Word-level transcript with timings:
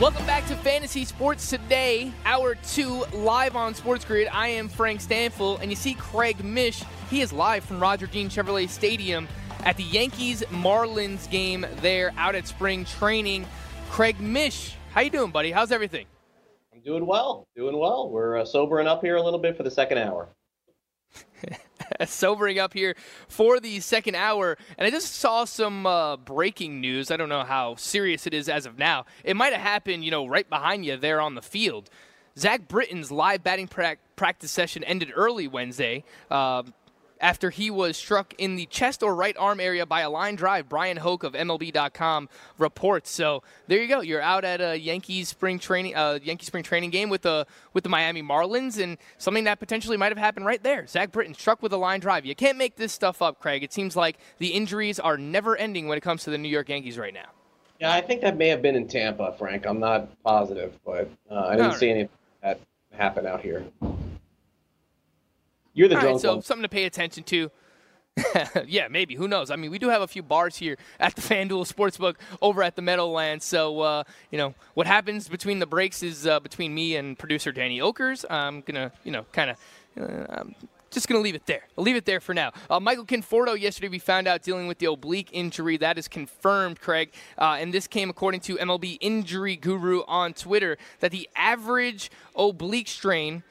Welcome 0.00 0.26
back 0.26 0.46
to 0.46 0.54
Fantasy 0.54 1.04
Sports 1.04 1.50
Today, 1.50 2.12
hour 2.24 2.54
two, 2.54 3.04
live 3.12 3.56
on 3.56 3.74
Sports 3.74 4.04
Grid. 4.04 4.28
I 4.28 4.46
am 4.46 4.68
Frank 4.68 5.00
Stampfl, 5.00 5.60
and 5.60 5.70
you 5.70 5.76
see 5.76 5.94
Craig 5.94 6.44
Mish. 6.44 6.84
He 7.10 7.20
is 7.20 7.32
live 7.32 7.64
from 7.64 7.80
Roger 7.80 8.06
Dean 8.06 8.28
Chevrolet 8.28 8.68
Stadium 8.68 9.26
at 9.64 9.76
the 9.76 9.82
Yankees 9.82 10.44
Marlins 10.50 11.28
game 11.28 11.66
there 11.82 12.14
out 12.16 12.36
at 12.36 12.46
spring 12.46 12.84
training. 12.84 13.44
Craig 13.90 14.20
Mish, 14.20 14.76
how 14.92 15.00
you 15.00 15.10
doing, 15.10 15.32
buddy? 15.32 15.50
How's 15.50 15.72
everything? 15.72 16.06
I'm 16.72 16.80
doing 16.80 17.04
well, 17.04 17.48
doing 17.56 17.76
well. 17.76 18.08
We're 18.08 18.36
uh, 18.36 18.44
sobering 18.44 18.86
up 18.86 19.02
here 19.02 19.16
a 19.16 19.22
little 19.22 19.40
bit 19.40 19.56
for 19.56 19.64
the 19.64 19.70
second 19.70 19.98
hour. 19.98 20.28
sobering 22.06 22.58
up 22.58 22.72
here 22.72 22.94
for 23.28 23.60
the 23.60 23.80
second 23.80 24.14
hour. 24.14 24.56
And 24.76 24.86
I 24.86 24.90
just 24.90 25.14
saw 25.16 25.44
some 25.44 25.86
uh, 25.86 26.16
breaking 26.16 26.80
news. 26.80 27.10
I 27.10 27.16
don't 27.16 27.28
know 27.28 27.44
how 27.44 27.76
serious 27.76 28.26
it 28.26 28.34
is 28.34 28.48
as 28.48 28.66
of 28.66 28.78
now. 28.78 29.06
It 29.24 29.36
might 29.36 29.52
have 29.52 29.62
happened, 29.62 30.04
you 30.04 30.10
know, 30.10 30.26
right 30.26 30.48
behind 30.48 30.84
you 30.84 30.96
there 30.96 31.20
on 31.20 31.34
the 31.34 31.42
field. 31.42 31.90
Zach 32.38 32.68
Britton's 32.68 33.10
live 33.10 33.42
batting 33.42 33.66
pra- 33.66 33.96
practice 34.14 34.50
session 34.50 34.84
ended 34.84 35.12
early 35.14 35.48
Wednesday. 35.48 36.04
Uh, 36.30 36.62
after 37.20 37.50
he 37.50 37.70
was 37.70 37.96
struck 37.96 38.34
in 38.38 38.56
the 38.56 38.66
chest 38.66 39.02
or 39.02 39.14
right 39.14 39.36
arm 39.38 39.60
area 39.60 39.86
by 39.86 40.00
a 40.00 40.10
line 40.10 40.36
drive. 40.36 40.68
Brian 40.68 40.96
Hoch 40.96 41.24
of 41.24 41.32
MLB.com 41.32 42.28
reports. 42.58 43.10
So 43.10 43.42
there 43.66 43.80
you 43.80 43.88
go. 43.88 44.00
You're 44.00 44.20
out 44.20 44.44
at 44.44 44.60
a 44.60 44.76
Yankees 44.78 45.28
spring 45.28 45.58
training, 45.58 45.94
uh, 45.94 46.18
Yankee 46.22 46.46
spring 46.46 46.62
training 46.62 46.90
game 46.90 47.10
with 47.10 47.22
the 47.22 47.46
with 47.72 47.84
the 47.84 47.90
Miami 47.90 48.22
Marlins, 48.22 48.82
and 48.82 48.98
something 49.18 49.44
that 49.44 49.58
potentially 49.60 49.96
might 49.96 50.10
have 50.10 50.18
happened 50.18 50.46
right 50.46 50.62
there. 50.62 50.86
Zach 50.86 51.12
Britton 51.12 51.34
struck 51.34 51.62
with 51.62 51.72
a 51.72 51.76
line 51.76 52.00
drive. 52.00 52.24
You 52.24 52.34
can't 52.34 52.58
make 52.58 52.76
this 52.76 52.92
stuff 52.92 53.22
up, 53.22 53.40
Craig. 53.40 53.62
It 53.62 53.72
seems 53.72 53.96
like 53.96 54.18
the 54.38 54.48
injuries 54.48 54.98
are 54.98 55.16
never 55.16 55.56
ending 55.56 55.88
when 55.88 55.98
it 55.98 56.02
comes 56.02 56.24
to 56.24 56.30
the 56.30 56.38
New 56.38 56.48
York 56.48 56.68
Yankees 56.68 56.98
right 56.98 57.14
now. 57.14 57.28
Yeah, 57.80 57.92
I 57.92 58.00
think 58.00 58.22
that 58.22 58.36
may 58.36 58.48
have 58.48 58.60
been 58.60 58.74
in 58.74 58.88
Tampa, 58.88 59.34
Frank. 59.38 59.64
I'm 59.64 59.78
not 59.78 60.08
positive, 60.24 60.76
but 60.84 61.08
uh, 61.30 61.46
I 61.46 61.56
didn't 61.56 61.74
see 61.74 61.90
anything 61.90 62.08
that 62.42 62.60
happen 62.92 63.24
out 63.24 63.40
here. 63.40 63.64
You're 65.78 65.86
the 65.86 65.94
All 65.94 66.00
drunk 66.00 66.14
right, 66.14 66.20
so 66.20 66.34
one. 66.34 66.42
something 66.42 66.64
to 66.64 66.68
pay 66.68 66.86
attention 66.86 67.22
to. 67.24 67.52
yeah, 68.66 68.88
maybe. 68.88 69.14
Who 69.14 69.28
knows? 69.28 69.48
I 69.48 69.54
mean, 69.54 69.70
we 69.70 69.78
do 69.78 69.88
have 69.90 70.02
a 70.02 70.08
few 70.08 70.24
bars 70.24 70.56
here 70.56 70.76
at 70.98 71.14
the 71.14 71.22
FanDuel 71.34 71.72
Sportsbook 71.72 72.16
over 72.42 72.64
at 72.64 72.74
the 72.74 72.82
Meadowlands. 72.82 73.44
So, 73.44 73.80
uh, 73.80 74.02
you 74.32 74.38
know, 74.38 74.54
what 74.74 74.88
happens 74.88 75.28
between 75.28 75.60
the 75.60 75.66
breaks 75.66 76.02
is 76.02 76.26
uh, 76.26 76.40
between 76.40 76.74
me 76.74 76.96
and 76.96 77.16
producer 77.16 77.52
Danny 77.52 77.78
Okers. 77.78 78.24
I'm 78.28 78.62
going 78.62 78.74
to, 78.74 78.92
you 79.04 79.12
know, 79.12 79.24
kind 79.32 79.50
of. 79.50 79.56
Uh, 79.96 80.44
just 80.90 81.06
going 81.06 81.20
to 81.20 81.22
leave 81.22 81.34
it 81.34 81.46
there. 81.46 81.62
I'll 81.76 81.84
leave 81.84 81.96
it 81.96 82.06
there 82.06 82.18
for 82.18 82.34
now. 82.34 82.50
Uh, 82.68 82.80
Michael 82.80 83.04
Conforto, 83.04 83.60
yesterday 83.60 83.88
we 83.88 83.98
found 83.98 84.26
out 84.26 84.42
dealing 84.42 84.66
with 84.66 84.78
the 84.78 84.86
oblique 84.86 85.28
injury. 85.32 85.76
That 85.76 85.98
is 85.98 86.08
confirmed, 86.08 86.80
Craig. 86.80 87.12
Uh, 87.36 87.58
and 87.60 87.74
this 87.74 87.86
came 87.86 88.08
according 88.08 88.40
to 88.40 88.56
MLB 88.56 88.96
Injury 89.02 89.54
Guru 89.54 90.00
on 90.08 90.32
Twitter 90.32 90.78
that 91.00 91.12
the 91.12 91.28
average 91.36 92.10
oblique 92.34 92.88
strain 92.88 93.42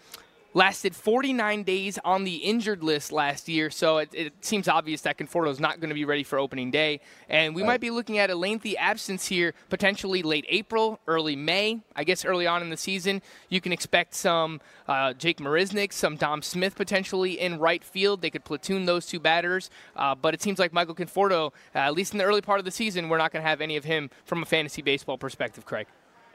lasted 0.58 0.96
49 0.96 1.62
days 1.62 2.00
on 2.04 2.24
the 2.24 2.38
injured 2.38 2.84
list 2.84 3.12
last 3.12 3.48
year, 3.48 3.70
so 3.70 4.00
it, 4.00 4.10
it 4.12 4.34
seems 4.44 4.68
obvious 4.68 5.02
that 5.02 5.16
Conforto 5.16 5.52
is 5.52 5.60
not 5.60 5.80
going 5.80 5.90
to 5.90 5.96
be 5.96 6.04
ready 6.04 6.24
for 6.24 6.40
opening 6.40 6.72
day. 6.72 7.00
And 7.30 7.54
we 7.54 7.62
right. 7.62 7.68
might 7.68 7.82
be 7.82 7.92
looking 7.92 8.18
at 8.18 8.32
a 8.32 8.36
lengthy 8.36 8.76
absence 8.76 9.28
here, 9.28 9.54
potentially 9.70 10.24
late 10.24 10.48
April, 10.50 11.00
early 11.06 11.36
May. 11.36 11.82
I 11.96 12.04
guess 12.04 12.26
early 12.26 12.48
on 12.48 12.64
in 12.64 12.72
the 12.72 12.78
season, 12.78 13.22
you 13.50 13.62
can 13.62 13.72
expect 13.72 14.16
some 14.16 14.60
uh, 14.88 15.14
Jake 15.14 15.38
Marisnick, 15.38 15.94
some 15.94 16.16
Dom 16.16 16.42
Smith 16.42 16.76
potentially 16.76 17.40
in 17.40 17.60
right 17.60 17.84
field. 17.84 18.24
They 18.24 18.32
could 18.32 18.44
platoon 18.44 18.88
those 18.88 19.06
two 19.06 19.20
batters, 19.20 19.70
uh, 19.96 20.16
but 20.16 20.34
it 20.34 20.42
seems 20.42 20.58
like 20.58 20.74
Michael 20.74 20.96
Conforto, 20.96 21.52
uh, 21.76 21.78
at 21.78 21.94
least 21.94 22.14
in 22.14 22.18
the 22.18 22.26
early 22.26 22.42
part 22.42 22.58
of 22.58 22.66
the 22.66 22.72
season, 22.72 23.10
we're 23.10 23.20
not 23.20 23.32
going 23.32 23.44
to 23.44 23.48
have 23.48 23.62
any 23.62 23.78
of 23.78 23.84
him 23.84 24.10
from 24.26 24.42
a 24.42 24.46
fantasy 24.46 24.82
baseball 24.82 25.20
perspective, 25.20 25.68
Craig. 25.68 25.86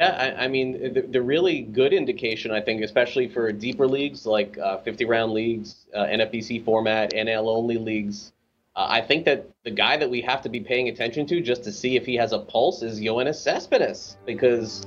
Yeah, 0.03 0.35
I, 0.37 0.47
I 0.47 0.49
mean, 0.49 0.95
the, 0.95 1.03
the, 1.03 1.23
really 1.23 1.61
good 1.61 1.93
indication, 1.93 2.51
I 2.51 2.61
think, 2.61 2.83
especially 2.83 3.29
for 3.29 3.53
deeper 3.53 3.87
leagues 3.87 4.27
like 4.27 4.59
uh, 4.59 4.79
50 4.79 5.05
round 5.05 5.33
leagues, 5.33 5.87
uh, 5.95 6.07
NFBC 6.07 6.65
format, 6.65 7.13
NL 7.13 7.47
only 7.47 7.77
leagues, 7.77 8.33
uh, 8.75 8.87
I 8.89 9.01
think 9.01 9.25
that 9.27 9.47
the 9.63 9.71
guy 9.71 9.97
that 9.97 10.11
we 10.11 10.21
have 10.23 10.43
to 10.43 10.49
be 10.49 10.59
paying 10.59 10.89
attention 10.89 11.25
to 11.27 11.41
just 11.41 11.63
to 11.63 11.71
see 11.71 11.95
if 11.95 12.05
he 12.05 12.17
has 12.17 12.33
a 12.33 12.41
pulse 12.41 12.83
is 12.83 13.01
Yoenis 13.01 13.37
Cespedes, 13.37 14.17
because 14.27 14.85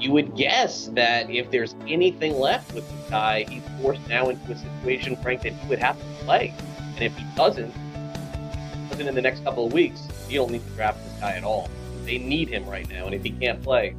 you 0.00 0.10
would 0.10 0.34
guess 0.34 0.88
that 0.88 1.30
if 1.30 1.48
there's 1.52 1.76
anything 1.86 2.36
left 2.36 2.74
with 2.74 2.88
the 2.88 3.10
guy, 3.10 3.44
he's 3.48 3.62
forced 3.80 4.08
now 4.08 4.28
into 4.28 4.50
a 4.50 4.56
situation, 4.56 5.14
Frank, 5.22 5.42
that 5.42 5.52
he 5.52 5.68
would 5.68 5.78
have 5.78 5.96
to 5.96 6.24
play. 6.24 6.52
And 6.96 7.04
if 7.04 7.16
he 7.16 7.24
doesn't, 7.36 7.72
doesn't 8.90 9.06
in 9.06 9.14
the 9.14 9.22
next 9.22 9.44
couple 9.44 9.66
of 9.66 9.72
weeks, 9.72 10.08
you 10.28 10.40
don't 10.40 10.50
need 10.50 10.66
to 10.66 10.72
draft 10.72 10.98
this 11.04 11.20
guy 11.20 11.36
at 11.36 11.44
all. 11.44 11.70
They 12.04 12.18
need 12.18 12.48
him 12.48 12.66
right 12.66 12.88
now, 12.88 13.06
and 13.06 13.14
if 13.14 13.22
he 13.22 13.30
can't 13.30 13.62
play, 13.62 13.94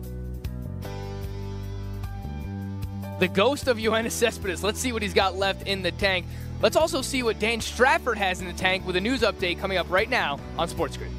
the 3.24 3.30
ghost 3.30 3.70
of 3.70 3.78
Yoenis 3.78 4.12
Cespedes. 4.12 4.66
Let's 4.66 4.82
see 4.82 4.92
what 4.92 5.02
he's 5.02 5.14
got 5.14 5.38
left 5.38 5.66
in 5.66 5.82
the 5.82 5.94
tank. 5.94 6.26
Let's 6.62 6.76
also 6.76 7.02
see 7.02 7.24
what 7.24 7.40
Dan 7.40 7.62
Strafford 7.62 8.18
has 8.18 8.42
in 8.42 8.48
the 8.48 8.54
tank 8.54 8.86
with 8.86 8.98
a 8.98 9.00
news 9.00 9.22
update 9.22 9.60
coming 9.60 9.78
up 9.78 9.90
right 9.90 10.10
now 10.10 10.42
on 10.58 10.68
Sports 10.68 10.98
Grid. 10.98 11.10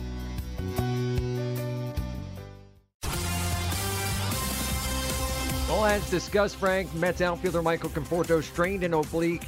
Well, 5.66 5.86
as 5.86 6.10
discussed, 6.10 6.56
Frank, 6.56 6.92
Mets 6.94 7.22
outfielder 7.22 7.62
Michael 7.62 7.88
Conforto 7.88 8.42
strained 8.42 8.84
an 8.84 8.92
oblique 8.92 9.44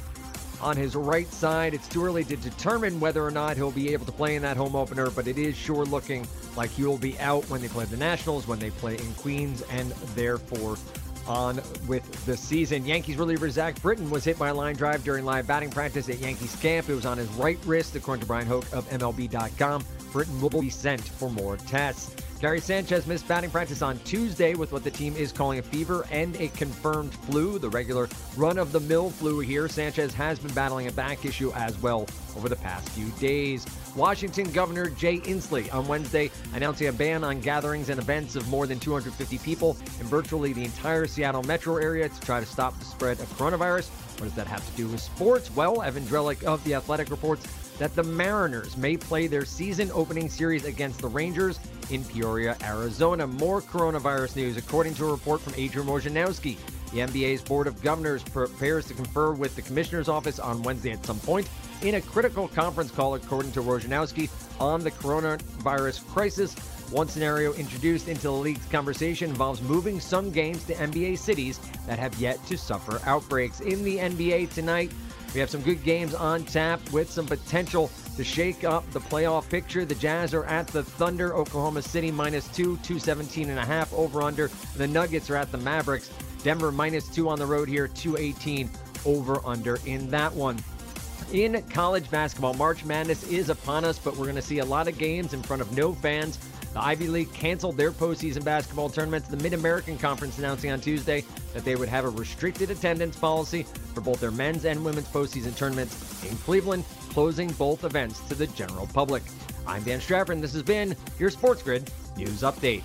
on 0.59 0.75
his 0.75 0.95
right 0.95 1.31
side. 1.31 1.75
It's 1.75 1.87
too 1.87 2.03
early 2.03 2.23
to 2.23 2.35
determine 2.37 2.99
whether 2.99 3.23
or 3.23 3.29
not 3.29 3.55
he'll 3.55 3.69
be 3.69 3.93
able 3.93 4.07
to 4.07 4.11
play 4.11 4.35
in 4.35 4.41
that 4.41 4.57
home 4.57 4.75
opener, 4.75 5.11
but 5.11 5.27
it 5.27 5.37
is 5.37 5.55
sure 5.55 5.85
looking 5.85 6.27
like 6.55 6.71
he 6.71 6.83
will 6.85 6.97
be 6.97 7.19
out 7.19 7.47
when 7.51 7.61
they 7.61 7.67
play 7.67 7.85
the 7.85 7.97
Nationals, 7.97 8.47
when 8.47 8.57
they 8.57 8.71
play 8.71 8.97
in 8.97 9.13
Queens, 9.13 9.61
and 9.69 9.91
therefore 10.15 10.75
on 11.27 11.61
with 11.87 12.25
the 12.25 12.35
season. 12.35 12.85
Yankees 12.85 13.17
reliever 13.17 13.49
Zach 13.49 13.81
Britton 13.81 14.09
was 14.09 14.23
hit 14.23 14.37
by 14.39 14.49
a 14.49 14.53
line 14.53 14.75
drive 14.75 15.03
during 15.03 15.25
live 15.25 15.47
batting 15.47 15.69
practice 15.69 16.09
at 16.09 16.19
Yankees 16.19 16.55
camp. 16.57 16.89
It 16.89 16.95
was 16.95 17.05
on 17.05 17.17
his 17.17 17.29
right 17.31 17.59
wrist, 17.65 17.95
according 17.95 18.21
to 18.21 18.27
Brian 18.27 18.47
Hoch 18.47 18.65
of 18.73 18.89
MLB.com. 18.89 19.83
Britton 20.11 20.41
will 20.41 20.49
be 20.49 20.69
sent 20.69 21.01
for 21.01 21.29
more 21.29 21.57
tests. 21.57 22.15
Gary 22.39 22.61
Sanchez 22.61 23.07
missed 23.07 23.27
batting 23.27 23.49
practice 23.49 23.81
on 23.81 23.97
Tuesday 23.99 24.53
with 24.53 24.71
what 24.71 24.83
the 24.83 24.91
team 24.91 25.15
is 25.15 25.31
calling 25.31 25.57
a 25.57 25.63
fever 25.63 26.05
and 26.11 26.35
a 26.39 26.49
confirmed 26.49 27.11
flu, 27.11 27.57
the 27.57 27.69
regular 27.69 28.07
run 28.35 28.59
of 28.59 28.71
the 28.71 28.79
mill 28.81 29.09
flu 29.09 29.39
here. 29.39 29.67
Sanchez 29.67 30.13
has 30.13 30.37
been 30.37 30.53
battling 30.53 30.85
a 30.85 30.91
back 30.91 31.25
issue 31.25 31.51
as 31.55 31.75
well 31.81 32.05
over 32.35 32.47
the 32.47 32.55
past 32.55 32.87
few 32.89 33.07
days. 33.19 33.65
Washington 33.95 34.51
Governor 34.51 34.87
Jay 34.91 35.17
Inslee 35.17 35.73
on 35.73 35.87
Wednesday 35.87 36.29
announcing 36.53 36.89
a 36.89 36.93
ban 36.93 37.23
on 37.23 37.41
gatherings 37.41 37.89
and 37.89 37.99
events 37.99 38.35
of 38.35 38.47
more 38.49 38.67
than 38.67 38.79
250 38.79 39.39
people 39.39 39.75
in 39.99 40.05
virtually 40.05 40.53
the 40.53 40.63
entire 40.63 41.07
Seattle 41.07 41.41
metro 41.43 41.77
area 41.77 42.07
to 42.07 42.21
try 42.21 42.39
to 42.39 42.45
stop 42.45 42.77
the 42.77 42.85
spread 42.85 43.19
of 43.19 43.27
coronavirus. 43.35 43.89
What 44.19 44.25
does 44.25 44.35
that 44.35 44.45
have 44.45 44.63
to 44.69 44.77
do 44.77 44.87
with 44.87 44.99
sports? 44.99 45.49
Well, 45.55 45.81
Evan 45.81 46.03
Drellich 46.03 46.43
of 46.43 46.63
The 46.63 46.75
Athletic 46.75 47.09
reports 47.09 47.47
that 47.79 47.95
the 47.95 48.03
Mariners 48.03 48.77
may 48.77 48.97
play 48.97 49.27
their 49.27 49.45
season 49.45 49.91
opening 49.93 50.29
series 50.29 50.65
against 50.65 50.99
the 50.99 51.07
Rangers 51.07 51.59
in 51.89 52.03
Peoria, 52.03 52.57
Arizona. 52.63 53.27
More 53.27 53.61
coronavirus 53.61 54.35
news, 54.35 54.57
according 54.57 54.95
to 54.95 55.05
a 55.05 55.11
report 55.11 55.41
from 55.41 55.53
Adrian 55.55 55.87
Wojnarowski. 55.87 56.57
The 56.91 56.99
NBA's 56.99 57.41
Board 57.41 57.67
of 57.67 57.81
Governors 57.81 58.23
prepares 58.23 58.87
to 58.87 58.93
confer 58.93 59.33
with 59.33 59.55
the 59.55 59.61
Commissioner's 59.61 60.07
office 60.07 60.39
on 60.39 60.63
Wednesday 60.63 60.91
at 60.91 61.05
some 61.05 61.19
point 61.19 61.49
in 61.81 61.95
a 61.95 62.01
critical 62.01 62.47
conference 62.47 62.91
call, 62.91 63.15
according 63.15 63.51
to 63.51 63.61
Wojnarowski, 63.61 64.29
on 64.59 64.83
the 64.83 64.91
coronavirus 64.91 66.07
crisis. 66.07 66.55
One 66.89 67.09
scenario 67.09 67.53
introduced 67.53 68.07
into 68.07 68.23
the 68.23 68.31
league's 68.31 68.65
conversation 68.67 69.29
involves 69.29 69.61
moving 69.61 69.99
some 69.99 70.31
games 70.31 70.63
to 70.65 70.73
NBA 70.75 71.17
cities 71.17 71.59
that 71.85 71.99
have 71.99 72.15
yet 72.15 72.43
to 72.47 72.57
suffer 72.57 73.01
outbreaks. 73.05 73.59
In 73.59 73.83
the 73.83 73.97
NBA 73.97 74.53
tonight, 74.53 74.91
we 75.37 75.41
have 75.41 75.51
some 75.51 75.61
good 75.61 75.83
games 75.83 76.15
on 76.15 76.43
tap 76.45 76.81
with 76.91 77.11
some 77.11 77.27
potential 77.27 77.91
to 78.15 78.23
shake 78.23 78.63
up 78.63 78.89
the 78.89 78.99
playoff 78.99 79.47
picture. 79.47 79.85
The 79.85 79.93
Jazz 79.93 80.33
are 80.33 80.45
at 80.45 80.65
the 80.65 80.81
Thunder, 80.81 81.35
Oklahoma 81.35 81.83
City 81.83 82.09
minus 82.09 82.47
two, 82.47 82.75
217 82.77 83.51
and 83.51 83.59
a 83.59 83.63
half 83.63 83.93
over 83.93 84.23
under. 84.23 84.49
The 84.77 84.87
Nuggets 84.87 85.29
are 85.29 85.35
at 85.35 85.51
the 85.51 85.59
Mavericks, 85.59 86.09
Denver 86.41 86.71
minus 86.71 87.07
two 87.07 87.29
on 87.29 87.37
the 87.37 87.45
road 87.45 87.69
here, 87.69 87.87
218 87.87 88.67
over 89.05 89.39
under 89.45 89.77
in 89.85 90.09
that 90.09 90.33
one. 90.33 90.57
In 91.31 91.61
college 91.69 92.09
basketball, 92.09 92.55
March 92.55 92.83
Madness 92.83 93.21
is 93.29 93.49
upon 93.49 93.85
us, 93.85 93.99
but 93.99 94.17
we're 94.17 94.25
going 94.25 94.37
to 94.37 94.41
see 94.41 94.57
a 94.57 94.65
lot 94.65 94.87
of 94.87 94.97
games 94.97 95.35
in 95.35 95.43
front 95.43 95.61
of 95.61 95.71
no 95.77 95.93
fans. 95.93 96.39
The 96.77 96.83
Ivy 96.83 97.07
League 97.07 97.33
canceled 97.33 97.75
their 97.75 97.91
postseason 97.91 98.43
basketball 98.43 98.87
tournaments. 98.87 99.27
The 99.29 99.37
Mid 99.37 99.53
American 99.53 99.97
Conference 99.97 100.37
announcing 100.37 100.69
on 100.69 100.79
Tuesday 100.79 101.23
that 101.55 101.65
they 101.65 101.75
would 101.75 101.89
have 101.89 102.05
a 102.05 102.09
restricted 102.09 102.69
attendance 102.69 103.15
policy 103.15 103.63
for 103.95 104.01
both 104.01 104.19
their 104.19 104.29
men's 104.29 104.63
and 104.63 104.85
women's 104.85 105.07
postseason 105.07 105.57
tournaments 105.57 106.23
in 106.23 106.37
Cleveland, 106.37 106.85
closing 107.09 107.49
both 107.53 107.83
events 107.83 108.19
to 108.27 108.35
the 108.35 108.45
general 108.45 108.85
public. 108.93 109.23
I'm 109.65 109.81
Dan 109.81 109.99
Strafford, 109.99 110.35
and 110.35 110.43
this 110.43 110.53
has 110.53 110.61
been 110.61 110.95
your 111.17 111.31
Sports 111.31 111.63
Grid 111.63 111.91
News 112.15 112.43
Update. 112.43 112.83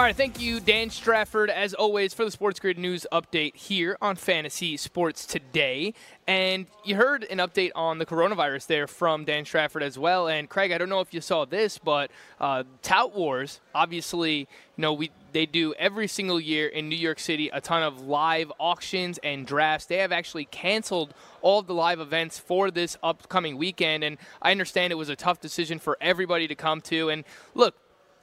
All 0.00 0.06
right, 0.06 0.16
thank 0.16 0.40
you, 0.40 0.60
Dan 0.60 0.88
Strafford, 0.88 1.50
as 1.50 1.74
always, 1.74 2.14
for 2.14 2.24
the 2.24 2.30
Sports 2.30 2.58
Grid 2.58 2.78
News 2.78 3.06
update 3.12 3.54
here 3.54 3.98
on 4.00 4.16
Fantasy 4.16 4.78
Sports 4.78 5.26
Today. 5.26 5.92
And 6.26 6.68
you 6.86 6.96
heard 6.96 7.24
an 7.24 7.36
update 7.36 7.72
on 7.74 7.98
the 7.98 8.06
coronavirus 8.06 8.66
there 8.66 8.86
from 8.86 9.26
Dan 9.26 9.44
Strafford 9.44 9.82
as 9.82 9.98
well. 9.98 10.26
And 10.26 10.48
Craig, 10.48 10.72
I 10.72 10.78
don't 10.78 10.88
know 10.88 11.00
if 11.00 11.12
you 11.12 11.20
saw 11.20 11.44
this, 11.44 11.76
but 11.76 12.10
uh, 12.40 12.64
Tout 12.80 13.14
Wars, 13.14 13.60
obviously, 13.74 14.38
you 14.38 14.46
know, 14.78 14.94
we 14.94 15.10
they 15.32 15.44
do 15.44 15.74
every 15.74 16.08
single 16.08 16.40
year 16.40 16.66
in 16.66 16.88
New 16.88 16.96
York 16.96 17.18
City 17.18 17.50
a 17.52 17.60
ton 17.60 17.82
of 17.82 18.00
live 18.00 18.50
auctions 18.58 19.18
and 19.22 19.46
drafts. 19.46 19.84
They 19.84 19.98
have 19.98 20.12
actually 20.12 20.46
canceled 20.46 21.12
all 21.42 21.58
of 21.58 21.66
the 21.66 21.74
live 21.74 22.00
events 22.00 22.38
for 22.38 22.70
this 22.70 22.96
upcoming 23.02 23.58
weekend. 23.58 24.02
And 24.02 24.16
I 24.40 24.50
understand 24.50 24.94
it 24.94 24.96
was 24.96 25.10
a 25.10 25.14
tough 25.14 25.42
decision 25.42 25.78
for 25.78 25.98
everybody 26.00 26.48
to 26.48 26.54
come 26.54 26.80
to. 26.82 27.10
And 27.10 27.24
look, 27.54 27.74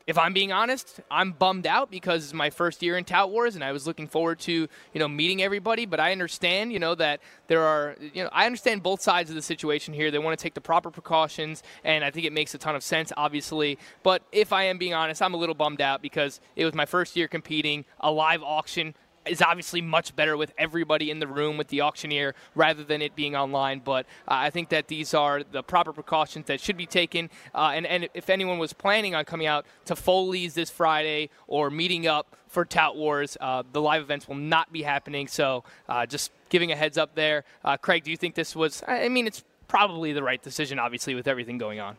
if 0.08 0.18
I'm 0.18 0.32
being 0.32 0.54
honest, 0.54 1.02
I'm 1.12 1.34
bummed 1.34 1.68
out 1.68 1.92
because 1.92 2.24
it's 2.24 2.34
my 2.34 2.50
first 2.50 2.82
year 2.82 2.98
in 2.98 3.04
Tout 3.04 3.30
Wars, 3.30 3.56
and 3.56 3.64
I 3.64 3.74
was 3.74 3.86
looking 3.86 4.08
forward 4.08 4.40
to 4.40 4.52
you 4.54 5.00
know 5.00 5.08
meeting 5.10 5.44
everybody. 5.44 5.86
But 5.86 6.00
I 6.00 6.14
understand, 6.14 6.72
you 6.72 6.80
know, 6.80 6.96
that 6.96 7.20
there 7.48 7.62
are, 7.62 7.98
you 8.14 8.24
know, 8.24 8.30
I 8.32 8.46
understand 8.46 8.82
both 8.82 9.02
sides 9.02 9.30
of 9.30 9.36
the 9.36 9.42
situation 9.42 9.94
here. 9.94 10.10
They 10.10 10.18
want 10.18 10.40
to 10.40 10.42
take 10.42 10.54
the 10.54 10.62
proper 10.62 10.90
precautions, 10.90 11.62
and 11.84 12.06
I 12.06 12.12
think 12.12 12.26
it 12.26 12.32
makes 12.32 12.54
a 12.56 12.58
ton 12.58 12.76
of 12.76 12.84
sense, 12.84 13.12
obviously. 13.18 13.78
But 14.02 14.24
if 14.32 14.54
I 14.54 14.64
am 14.64 14.78
being 14.78 14.94
honest, 14.94 15.22
I'm 15.22 15.34
a 15.34 15.38
little 15.38 15.56
bummed 15.56 15.82
out 15.82 16.02
because 16.02 16.40
it 16.56 16.64
was 16.64 16.74
my 16.74 16.86
first 16.86 17.18
year 17.18 17.28
competing, 17.28 17.84
a 18.00 18.10
live 18.10 18.42
auction 18.44 18.96
is 19.30 19.42
obviously 19.42 19.82
much 19.82 20.16
better 20.16 20.38
with 20.38 20.54
everybody 20.58 21.12
in 21.12 21.20
the 21.20 21.28
room 21.28 21.58
with 21.58 21.68
the 21.68 21.82
auctioneer 21.82 22.36
rather 22.56 22.84
than 22.84 23.02
it 23.02 23.16
being 23.16 23.36
online. 23.36 23.82
But 23.84 24.06
uh, 24.28 24.48
I 24.48 24.50
think 24.50 24.70
that 24.70 24.88
these 24.88 25.14
are 25.14 25.44
the 25.44 25.64
proper 25.64 25.94
precautions 25.94 26.48
that 26.48 26.60
should 26.60 26.78
be 26.78 26.86
taken. 26.86 27.30
Uh, 27.54 27.72
and, 27.74 27.86
and 27.86 28.10
if 28.14 28.30
anyone 28.30 28.60
was 28.60 28.74
planning 28.74 29.16
on 29.16 29.26
coming 29.26 29.48
out 29.48 29.66
to 29.86 29.96
Foley's 29.96 30.54
this 30.54 30.70
Friday 30.70 31.30
or 31.48 31.70
meeting 31.70 32.08
up 32.08 32.36
for 32.48 32.66
Tout 32.66 32.96
Wars, 32.96 33.38
uh, 33.42 33.64
the 33.72 33.82
live 33.82 34.02
events 34.02 34.28
will 34.28 34.36
not 34.36 34.72
be 34.72 34.84
happening. 34.84 35.28
So 35.28 35.64
uh, 35.90 36.06
just 36.06 36.32
giving 36.50 36.72
a 36.72 36.76
heads 36.76 36.98
up 36.98 37.16
there. 37.16 37.44
Uh, 37.64 37.78
Craig, 37.78 38.04
do 38.04 38.12
you 38.12 38.18
think 38.18 38.36
this 38.36 38.56
was, 38.56 38.84
I 38.88 39.10
mean, 39.10 39.28
it's 39.28 39.44
probably 39.68 40.14
the 40.14 40.24
right 40.24 40.42
decision, 40.42 40.80
obviously, 40.80 41.14
with 41.16 41.28
everything 41.28 41.58
going 41.58 41.80
on. 41.80 41.98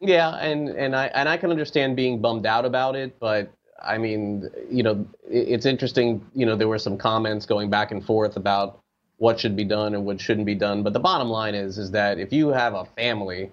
Yeah, 0.00 0.34
and, 0.34 0.68
and 0.70 0.96
I 0.96 1.06
and 1.14 1.28
I 1.28 1.36
can 1.36 1.50
understand 1.50 1.94
being 1.94 2.20
bummed 2.20 2.44
out 2.44 2.64
about 2.64 2.96
it, 2.96 3.20
but 3.20 3.52
I 3.82 3.98
mean, 3.98 4.48
you 4.70 4.82
know, 4.82 5.06
it's 5.28 5.66
interesting. 5.66 6.24
You 6.34 6.46
know, 6.46 6.56
there 6.56 6.68
were 6.68 6.78
some 6.78 6.96
comments 6.96 7.46
going 7.46 7.70
back 7.70 7.90
and 7.90 8.04
forth 8.04 8.36
about 8.36 8.80
what 9.18 9.38
should 9.38 9.56
be 9.56 9.64
done 9.64 9.94
and 9.94 10.04
what 10.04 10.20
shouldn't 10.20 10.46
be 10.46 10.54
done. 10.54 10.82
But 10.82 10.92
the 10.92 11.00
bottom 11.00 11.28
line 11.28 11.54
is, 11.54 11.78
is 11.78 11.90
that 11.92 12.18
if 12.18 12.32
you 12.32 12.48
have 12.48 12.74
a 12.74 12.84
family 12.84 13.52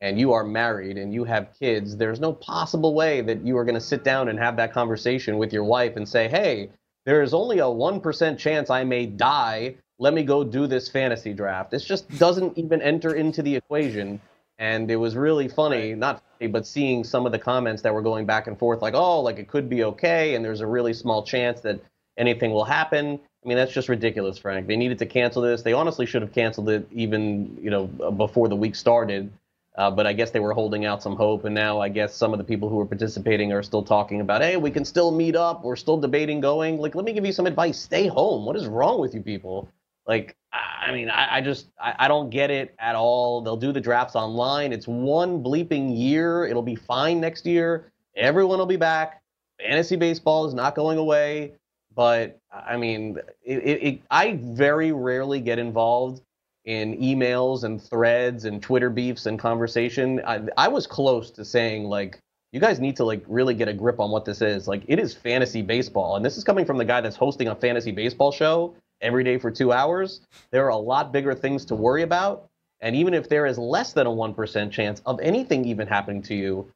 and 0.00 0.18
you 0.18 0.32
are 0.32 0.44
married 0.44 0.96
and 0.96 1.12
you 1.12 1.24
have 1.24 1.48
kids, 1.58 1.96
there's 1.96 2.20
no 2.20 2.32
possible 2.32 2.94
way 2.94 3.20
that 3.20 3.44
you 3.44 3.56
are 3.58 3.64
going 3.64 3.74
to 3.74 3.80
sit 3.80 4.02
down 4.02 4.28
and 4.28 4.38
have 4.38 4.56
that 4.56 4.72
conversation 4.72 5.36
with 5.36 5.52
your 5.52 5.64
wife 5.64 5.96
and 5.96 6.08
say, 6.08 6.28
"Hey, 6.28 6.70
there 7.04 7.22
is 7.22 7.34
only 7.34 7.58
a 7.58 7.68
one 7.68 8.00
percent 8.00 8.38
chance 8.38 8.70
I 8.70 8.84
may 8.84 9.06
die. 9.06 9.76
Let 9.98 10.14
me 10.14 10.22
go 10.22 10.42
do 10.42 10.66
this 10.66 10.88
fantasy 10.88 11.34
draft." 11.34 11.70
This 11.70 11.84
just 11.84 12.08
doesn't 12.18 12.56
even 12.56 12.80
enter 12.80 13.14
into 13.14 13.42
the 13.42 13.56
equation 13.56 14.20
and 14.60 14.90
it 14.90 14.96
was 14.96 15.16
really 15.16 15.48
funny 15.48 15.94
not 15.94 16.22
funny 16.38 16.48
but 16.48 16.64
seeing 16.64 17.02
some 17.02 17.26
of 17.26 17.32
the 17.32 17.38
comments 17.38 17.82
that 17.82 17.92
were 17.92 18.02
going 18.02 18.26
back 18.26 18.46
and 18.46 18.56
forth 18.56 18.80
like 18.82 18.94
oh 18.94 19.20
like 19.20 19.38
it 19.38 19.48
could 19.48 19.68
be 19.68 19.82
okay 19.82 20.36
and 20.36 20.44
there's 20.44 20.60
a 20.60 20.66
really 20.66 20.92
small 20.92 21.24
chance 21.24 21.60
that 21.62 21.80
anything 22.16 22.52
will 22.52 22.64
happen. 22.64 23.18
I 23.44 23.48
mean 23.48 23.56
that's 23.56 23.72
just 23.72 23.88
ridiculous 23.88 24.38
frank. 24.38 24.66
They 24.66 24.76
needed 24.76 24.98
to 24.98 25.06
cancel 25.06 25.42
this. 25.42 25.62
They 25.62 25.72
honestly 25.72 26.04
should 26.06 26.22
have 26.22 26.32
canceled 26.32 26.68
it 26.68 26.86
even 26.92 27.58
you 27.60 27.70
know 27.70 27.86
before 27.86 28.48
the 28.48 28.56
week 28.56 28.76
started. 28.76 29.32
Uh, 29.76 29.88
but 29.88 30.04
i 30.04 30.12
guess 30.12 30.32
they 30.32 30.40
were 30.40 30.52
holding 30.52 30.84
out 30.84 31.00
some 31.00 31.14
hope 31.14 31.44
and 31.44 31.54
now 31.54 31.80
i 31.80 31.88
guess 31.88 32.12
some 32.14 32.32
of 32.32 32.38
the 32.38 32.44
people 32.44 32.68
who 32.68 32.78
are 32.80 32.84
participating 32.84 33.52
are 33.52 33.62
still 33.62 33.84
talking 33.84 34.20
about 34.20 34.42
hey 34.42 34.56
we 34.56 34.70
can 34.70 34.84
still 34.84 35.12
meet 35.12 35.36
up. 35.36 35.64
We're 35.64 35.76
still 35.76 35.96
debating 35.96 36.40
going. 36.40 36.78
Like 36.78 36.94
let 36.94 37.04
me 37.04 37.12
give 37.12 37.24
you 37.24 37.32
some 37.32 37.46
advice. 37.46 37.78
Stay 37.78 38.08
home. 38.08 38.44
What 38.44 38.56
is 38.56 38.66
wrong 38.66 39.00
with 39.00 39.14
you 39.14 39.22
people 39.22 39.68
like, 40.10 40.34
I 40.52 40.90
mean, 40.90 41.08
I, 41.08 41.36
I 41.36 41.40
just 41.40 41.68
I, 41.80 41.94
I, 42.00 42.08
don't 42.08 42.30
get 42.30 42.50
it 42.50 42.74
at 42.80 42.96
all. 42.96 43.42
They'll 43.42 43.56
do 43.56 43.70
the 43.70 43.80
drafts 43.80 44.16
online. 44.16 44.72
It's 44.72 44.88
one 44.88 45.40
bleeping 45.40 45.96
year. 45.96 46.44
It'll 46.44 46.64
be 46.64 46.74
fine 46.74 47.20
next 47.20 47.46
year. 47.46 47.92
Everyone 48.16 48.58
will 48.58 48.66
be 48.66 48.76
back. 48.76 49.22
Fantasy 49.60 49.94
baseball 49.94 50.46
is 50.46 50.52
not 50.52 50.74
going 50.74 50.98
away. 50.98 51.52
But 51.94 52.40
I 52.52 52.76
mean, 52.76 53.18
it, 53.44 53.58
it, 53.58 53.82
it, 53.86 54.02
I 54.10 54.40
very 54.42 54.90
rarely 54.90 55.40
get 55.40 55.60
involved 55.60 56.22
in 56.64 56.98
emails 56.98 57.62
and 57.62 57.80
threads 57.80 58.46
and 58.46 58.60
Twitter 58.60 58.90
beefs 58.90 59.26
and 59.26 59.38
conversation. 59.38 60.20
I, 60.26 60.40
I 60.56 60.66
was 60.66 60.88
close 60.88 61.30
to 61.32 61.44
saying 61.44 61.84
like, 61.84 62.18
you 62.50 62.58
guys 62.58 62.80
need 62.80 62.96
to 62.96 63.04
like 63.04 63.22
really 63.28 63.54
get 63.54 63.68
a 63.68 63.72
grip 63.72 64.00
on 64.00 64.10
what 64.10 64.24
this 64.24 64.42
is. 64.42 64.66
Like, 64.66 64.82
it 64.88 64.98
is 64.98 65.14
fantasy 65.14 65.62
baseball, 65.62 66.16
and 66.16 66.24
this 66.24 66.36
is 66.36 66.42
coming 66.42 66.64
from 66.64 66.78
the 66.78 66.84
guy 66.84 67.00
that's 67.00 67.14
hosting 67.14 67.46
a 67.46 67.54
fantasy 67.54 67.92
baseball 67.92 68.32
show 68.32 68.74
every 69.00 69.24
day 69.24 69.38
for 69.38 69.50
two 69.50 69.72
hours, 69.72 70.20
there 70.50 70.66
are 70.66 70.70
a 70.70 70.76
lot 70.76 71.12
bigger 71.12 71.34
things 71.34 71.64
to 71.66 71.74
worry 71.74 72.02
about. 72.02 72.48
And 72.80 72.96
even 72.96 73.14
if 73.14 73.28
there 73.28 73.46
is 73.46 73.58
less 73.58 73.92
than 73.92 74.06
a 74.06 74.10
1% 74.10 74.70
chance 74.70 75.02
of 75.04 75.20
anything 75.20 75.64
even 75.64 75.86
happening 75.86 76.22
to 76.22 76.34
you, 76.34 76.70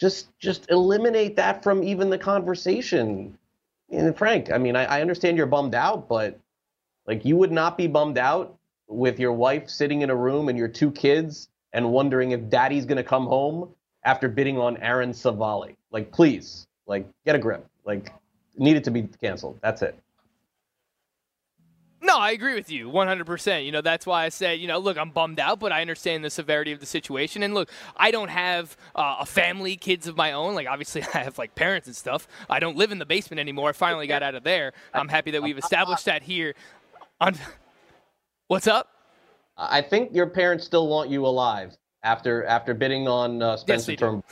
just 0.00 0.36
just 0.38 0.70
eliminate 0.70 1.36
that 1.36 1.62
from 1.62 1.84
even 1.84 2.10
the 2.10 2.18
conversation. 2.18 3.38
And 3.90 4.16
Frank, 4.16 4.50
I 4.50 4.58
mean, 4.58 4.74
I, 4.74 4.84
I 4.84 5.00
understand 5.00 5.36
you're 5.36 5.46
bummed 5.46 5.74
out, 5.74 6.08
but 6.08 6.38
like 7.06 7.24
you 7.24 7.36
would 7.36 7.52
not 7.52 7.78
be 7.78 7.86
bummed 7.86 8.18
out 8.18 8.56
with 8.88 9.20
your 9.20 9.32
wife 9.32 9.68
sitting 9.70 10.02
in 10.02 10.10
a 10.10 10.16
room 10.16 10.48
and 10.48 10.58
your 10.58 10.68
two 10.68 10.90
kids 10.90 11.48
and 11.72 11.90
wondering 11.92 12.32
if 12.32 12.48
daddy's 12.48 12.86
going 12.86 12.96
to 12.96 13.04
come 13.04 13.26
home 13.26 13.68
after 14.04 14.28
bidding 14.28 14.58
on 14.58 14.76
Aaron 14.78 15.12
Civale. 15.12 15.74
Like, 15.90 16.12
please, 16.12 16.66
like, 16.86 17.06
get 17.24 17.34
a 17.34 17.38
grip. 17.38 17.66
Like, 17.84 18.12
needed 18.56 18.84
to 18.84 18.90
be 18.90 19.08
canceled. 19.20 19.58
That's 19.62 19.82
it. 19.82 19.98
No, 22.04 22.18
I 22.18 22.32
agree 22.32 22.54
with 22.54 22.70
you 22.70 22.90
100%. 22.90 23.64
You 23.64 23.72
know, 23.72 23.80
that's 23.80 24.04
why 24.04 24.26
I 24.26 24.28
said, 24.28 24.60
you 24.60 24.68
know, 24.68 24.78
look, 24.78 24.98
I'm 24.98 25.08
bummed 25.08 25.40
out, 25.40 25.58
but 25.58 25.72
I 25.72 25.80
understand 25.80 26.22
the 26.22 26.28
severity 26.28 26.70
of 26.70 26.78
the 26.78 26.84
situation. 26.84 27.42
And 27.42 27.54
look, 27.54 27.70
I 27.96 28.10
don't 28.10 28.28
have 28.28 28.76
uh, 28.94 29.16
a 29.20 29.26
family, 29.26 29.74
kids 29.76 30.06
of 30.06 30.14
my 30.14 30.32
own. 30.32 30.54
Like, 30.54 30.66
obviously, 30.66 31.02
I 31.14 31.18
have 31.20 31.38
like 31.38 31.54
parents 31.54 31.86
and 31.86 31.96
stuff. 31.96 32.28
I 32.50 32.60
don't 32.60 32.76
live 32.76 32.92
in 32.92 32.98
the 32.98 33.06
basement 33.06 33.40
anymore. 33.40 33.70
I 33.70 33.72
finally 33.72 34.06
got 34.06 34.22
out 34.22 34.34
of 34.34 34.44
there. 34.44 34.74
I'm 34.92 35.08
happy 35.08 35.30
that 35.30 35.42
we've 35.42 35.56
established 35.56 36.04
that 36.04 36.22
here. 36.22 36.54
On 37.22 37.34
What's 38.48 38.66
up? 38.66 38.90
I 39.56 39.80
think 39.80 40.14
your 40.14 40.26
parents 40.26 40.66
still 40.66 40.88
want 40.88 41.08
you 41.08 41.24
alive 41.24 41.74
after 42.02 42.44
after 42.44 42.74
bidding 42.74 43.08
on 43.08 43.40
uh, 43.40 43.56
Spencer 43.56 43.92
yes, 43.92 44.00
Turnbull. 44.00 44.24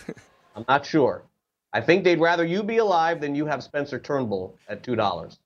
I'm 0.57 0.67
not 0.69 0.85
sure. 0.85 1.23
I 1.73 1.81
think 1.81 2.05
they'd 2.05 2.21
rather 2.21 2.45
you 2.45 2.63
be 2.63 2.79
alive 2.79 3.19
than 3.23 3.35
you 3.35 3.47
have 3.47 3.63
Spencer 3.63 3.99
Turnbull 3.99 4.59
at 4.69 4.83
two 4.83 4.95
dollars. 4.95 5.39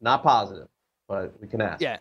Not 0.00 0.22
positive 0.22 0.68
but 1.08 1.40
we 1.40 1.48
can 1.48 1.60
ask. 1.60 1.80
Yeah. 1.80 1.98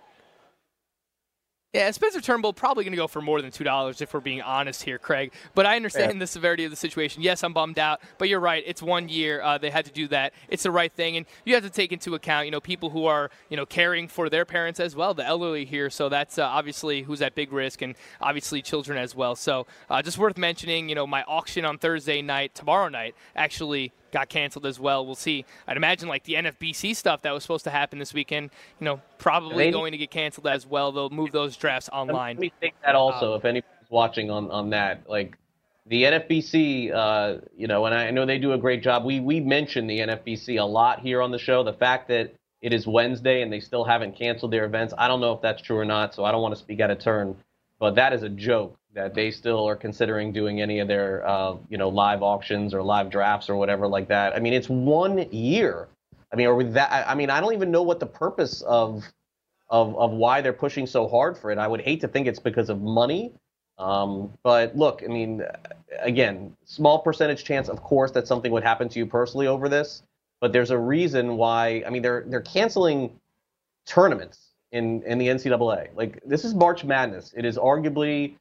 Yeah, 1.78 1.92
Spencer 1.92 2.22
Turnbull 2.22 2.54
probably 2.54 2.84
going 2.84 2.94
to 2.94 2.98
go 2.98 3.06
for 3.06 3.22
more 3.22 3.40
than 3.40 3.52
two 3.52 3.64
dollars 3.64 4.02
if 4.02 4.12
we're 4.12 4.20
being 4.20 4.42
honest 4.42 4.82
here, 4.82 4.98
Craig. 4.98 5.32
But 5.54 5.68
I 5.68 5.76
understand 5.76 6.14
yeah. 6.14 6.20
the 6.20 6.26
severity 6.26 6.66
of 6.66 6.72
the 6.72 6.76
situation. 6.76 7.22
Yes, 7.22 7.44
I'm 7.44 7.54
bummed 7.54 7.78
out, 7.78 8.02
but 8.18 8.30
you're 8.30 8.40
right. 8.40 8.64
It's 8.66 8.82
one 8.82 9.10
year. 9.10 9.42
Uh, 9.44 9.60
they 9.60 9.70
had 9.70 9.86
to 9.86 9.92
do 9.92 10.08
that. 10.08 10.34
It's 10.50 10.64
the 10.64 10.72
right 10.72 10.92
thing, 10.92 11.18
and 11.18 11.28
you 11.46 11.54
have 11.54 11.64
to 11.64 11.70
take 11.70 11.92
into 11.92 12.16
account, 12.16 12.46
you 12.46 12.52
know, 12.52 12.60
people 12.60 12.90
who 12.90 13.06
are, 13.06 13.30
you 13.50 13.58
know, 13.58 13.68
caring 13.68 14.08
for 14.08 14.28
their 14.28 14.44
parents 14.44 14.80
as 14.80 14.96
well, 14.96 15.14
the 15.14 15.24
elderly 15.24 15.66
here. 15.66 15.92
So 15.92 16.10
that's 16.10 16.40
uh, 16.40 16.46
obviously 16.46 17.04
who's 17.04 17.22
at 17.22 17.36
big 17.36 17.54
risk, 17.54 17.84
and 17.84 17.94
obviously 18.22 18.64
children 18.64 18.98
as 18.98 19.16
well. 19.16 19.36
So 19.36 19.68
uh, 19.88 20.02
just 20.02 20.18
worth 20.18 20.38
mentioning. 20.38 20.90
You 20.90 20.96
know, 20.96 21.06
my 21.06 21.22
auction 21.28 21.64
on 21.64 21.78
Thursday 21.78 22.24
night, 22.24 22.56
tomorrow 22.56 22.90
night, 22.90 23.14
actually 23.36 23.94
got 24.12 24.30
canceled 24.30 24.66
as 24.66 24.80
well. 24.80 25.06
We'll 25.06 25.16
see. 25.16 25.46
I'd 25.68 25.78
imagine 25.78 26.08
like 26.10 26.24
the 26.24 26.34
NFBC 26.34 26.96
stuff 26.96 27.22
that 27.22 27.34
was 27.34 27.44
supposed 27.44 27.64
to 27.66 27.70
happen 27.70 28.00
this 28.00 28.14
weekend, 28.14 28.50
you 28.80 28.86
know, 28.86 29.02
probably 29.18 29.72
going 29.72 29.92
to 29.92 29.98
get 29.98 30.12
canceled 30.12 30.48
as 30.48 30.66
well. 30.66 30.92
They'll 30.92 31.10
move 31.10 31.32
those 31.32 31.56
drafts 31.68 31.90
online. 31.92 32.36
Let 32.38 32.42
me 32.42 32.52
think 32.60 32.76
that 32.86 32.96
also, 32.96 33.34
um, 33.34 33.40
if 33.40 33.46
anybody's 33.46 33.90
watching 33.90 34.32
on, 34.32 34.50
on 34.52 34.70
that, 34.70 35.10
like 35.10 35.38
the 35.86 36.04
NFBC, 36.04 36.94
uh, 36.94 37.42
you 37.56 37.68
know, 37.68 37.86
and 37.86 37.94
I 37.94 38.10
know 38.12 38.26
they 38.26 38.38
do 38.38 38.54
a 38.54 38.58
great 38.58 38.82
job. 38.82 39.04
We 39.04 39.20
we 39.20 39.40
mention 39.40 39.86
the 39.88 40.00
NFBC 40.00 40.60
a 40.60 40.64
lot 40.64 41.00
here 41.02 41.22
on 41.22 41.32
the 41.32 41.40
show. 41.40 41.64
The 41.64 41.74
fact 41.74 42.08
that 42.08 42.34
it 42.62 42.74
is 42.74 42.88
Wednesday 42.88 43.42
and 43.42 43.52
they 43.52 43.60
still 43.60 43.84
haven't 43.84 44.18
canceled 44.18 44.52
their 44.52 44.66
events, 44.66 44.94
I 44.98 45.08
don't 45.08 45.22
know 45.22 45.34
if 45.34 45.42
that's 45.42 45.62
true 45.62 45.78
or 45.78 45.86
not. 45.86 46.16
So 46.16 46.24
I 46.24 46.32
don't 46.32 46.42
want 46.42 46.56
to 46.56 46.60
speak 46.60 46.80
out 46.80 46.90
of 46.90 47.00
turn, 47.00 47.36
but 47.80 47.96
that 47.96 48.14
is 48.14 48.24
a 48.24 48.30
joke 48.30 48.78
that 48.94 49.14
they 49.14 49.30
still 49.30 49.68
are 49.68 49.76
considering 49.76 50.32
doing 50.32 50.62
any 50.62 50.80
of 50.80 50.88
their 50.88 51.28
uh, 51.28 51.56
you 51.70 51.78
know 51.78 51.90
live 51.90 52.24
auctions 52.24 52.74
or 52.74 52.82
live 52.82 53.10
drafts 53.10 53.50
or 53.50 53.58
whatever 53.58 53.88
like 53.88 54.08
that. 54.08 54.36
I 54.36 54.40
mean, 54.40 54.54
it's 54.54 54.70
one 54.70 55.30
year. 55.32 55.90
I 56.32 56.36
mean, 56.36 56.48
or 56.48 56.64
that. 56.64 57.08
I 57.08 57.14
mean, 57.16 57.30
I 57.30 57.42
don't 57.42 57.54
even 57.54 57.72
know 57.72 57.84
what 57.84 58.00
the 58.00 58.06
purpose 58.06 58.62
of 58.62 59.04
of 59.70 59.96
of 59.98 60.12
why 60.12 60.42
they're 60.42 60.54
pushing 60.54 60.88
so 60.88 61.08
hard 61.08 61.38
for 61.38 61.52
it. 61.52 61.58
I 61.58 61.68
would 61.68 61.82
hate 61.82 62.02
to 62.02 62.08
think 62.08 62.28
it's 62.28 62.40
because 62.40 62.70
of 62.70 62.82
money. 62.82 63.34
Um, 63.78 64.34
but 64.44 64.76
look, 64.76 65.04
I 65.04 65.08
mean, 65.08 65.44
again, 66.00 66.56
small 66.66 67.00
percentage 67.00 67.44
chance, 67.44 67.70
of 67.70 67.82
course, 67.82 68.12
that 68.12 68.28
something 68.28 68.52
would 68.52 68.64
happen 68.64 68.90
to 68.90 69.00
you 69.00 69.06
personally 69.06 69.48
over 69.48 69.70
this. 69.70 70.04
But 70.40 70.54
there's 70.54 70.72
a 70.72 70.78
reason 70.78 71.38
why. 71.38 71.84
I 71.86 71.90
mean, 71.90 72.02
they're 72.02 72.24
they're 72.28 72.42
canceling 72.42 73.20
tournaments 73.86 74.40
in 74.72 75.02
in 75.04 75.18
the 75.18 75.28
NCAA. 75.28 75.90
Like 75.96 76.22
this 76.26 76.46
is 76.46 76.54
March 76.54 76.84
Madness. 76.84 77.34
It 77.36 77.46
is 77.46 77.58
arguably 77.58 78.36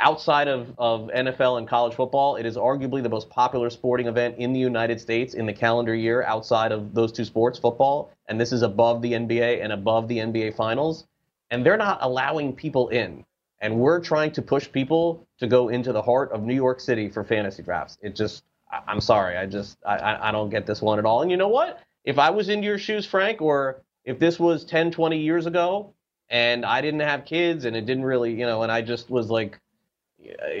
outside 0.00 0.48
of, 0.48 0.74
of 0.78 1.08
NFL 1.08 1.58
and 1.58 1.68
college 1.68 1.94
football, 1.94 2.36
it 2.36 2.46
is 2.46 2.56
arguably 2.56 3.02
the 3.02 3.08
most 3.08 3.30
popular 3.30 3.70
sporting 3.70 4.06
event 4.06 4.36
in 4.38 4.52
the 4.52 4.60
United 4.60 5.00
States 5.00 5.34
in 5.34 5.46
the 5.46 5.52
calendar 5.52 5.94
year 5.94 6.22
outside 6.22 6.72
of 6.72 6.94
those 6.94 7.12
two 7.12 7.24
sports, 7.24 7.58
football. 7.58 8.10
And 8.28 8.40
this 8.40 8.52
is 8.52 8.62
above 8.62 9.02
the 9.02 9.12
NBA 9.12 9.62
and 9.62 9.72
above 9.72 10.08
the 10.08 10.18
NBA 10.18 10.56
finals. 10.56 11.06
And 11.50 11.64
they're 11.64 11.76
not 11.76 11.98
allowing 12.00 12.54
people 12.54 12.88
in. 12.88 13.24
And 13.60 13.78
we're 13.78 14.00
trying 14.00 14.32
to 14.32 14.42
push 14.42 14.70
people 14.70 15.26
to 15.38 15.46
go 15.46 15.68
into 15.68 15.92
the 15.92 16.02
heart 16.02 16.30
of 16.32 16.42
New 16.42 16.54
York 16.54 16.80
City 16.80 17.08
for 17.08 17.24
fantasy 17.24 17.62
drafts. 17.62 17.96
It 18.02 18.14
just, 18.14 18.44
I, 18.70 18.92
am 18.92 19.00
sorry. 19.00 19.36
I 19.36 19.46
just, 19.46 19.78
I, 19.86 20.28
I 20.28 20.32
don't 20.32 20.50
get 20.50 20.66
this 20.66 20.82
one 20.82 20.98
at 20.98 21.06
all. 21.06 21.22
And 21.22 21.30
you 21.30 21.36
know 21.36 21.48
what? 21.48 21.80
If 22.04 22.18
I 22.18 22.30
was 22.30 22.48
in 22.48 22.62
your 22.62 22.78
shoes, 22.78 23.06
Frank, 23.06 23.40
or 23.40 23.82
if 24.04 24.18
this 24.18 24.38
was 24.38 24.64
10, 24.64 24.90
20 24.90 25.18
years 25.18 25.46
ago 25.46 25.94
and 26.28 26.64
I 26.64 26.80
didn't 26.80 27.00
have 27.00 27.24
kids 27.24 27.64
and 27.64 27.76
it 27.76 27.86
didn't 27.86 28.04
really, 28.04 28.32
you 28.32 28.46
know, 28.46 28.62
and 28.62 28.70
I 28.70 28.82
just 28.82 29.10
was 29.10 29.30
like, 29.30 29.58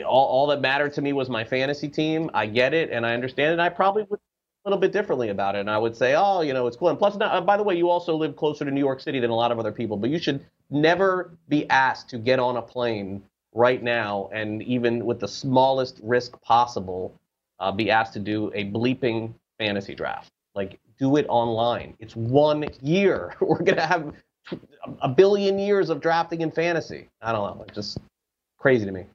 all, 0.06 0.26
all 0.26 0.46
that 0.48 0.60
mattered 0.60 0.92
to 0.94 1.02
me 1.02 1.12
was 1.12 1.28
my 1.28 1.44
fantasy 1.44 1.88
team. 1.88 2.30
I 2.34 2.46
get 2.46 2.74
it 2.74 2.90
and 2.90 3.06
I 3.06 3.14
understand 3.14 3.54
it. 3.54 3.60
I 3.60 3.68
probably 3.68 4.04
would 4.08 4.20
a 4.66 4.68
little 4.68 4.80
bit 4.80 4.92
differently 4.92 5.28
about 5.28 5.54
it. 5.54 5.60
And 5.60 5.70
I 5.70 5.78
would 5.78 5.96
say, 5.96 6.16
oh, 6.16 6.40
you 6.40 6.52
know, 6.52 6.66
it's 6.66 6.76
cool. 6.76 6.88
And 6.88 6.98
plus, 6.98 7.14
now, 7.14 7.40
by 7.40 7.56
the 7.56 7.62
way, 7.62 7.76
you 7.76 7.88
also 7.88 8.16
live 8.16 8.34
closer 8.34 8.64
to 8.64 8.70
New 8.70 8.80
York 8.80 9.00
City 9.00 9.20
than 9.20 9.30
a 9.30 9.34
lot 9.34 9.52
of 9.52 9.60
other 9.60 9.70
people, 9.70 9.96
but 9.96 10.10
you 10.10 10.18
should 10.18 10.44
never 10.70 11.30
be 11.48 11.70
asked 11.70 12.10
to 12.10 12.18
get 12.18 12.40
on 12.40 12.56
a 12.56 12.62
plane 12.62 13.22
right 13.54 13.82
now 13.82 14.28
and 14.32 14.62
even 14.64 15.06
with 15.06 15.20
the 15.20 15.28
smallest 15.28 16.00
risk 16.02 16.40
possible, 16.42 17.14
uh, 17.60 17.70
be 17.70 17.92
asked 17.92 18.12
to 18.14 18.18
do 18.18 18.50
a 18.54 18.64
bleeping 18.64 19.32
fantasy 19.58 19.94
draft. 19.94 20.32
Like, 20.56 20.80
do 20.98 21.16
it 21.16 21.26
online. 21.28 21.94
It's 22.00 22.16
one 22.16 22.68
year. 22.82 23.36
We're 23.40 23.62
going 23.62 23.76
to 23.76 23.86
have 23.86 24.12
a 25.00 25.08
billion 25.08 25.60
years 25.60 25.90
of 25.90 26.00
drafting 26.00 26.40
in 26.40 26.50
fantasy. 26.50 27.08
I 27.22 27.30
don't 27.30 27.56
know. 27.56 27.64
It's 27.68 27.74
just 27.74 27.98
crazy 28.58 28.84
to 28.84 28.92
me. 28.92 29.06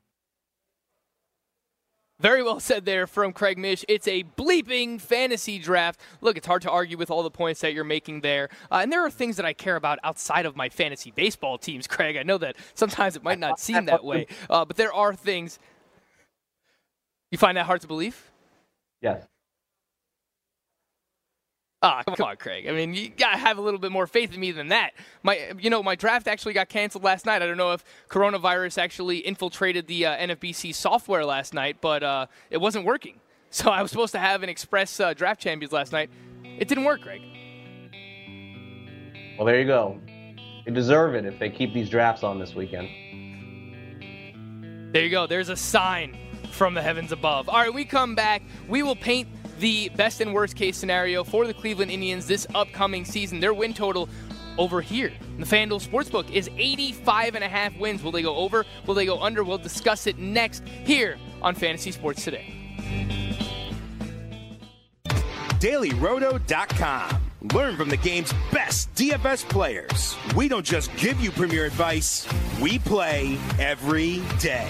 Very 2.22 2.44
well 2.44 2.60
said 2.60 2.86
there 2.86 3.08
from 3.08 3.34
Craig 3.34 3.58
Mish. 3.58 3.84
It's 3.88 4.08
a 4.08 4.24
bleeping 4.24 5.02
fantasy 5.02 5.58
draft. 5.58 6.00
Look, 6.22 6.38
it's 6.38 6.46
hard 6.46 6.62
to 6.62 6.70
argue 6.70 6.96
with 6.96 7.10
all 7.10 7.24
the 7.24 7.32
points 7.32 7.62
that 7.62 7.74
you're 7.74 7.84
making 7.84 8.22
there. 8.22 8.50
Uh, 8.72 8.82
and 8.84 8.94
there 8.94 9.04
are 9.04 9.10
things 9.10 9.38
that 9.38 9.46
I 9.46 9.54
care 9.54 9.76
about 9.76 9.98
outside 10.04 10.46
of 10.46 10.56
my 10.56 10.70
fantasy 10.70 11.10
baseball 11.10 11.58
teams, 11.58 11.88
Craig. 11.88 12.18
I 12.18 12.24
know 12.24 12.38
that 12.38 12.58
sometimes 12.76 13.16
it 13.16 13.24
might 13.24 13.40
not 13.40 13.60
seem 13.60 13.86
that 13.86 14.04
way, 14.04 14.28
uh, 14.52 14.66
but 14.66 14.78
there 14.78 14.94
are 14.94 15.16
things. 15.16 15.58
You 17.32 17.40
find 17.40 17.58
that 17.58 17.66
hard 17.66 17.82
to 17.82 17.88
believe? 17.88 18.30
Yes. 19.02 19.26
Ah, 21.84 22.04
oh, 22.06 22.16
come 22.16 22.28
on, 22.28 22.36
Craig. 22.38 22.68
I 22.68 22.74
mean, 22.74 22.94
you 22.94 23.10
gotta 23.10 23.38
have 23.38 23.58
a 23.58 23.62
little 23.62 23.80
bit 23.80 23.92
more 23.92 24.06
faith 24.06 24.34
in 24.34 24.40
me 24.40 24.52
than 24.52 24.68
that. 24.68 24.92
My, 25.24 25.52
you 25.60 25.72
know, 25.72 25.82
my 25.82 25.96
draft 25.96 26.28
actually 26.28 26.54
got 26.54 26.70
canceled 26.70 27.04
last 27.04 27.26
night. 27.26 27.42
I 27.42 27.48
don't 27.48 27.58
know 27.58 27.72
if 27.72 27.84
coronavirus 28.08 28.78
actually 28.78 29.18
infiltrated 29.18 29.88
the 29.88 30.06
uh, 30.06 30.18
NFBC 30.18 30.76
software 30.76 31.26
last 31.26 31.56
night, 31.56 31.78
but 31.82 32.04
uh, 32.04 32.28
it 32.52 32.58
wasn't 32.58 32.86
working. 32.86 33.20
So 33.54 33.70
I 33.70 33.82
was 33.82 33.92
supposed 33.92 34.14
to 34.14 34.18
have 34.20 34.44
an 34.44 34.50
express 34.50 34.98
uh, 34.98 35.14
draft 35.14 35.42
champions 35.42 35.74
last 35.74 35.92
night. 35.92 36.10
It 36.58 36.70
didn't 36.70 36.86
work, 36.86 37.02
Craig. 37.02 37.22
Well, 39.38 39.46
there 39.46 39.60
you 39.60 39.68
go. 39.68 40.00
They 40.64 40.72
deserve 40.72 41.16
it 41.16 41.26
if 41.26 41.38
they 41.38 41.50
keep 41.50 41.74
these 41.74 41.90
drafts 41.90 42.24
on 42.24 42.40
this 42.40 42.56
weekend. 42.56 42.88
There 44.94 45.04
you 45.04 45.10
go. 45.10 45.28
There's 45.28 45.50
a 45.50 45.58
sign 45.58 46.18
from 46.52 46.74
the 46.74 46.82
heavens 46.82 47.12
above. 47.12 47.50
All 47.50 47.58
right, 47.58 47.74
we 47.74 47.84
come 47.84 48.16
back. 48.16 48.42
We 48.70 48.84
will 48.84 48.96
paint 48.96 49.28
the 49.62 49.90
best 49.90 50.22
and 50.22 50.34
worst 50.34 50.56
case 50.56 50.76
scenario 50.76 51.24
for 51.24 51.48
the 51.48 51.54
Cleveland 51.54 51.92
Indians 51.92 52.26
this 52.26 52.46
upcoming 52.54 53.06
season. 53.06 53.40
Their 53.40 53.54
win 53.54 53.74
total 53.74 54.10
over 54.58 54.82
here. 54.82 55.14
The 55.38 55.46
FanDuel 55.46 55.88
Sportsbook 55.88 56.30
is 56.32 56.50
85 56.58 57.36
and 57.36 57.44
a 57.44 57.48
half 57.48 57.78
wins. 57.78 58.04
Will 58.04 58.12
they 58.12 58.24
go 58.24 58.36
over? 58.36 58.66
Will 58.86 58.96
they 58.96 59.06
go 59.06 59.22
under? 59.22 59.44
We'll 59.44 59.60
discuss 59.60 60.08
it 60.08 60.18
next 60.18 60.68
here 60.68 61.18
on 61.42 61.56
Fantasy 61.56 61.92
Sports 61.92 62.26
Today. 62.26 62.58
DailyRoto.com. 65.06 67.22
Learn 67.54 67.78
from 67.78 67.90
the 67.90 67.98
game's 67.98 68.34
best 68.52 68.94
DFS 68.96 69.48
players. 69.48 70.16
We 70.36 70.48
don't 70.48 70.66
just 70.66 70.96
give 70.98 71.20
you 71.20 71.32
premier 71.32 71.66
advice, 71.66 72.28
we 72.60 72.80
play 72.80 73.38
every 73.60 74.22
day. 74.40 74.70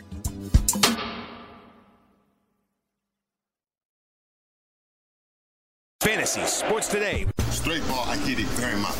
Fantasy 6.21 6.45
Sports 6.45 6.87
Today 6.87 7.25
straight 7.49 7.87
ball, 7.87 8.05
I 8.07 8.15
hit 8.17 8.39
it 8.39 8.45
very 8.57 8.79
much. 8.79 8.95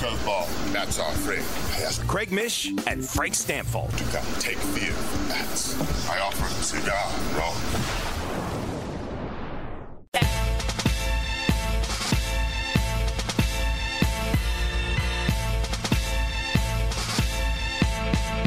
Curveball, 0.00 0.46
that's 0.72 0.98
our 0.98 1.12
friend. 1.12 1.44
Craig 2.08 2.32
Mish 2.32 2.68
and 2.86 3.06
Frank 3.06 3.34
Stampfl. 3.34 3.90
You 3.98 4.12
got 4.12 4.24
to 4.24 4.40
take 4.40 4.56
fear 4.56 4.92
from 4.92 5.28
bats. 5.28 5.78
I 6.10 6.18
offer 6.20 6.46
a 6.46 6.50
cigar, 6.62 7.10
bro. 7.32 7.52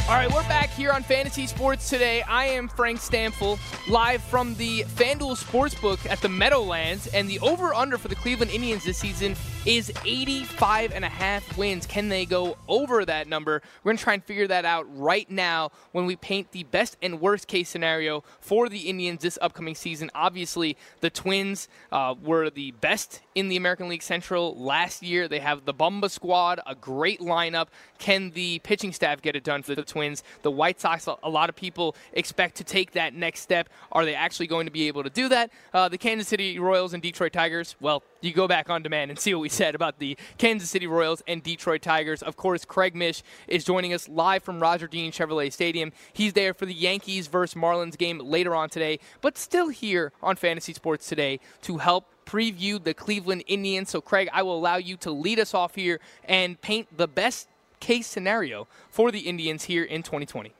All 0.07 0.13
right, 0.13 0.31
we're 0.31 0.43
back 0.43 0.69
here 0.69 0.91
on 0.91 1.01
Fantasy 1.01 1.47
Sports 1.47 1.89
today. 1.89 2.21
I 2.21 2.45
am 2.45 2.67
Frank 2.67 2.99
Stampfl, 2.99 3.57
live 3.89 4.21
from 4.21 4.53
the 4.53 4.83
FanDuel 4.83 5.35
Sportsbook 5.35 6.07
at 6.07 6.19
the 6.19 6.29
Meadowlands, 6.29 7.07
and 7.07 7.27
the 7.27 7.39
over/under 7.39 7.97
for 7.97 8.07
the 8.07 8.13
Cleveland 8.13 8.51
Indians 8.51 8.85
this 8.85 8.99
season 8.99 9.35
is 9.65 9.91
85 10.05 10.91
and 10.91 11.03
a 11.03 11.09
half 11.09 11.57
wins. 11.57 11.87
Can 11.87 12.09
they 12.09 12.27
go 12.27 12.55
over 12.67 13.03
that 13.03 13.27
number? 13.27 13.63
We're 13.83 13.89
going 13.89 13.97
to 13.97 14.03
try 14.03 14.13
and 14.13 14.23
figure 14.23 14.45
that 14.45 14.63
out 14.63 14.85
right 14.95 15.27
now 15.27 15.71
when 15.91 16.05
we 16.05 16.15
paint 16.15 16.51
the 16.51 16.65
best 16.65 16.97
and 17.01 17.19
worst 17.19 17.47
case 17.47 17.67
scenario 17.67 18.23
for 18.41 18.69
the 18.69 18.81
Indians 18.81 19.23
this 19.23 19.39
upcoming 19.41 19.73
season. 19.73 20.11
Obviously, 20.13 20.77
the 20.99 21.09
Twins 21.09 21.67
uh, 21.91 22.13
were 22.21 22.51
the 22.51 22.73
best 22.73 23.21
in 23.35 23.49
the 23.49 23.57
American 23.57 23.89
League 23.89 24.01
Central 24.01 24.55
last 24.57 25.03
year. 25.03 25.27
They 25.27 25.39
have 25.39 25.65
the 25.65 25.73
Bomba 25.73 26.09
squad, 26.09 26.61
a 26.65 26.73
great 26.73 27.19
lineup. 27.19 27.67
Can 27.99 28.31
the 28.31 28.59
pitching 28.59 28.93
staff 28.93 29.21
get 29.21 29.35
it 29.35 29.43
done 29.43 29.61
for 29.61 29.75
the 29.75 29.83
Twins? 29.83 30.23
The 30.41 30.51
White 30.51 30.79
Sox, 30.79 31.07
a 31.07 31.29
lot 31.29 31.49
of 31.49 31.55
people 31.55 31.95
expect 32.13 32.55
to 32.55 32.63
take 32.63 32.91
that 32.93 33.13
next 33.13 33.41
step. 33.41 33.69
Are 33.91 34.05
they 34.05 34.15
actually 34.15 34.47
going 34.47 34.65
to 34.65 34.71
be 34.71 34.87
able 34.87 35.03
to 35.03 35.09
do 35.09 35.29
that? 35.29 35.51
Uh, 35.73 35.89
the 35.89 35.97
Kansas 35.97 36.29
City 36.29 36.57
Royals 36.57 36.93
and 36.93 37.03
Detroit 37.03 37.33
Tigers, 37.33 37.75
well, 37.81 38.03
you 38.21 38.33
go 38.33 38.47
back 38.47 38.69
on 38.69 38.81
demand 38.81 39.11
and 39.11 39.19
see 39.25 39.33
what 39.33 39.41
we 39.41 39.49
said 39.49 39.75
about 39.75 39.99
the 39.99 40.17
Kansas 40.37 40.69
City 40.69 40.87
Royals 40.87 41.21
and 41.27 41.43
Detroit 41.43 41.81
Tigers. 41.81 42.23
Of 42.23 42.37
course, 42.37 42.63
Craig 42.63 42.95
Mish 42.95 43.21
is 43.47 43.65
joining 43.65 43.93
us 43.93 44.07
live 44.07 44.43
from 44.43 44.59
Roger 44.61 44.87
Dean 44.87 45.11
Chevrolet 45.11 45.51
Stadium. 45.51 45.91
He's 46.13 46.33
there 46.33 46.53
for 46.53 46.65
the 46.65 46.73
Yankees 46.73 47.27
versus 47.27 47.59
Marlins 47.59 47.97
game 47.97 48.19
later 48.19 48.55
on 48.55 48.69
today, 48.69 48.99
but 49.21 49.37
still 49.37 49.69
here 49.69 50.13
on 50.23 50.37
Fantasy 50.37 50.73
Sports 50.73 51.07
today 51.07 51.39
to 51.63 51.77
help 51.77 52.14
preview 52.25 52.83
the 52.83 52.93
Cleveland 52.93 53.43
Indians. 53.47 53.89
So, 53.89 54.01
Craig, 54.01 54.29
I 54.33 54.43
will 54.43 54.57
allow 54.57 54.77
you 54.77 54.97
to 54.97 55.11
lead 55.11 55.39
us 55.39 55.53
off 55.53 55.75
here 55.75 55.99
and 56.25 56.59
paint 56.61 56.97
the 56.97 57.07
best 57.07 57.47
case 57.79 58.07
scenario 58.07 58.67
for 58.89 59.11
the 59.11 59.19
Indians 59.19 59.63
here 59.63 59.83
in 59.83 60.03
2020. 60.03 60.53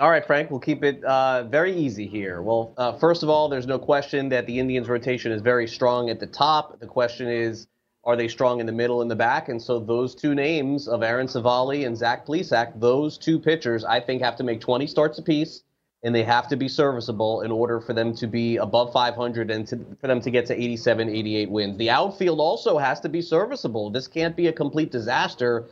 All 0.00 0.10
right, 0.10 0.26
Frank, 0.26 0.50
we'll 0.50 0.60
keep 0.60 0.82
it 0.82 1.04
uh, 1.04 1.44
very 1.44 1.72
easy 1.72 2.06
here. 2.06 2.42
Well, 2.42 2.74
uh, 2.76 2.98
first 2.98 3.22
of 3.22 3.28
all, 3.28 3.48
there's 3.48 3.66
no 3.66 3.78
question 3.78 4.28
that 4.30 4.44
the 4.46 4.58
Indians' 4.58 4.88
rotation 4.88 5.30
is 5.30 5.40
very 5.40 5.68
strong 5.68 6.10
at 6.10 6.18
the 6.18 6.26
top. 6.26 6.80
The 6.80 6.86
question 6.86 7.28
is, 7.28 7.68
are 8.02 8.16
they 8.16 8.26
strong 8.26 8.58
in 8.58 8.66
the 8.66 8.72
middle 8.72 9.02
and 9.02 9.10
the 9.10 9.16
back? 9.16 9.48
And 9.48 9.62
so 9.62 9.78
those 9.78 10.14
two 10.14 10.34
names 10.34 10.88
of 10.88 11.02
Aaron 11.02 11.28
Civale 11.28 11.86
and 11.86 11.96
Zach 11.96 12.26
Plesac, 12.26 12.78
those 12.80 13.16
two 13.16 13.38
pitchers, 13.38 13.84
I 13.84 14.00
think 14.00 14.20
have 14.20 14.36
to 14.36 14.44
make 14.44 14.60
20 14.60 14.86
starts 14.88 15.18
apiece, 15.18 15.62
and 16.04 16.14
they 16.14 16.22
have 16.22 16.46
to 16.48 16.56
be 16.56 16.68
serviceable 16.68 17.40
in 17.40 17.50
order 17.50 17.80
for 17.80 17.92
them 17.92 18.14
to 18.14 18.26
be 18.26 18.56
above 18.58 18.92
500 18.92 19.50
and 19.50 19.66
to, 19.66 19.76
for 20.00 20.06
them 20.06 20.20
to 20.20 20.30
get 20.30 20.46
to 20.46 20.54
87, 20.54 21.08
88 21.08 21.50
wins. 21.50 21.78
The 21.78 21.90
outfield 21.90 22.38
also 22.38 22.78
has 22.78 23.00
to 23.00 23.08
be 23.08 23.22
serviceable. 23.22 23.90
This 23.90 24.06
can't 24.06 24.36
be 24.36 24.46
a 24.46 24.52
complete 24.52 24.92
disaster 24.92 25.66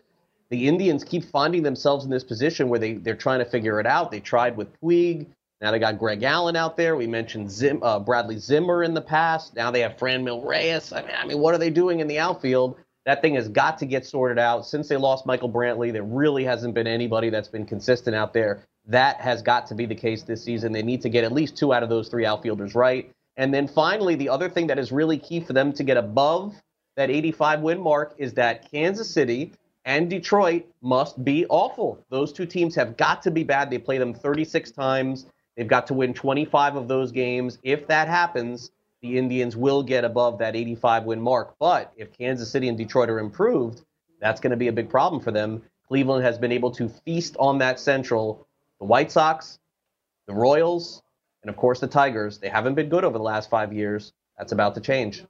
the 0.53 0.69
Indians 0.69 1.03
keep 1.03 1.25
finding 1.25 1.63
themselves 1.63 2.05
in 2.05 2.11
this 2.11 2.23
position 2.23 2.69
where 2.69 2.79
they, 2.79 2.93
they're 2.93 3.17
trying 3.17 3.39
to 3.39 3.47
figure 3.47 3.81
it 3.81 3.87
out. 3.87 4.11
They 4.11 4.21
tried 4.21 4.55
with 4.55 4.69
Puig. 4.83 5.27
Now 5.63 5.71
they 5.71 5.79
got 5.79 5.99
Greg 5.99 6.23
Allen 6.25 6.57
out 6.57 6.77
there. 6.77 6.95
We 6.95 7.07
mentioned 7.07 7.51
Zim, 7.51 7.83
uh, 7.83 7.99
Bradley 7.99 8.37
Zimmer 8.37 8.83
in 8.83 8.93
the 8.93 9.01
past. 9.01 9.57
Now 9.57 9.71
they 9.71 9.81
have 9.81 9.97
Franmil 9.97 10.45
Reyes. 10.47 10.93
I 10.93 11.01
mean, 11.01 11.17
I 11.17 11.25
mean, 11.25 11.39
what 11.39 11.55
are 11.55 11.59
they 11.59 11.71
doing 11.71 12.01
in 12.01 12.07
the 12.07 12.19
outfield? 12.19 12.77
That 13.07 13.23
thing 13.23 13.35
has 13.37 13.49
got 13.49 13.79
to 13.79 13.87
get 13.87 14.05
sorted 14.05 14.39
out. 14.39 14.67
Since 14.67 14.89
they 14.89 14.99
lost 14.99 15.25
Michael 15.25 15.49
Brantley, 15.49 15.91
there 15.91 16.03
really 16.03 16.45
hasn't 16.45 16.75
been 16.75 16.87
anybody 16.87 17.31
that's 17.31 17.49
been 17.49 17.65
consistent 17.65 18.15
out 18.15 18.35
there. 18.35 18.63
That 18.87 19.21
has 19.21 19.43
got 19.43 19.67
to 19.69 19.75
be 19.75 19.87
the 19.87 19.95
case 19.95 20.23
this 20.23 20.43
season. 20.43 20.73
They 20.73 20.83
need 20.83 21.03
to 21.03 21.09
get 21.09 21.25
at 21.25 21.33
least 21.33 21.57
two 21.57 21.73
out 21.73 21.83
of 21.83 21.89
those 21.89 22.09
three 22.09 22.27
outfielders 22.27 22.75
right. 22.75 23.13
And 23.37 23.53
then 23.53 23.69
finally, 23.69 24.15
the 24.15 24.29
other 24.29 24.49
thing 24.49 24.67
that 24.67 24.79
is 24.79 24.93
really 24.93 25.19
key 25.19 25.41
for 25.41 25.53
them 25.53 25.73
to 25.75 25.85
get 25.85 25.97
above 25.97 26.55
that 26.97 27.11
85 27.11 27.61
win 27.61 27.81
mark 27.81 28.15
is 28.19 28.35
that 28.35 28.71
Kansas 28.71 29.13
City 29.13 29.53
and 29.85 30.11
Detroit 30.11 30.67
must 30.83 31.25
be 31.25 31.47
awful. 31.47 32.05
Those 32.11 32.33
two 32.33 32.47
teams 32.47 32.75
have 32.75 32.97
got 32.97 33.23
to 33.23 33.31
be 33.31 33.45
bad. 33.45 33.71
They 33.71 33.79
play 33.79 33.99
them 33.99 34.15
36 34.15 34.71
times. 34.73 35.27
They've 35.57 35.67
got 35.67 35.87
to 35.89 35.95
win 35.95 36.15
25 36.15 36.77
of 36.77 36.89
those 36.89 37.13
games. 37.13 37.59
If 37.63 37.87
that 37.89 38.09
happens, 38.09 38.71
the 39.01 39.19
Indians 39.19 39.57
will 39.57 39.83
get 39.83 40.05
above 40.05 40.39
that 40.39 40.55
85 40.55 41.05
win 41.05 41.21
mark. 41.21 41.55
But 41.59 41.93
if 41.97 42.13
Kansas 42.17 42.51
City 42.51 42.69
and 42.69 42.79
Detroit 42.79 43.11
are 43.11 43.19
improved, 43.19 43.83
that's 44.21 44.41
going 44.41 44.53
to 44.53 44.57
be 44.57 44.69
a 44.69 44.73
big 44.73 44.89
problem 44.89 45.21
for 45.21 45.33
them. 45.33 45.63
Cleveland 45.89 46.25
has 46.25 46.39
been 46.39 46.53
able 46.53 46.71
to 46.73 46.89
feast 46.89 47.37
on 47.39 47.59
that 47.59 47.81
central. 47.81 48.47
The 48.83 48.87
White 48.87 49.13
Sox, 49.13 49.61
the 50.27 50.35
Royals, 50.35 51.05
and 51.45 51.51
of 51.51 51.57
course 51.57 51.79
the 51.79 51.87
Tigers. 51.87 52.39
They 52.39 52.49
haven't 52.49 52.75
been 52.75 52.89
good 52.89 53.05
over 53.05 53.17
the 53.17 53.23
last 53.23 53.49
five 53.49 53.73
years. 53.73 54.13
That's 54.37 54.51
about 54.51 54.75
to 54.75 54.81
change. 54.81 55.25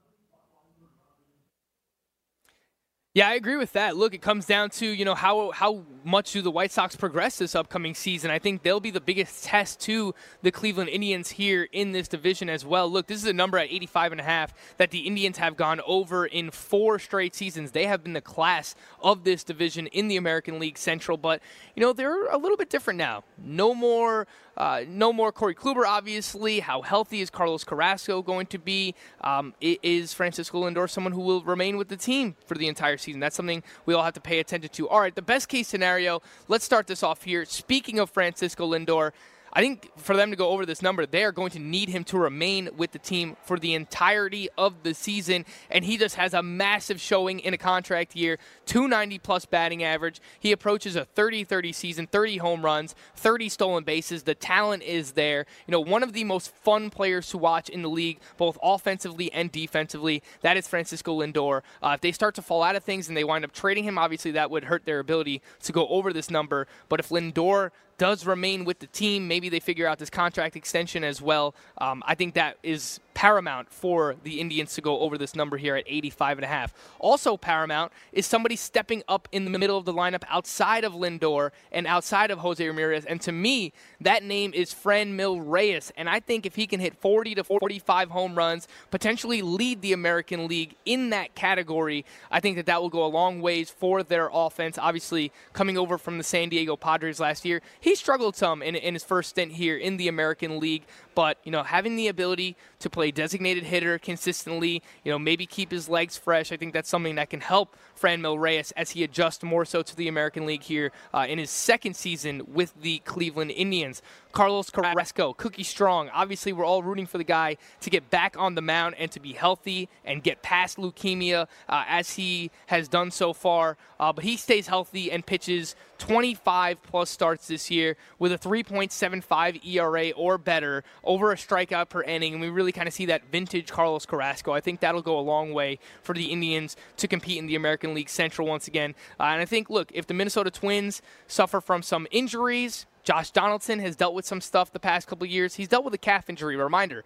Yeah, 3.15 3.29
I 3.29 3.35
agree 3.35 3.57
with 3.57 3.73
that. 3.73 3.95
Look, 3.95 4.15
it 4.15 4.23
comes 4.23 4.47
down 4.47 4.71
to, 4.71 4.87
you 4.87 5.05
know, 5.05 5.13
how 5.13 5.51
how 5.51 5.83
much 6.03 6.31
do 6.31 6.41
the 6.41 6.49
White 6.49 6.71
Sox 6.71 6.95
progress 6.95 7.37
this 7.37 7.53
upcoming 7.53 7.93
season? 7.93 8.31
I 8.31 8.39
think 8.39 8.63
they'll 8.63 8.79
be 8.79 8.89
the 8.89 8.99
biggest 8.99 9.43
test 9.43 9.79
to 9.81 10.15
the 10.41 10.49
Cleveland 10.49 10.89
Indians 10.89 11.29
here 11.29 11.67
in 11.71 11.91
this 11.91 12.07
division 12.07 12.49
as 12.49 12.65
well. 12.65 12.89
Look, 12.89 13.05
this 13.05 13.19
is 13.19 13.27
a 13.27 13.33
number 13.33 13.59
at 13.59 13.71
85 13.71 14.13
and 14.13 14.21
a 14.21 14.23
half 14.23 14.55
that 14.77 14.89
the 14.89 15.01
Indians 15.01 15.37
have 15.37 15.55
gone 15.55 15.79
over 15.85 16.25
in 16.25 16.49
four 16.49 16.97
straight 16.97 17.35
seasons. 17.35 17.69
They 17.69 17.85
have 17.85 18.03
been 18.03 18.13
the 18.13 18.21
class 18.21 18.73
of 18.99 19.25
this 19.25 19.43
division 19.43 19.85
in 19.87 20.07
the 20.07 20.17
American 20.17 20.57
League 20.57 20.79
Central, 20.79 21.15
but 21.15 21.39
you 21.75 21.81
know, 21.81 21.93
they're 21.93 22.25
a 22.29 22.37
little 22.39 22.57
bit 22.57 22.71
different 22.71 22.97
now. 22.97 23.25
No 23.37 23.75
more 23.75 24.25
uh, 24.57 24.81
no 24.87 25.11
more 25.11 25.31
Corey 25.31 25.55
Kluber, 25.55 25.85
obviously. 25.85 26.59
How 26.59 26.81
healthy 26.81 27.21
is 27.21 27.29
Carlos 27.29 27.63
Carrasco 27.63 28.21
going 28.21 28.45
to 28.47 28.59
be? 28.59 28.95
Um, 29.21 29.53
is 29.61 30.13
Francisco 30.13 30.63
Lindor 30.63 30.89
someone 30.89 31.13
who 31.13 31.21
will 31.21 31.43
remain 31.43 31.77
with 31.77 31.87
the 31.87 31.97
team 31.97 32.35
for 32.45 32.55
the 32.55 32.67
entire 32.67 32.97
season? 32.97 33.19
That's 33.19 33.35
something 33.35 33.63
we 33.85 33.93
all 33.93 34.03
have 34.03 34.13
to 34.13 34.21
pay 34.21 34.39
attention 34.39 34.69
to. 34.71 34.89
All 34.89 34.99
right, 34.99 35.15
the 35.15 35.21
best 35.21 35.49
case 35.49 35.67
scenario, 35.67 36.21
let's 36.47 36.65
start 36.65 36.87
this 36.87 37.03
off 37.03 37.23
here. 37.23 37.45
Speaking 37.45 37.99
of 37.99 38.09
Francisco 38.09 38.71
Lindor, 38.71 39.11
I 39.55 39.61
think 39.61 39.91
for 39.97 40.15
them 40.17 40.31
to 40.31 40.35
go 40.35 40.49
over 40.49 40.65
this 40.65 40.81
number, 40.81 41.05
they 41.05 41.23
are 41.23 41.31
going 41.31 41.51
to 41.51 41.59
need 41.59 41.89
him 41.89 42.03
to 42.05 42.17
remain 42.17 42.69
with 42.75 42.91
the 42.91 42.99
team 42.99 43.37
for 43.43 43.59
the 43.59 43.75
entirety 43.75 44.49
of 44.57 44.81
the 44.81 44.95
season. 44.95 45.45
And 45.69 45.85
he 45.85 45.97
just 45.97 46.15
has 46.15 46.33
a 46.33 46.41
massive 46.41 46.99
showing 46.99 47.39
in 47.39 47.53
a 47.53 47.57
contract 47.57 48.15
year 48.15 48.39
290 48.65 49.19
plus 49.19 49.45
batting 49.45 49.83
average. 49.83 50.19
He 50.39 50.51
approaches 50.51 50.95
a 50.95 51.05
30 51.05 51.43
30 51.43 51.71
season, 51.71 52.07
30 52.07 52.37
home 52.37 52.65
runs, 52.65 52.95
30 53.15 53.47
stolen 53.49 53.83
bases. 53.83 54.23
The 54.23 54.33
talent 54.33 54.81
is 54.81 55.11
there. 55.11 55.45
You 55.67 55.71
know, 55.71 55.79
one 55.79 56.01
of 56.01 56.13
the 56.13 56.23
most 56.23 56.53
fun 56.53 56.89
players 56.89 57.29
to 57.29 57.37
watch 57.37 57.69
in 57.69 57.83
the 57.83 57.89
league, 57.89 58.19
both 58.37 58.57
offensively 58.63 59.31
and 59.31 59.51
defensively. 59.51 60.23
That 60.41 60.57
is 60.57 60.67
Francisco 60.67 61.21
Lindor. 61.21 61.61
Uh, 61.81 61.91
if 61.93 62.01
they 62.01 62.11
start 62.11 62.33
to 62.35 62.41
fall 62.41 62.63
out 62.63 62.75
of 62.75 62.83
things 62.83 63.07
and 63.07 63.15
they 63.15 63.23
wind 63.23 63.45
up 63.45 63.51
trading 63.51 63.83
him, 63.83 63.99
obviously 63.99 64.31
that 64.31 64.49
would 64.49 64.63
hurt 64.63 64.85
their 64.85 64.99
ability 64.99 65.43
to 65.61 65.71
go 65.71 65.87
over 65.89 66.11
this 66.11 66.31
number. 66.31 66.67
But 66.89 66.99
if 66.99 67.09
Lindor 67.09 67.69
does 67.97 68.25
remain 68.25 68.65
with 68.65 68.79
the 68.79 68.87
team. 68.87 69.27
Maybe 69.27 69.42
they 69.49 69.59
figure 69.59 69.87
out 69.87 69.99
this 69.99 70.09
contract 70.09 70.55
extension 70.55 71.03
as 71.03 71.21
well. 71.21 71.55
Um, 71.77 72.03
I 72.05 72.15
think 72.15 72.33
that 72.35 72.57
is 72.63 72.99
paramount 73.23 73.71
for 73.71 74.17
the 74.23 74.41
Indians 74.41 74.73
to 74.73 74.81
go 74.81 74.99
over 74.99 75.17
this 75.17 75.33
number 75.33 75.55
here 75.55 75.77
at 75.77 75.85
85 75.87 76.39
and 76.39 76.43
a 76.43 76.47
half. 76.49 76.73
Also 76.99 77.37
paramount 77.37 77.93
is 78.11 78.25
somebody 78.25 78.57
stepping 78.57 79.01
up 79.07 79.29
in 79.31 79.45
the 79.45 79.57
middle 79.57 79.77
of 79.77 79.85
the 79.85 79.93
lineup 79.93 80.23
outside 80.27 80.83
of 80.83 80.91
Lindor 80.91 81.51
and 81.71 81.87
outside 81.87 82.31
of 82.31 82.39
Jose 82.39 82.67
Ramirez. 82.67 83.05
And 83.05 83.21
to 83.21 83.31
me, 83.31 83.71
that 84.01 84.23
name 84.23 84.53
is 84.53 84.73
Franmil 84.73 85.41
Reyes. 85.41 85.89
And 85.95 86.09
I 86.09 86.19
think 86.19 86.45
if 86.45 86.55
he 86.55 86.67
can 86.67 86.81
hit 86.81 86.97
40 86.97 87.35
to 87.35 87.45
45 87.45 88.09
home 88.09 88.37
runs, 88.37 88.67
potentially 88.91 89.41
lead 89.41 89.81
the 89.81 89.93
American 89.93 90.45
League 90.49 90.75
in 90.83 91.11
that 91.11 91.33
category, 91.33 92.03
I 92.29 92.41
think 92.41 92.57
that 92.57 92.65
that 92.65 92.81
will 92.81 92.89
go 92.89 93.05
a 93.05 93.07
long 93.07 93.39
ways 93.39 93.69
for 93.69 94.03
their 94.03 94.29
offense. 94.33 94.77
Obviously, 94.77 95.31
coming 95.53 95.77
over 95.77 95.97
from 95.97 96.17
the 96.17 96.25
San 96.25 96.49
Diego 96.49 96.75
Padres 96.75 97.21
last 97.21 97.45
year, 97.45 97.61
he 97.79 97.95
struggled 97.95 98.35
some 98.35 98.61
in, 98.61 98.75
in 98.75 98.95
his 98.95 99.05
first 99.05 99.29
stint 99.29 99.53
here 99.53 99.77
in 99.77 99.95
the 99.95 100.09
American 100.09 100.59
League. 100.59 100.83
But, 101.15 101.37
you 101.43 101.51
know, 101.51 101.63
having 101.63 101.95
the 101.95 102.07
ability 102.07 102.55
to 102.79 102.89
play 102.89 103.11
designated 103.11 103.63
hitter 103.63 103.97
consistently, 103.99 104.81
you 105.03 105.11
know, 105.11 105.19
maybe 105.19 105.45
keep 105.45 105.71
his 105.71 105.89
legs 105.89 106.17
fresh, 106.17 106.51
I 106.51 106.57
think 106.57 106.73
that's 106.73 106.89
something 106.89 107.15
that 107.15 107.29
can 107.29 107.41
help 107.41 107.75
Franmil 107.99 108.39
Reyes 108.39 108.71
as 108.71 108.91
he 108.91 109.03
adjusts 109.03 109.43
more 109.43 109.65
so 109.65 109.81
to 109.81 109.95
the 109.95 110.07
American 110.07 110.45
League 110.45 110.63
here 110.63 110.91
uh, 111.13 111.25
in 111.27 111.37
his 111.39 111.49
second 111.49 111.95
season 111.95 112.41
with 112.47 112.73
the 112.81 112.99
Cleveland 112.99 113.51
Indians. 113.51 114.01
Carlos 114.33 114.71
Carrasco, 114.71 115.33
Cookie 115.33 115.63
Strong. 115.63 116.09
Obviously, 116.09 116.53
we're 116.53 116.65
all 116.65 116.81
rooting 116.81 117.05
for 117.05 117.19
the 117.19 117.23
guy 117.23 117.55
to 117.81 117.89
get 117.91 118.09
back 118.09 118.35
on 118.37 118.55
the 118.55 118.61
mound 118.61 118.95
and 118.97 119.11
to 119.11 119.19
be 119.19 119.33
healthy 119.33 119.89
and 120.03 120.23
get 120.23 120.41
past 120.41 120.77
leukemia 120.77 121.47
uh, 121.69 121.83
as 121.87 122.15
he 122.15 122.49
has 122.65 122.87
done 122.87 123.11
so 123.11 123.31
far. 123.31 123.77
Uh, 123.99 124.11
but 124.11 124.23
he 124.23 124.35
stays 124.35 124.67
healthy 124.67 125.11
and 125.11 125.25
pitches 125.25 125.75
25 126.03 126.83
plus 126.83 127.09
starts 127.09 127.47
this 127.47 127.71
year 127.71 127.95
with 128.19 128.33
a 128.33 128.37
3.75 128.37 129.65
ERA 129.65 130.11
or 130.11 130.37
better, 130.37 130.83
over 131.01 131.31
a 131.31 131.35
strikeout 131.35 131.87
per 131.87 132.03
inning, 132.03 132.33
and 132.33 132.41
we 132.41 132.49
really 132.49 132.73
kind 132.73 132.89
of 132.89 132.93
see 132.93 133.05
that 133.05 133.23
vintage 133.31 133.71
Carlos 133.71 134.05
Carrasco. 134.05 134.51
I 134.51 134.59
think 134.59 134.81
that'll 134.81 135.01
go 135.01 135.17
a 135.17 135.21
long 135.21 135.53
way 135.53 135.79
for 136.01 136.13
the 136.13 136.25
Indians 136.25 136.75
to 136.97 137.07
compete 137.07 137.37
in 137.37 137.47
the 137.47 137.55
American 137.55 137.93
League 137.93 138.09
Central 138.09 138.45
once 138.45 138.67
again. 138.67 138.95
Uh, 139.17 139.23
and 139.23 139.41
I 139.41 139.45
think, 139.45 139.69
look, 139.69 139.91
if 139.93 140.05
the 140.05 140.13
Minnesota 140.13 140.51
Twins 140.51 141.01
suffer 141.25 141.61
from 141.61 141.81
some 141.81 142.05
injuries, 142.11 142.85
Josh 143.05 143.31
Donaldson 143.31 143.79
has 143.79 143.95
dealt 143.95 144.13
with 144.13 144.25
some 144.25 144.41
stuff 144.41 144.73
the 144.73 144.81
past 144.81 145.07
couple 145.07 145.25
years. 145.25 145.55
He's 145.55 145.69
dealt 145.69 145.85
with 145.85 145.93
a 145.93 145.97
calf 145.97 146.29
injury. 146.29 146.57
Reminder 146.57 147.05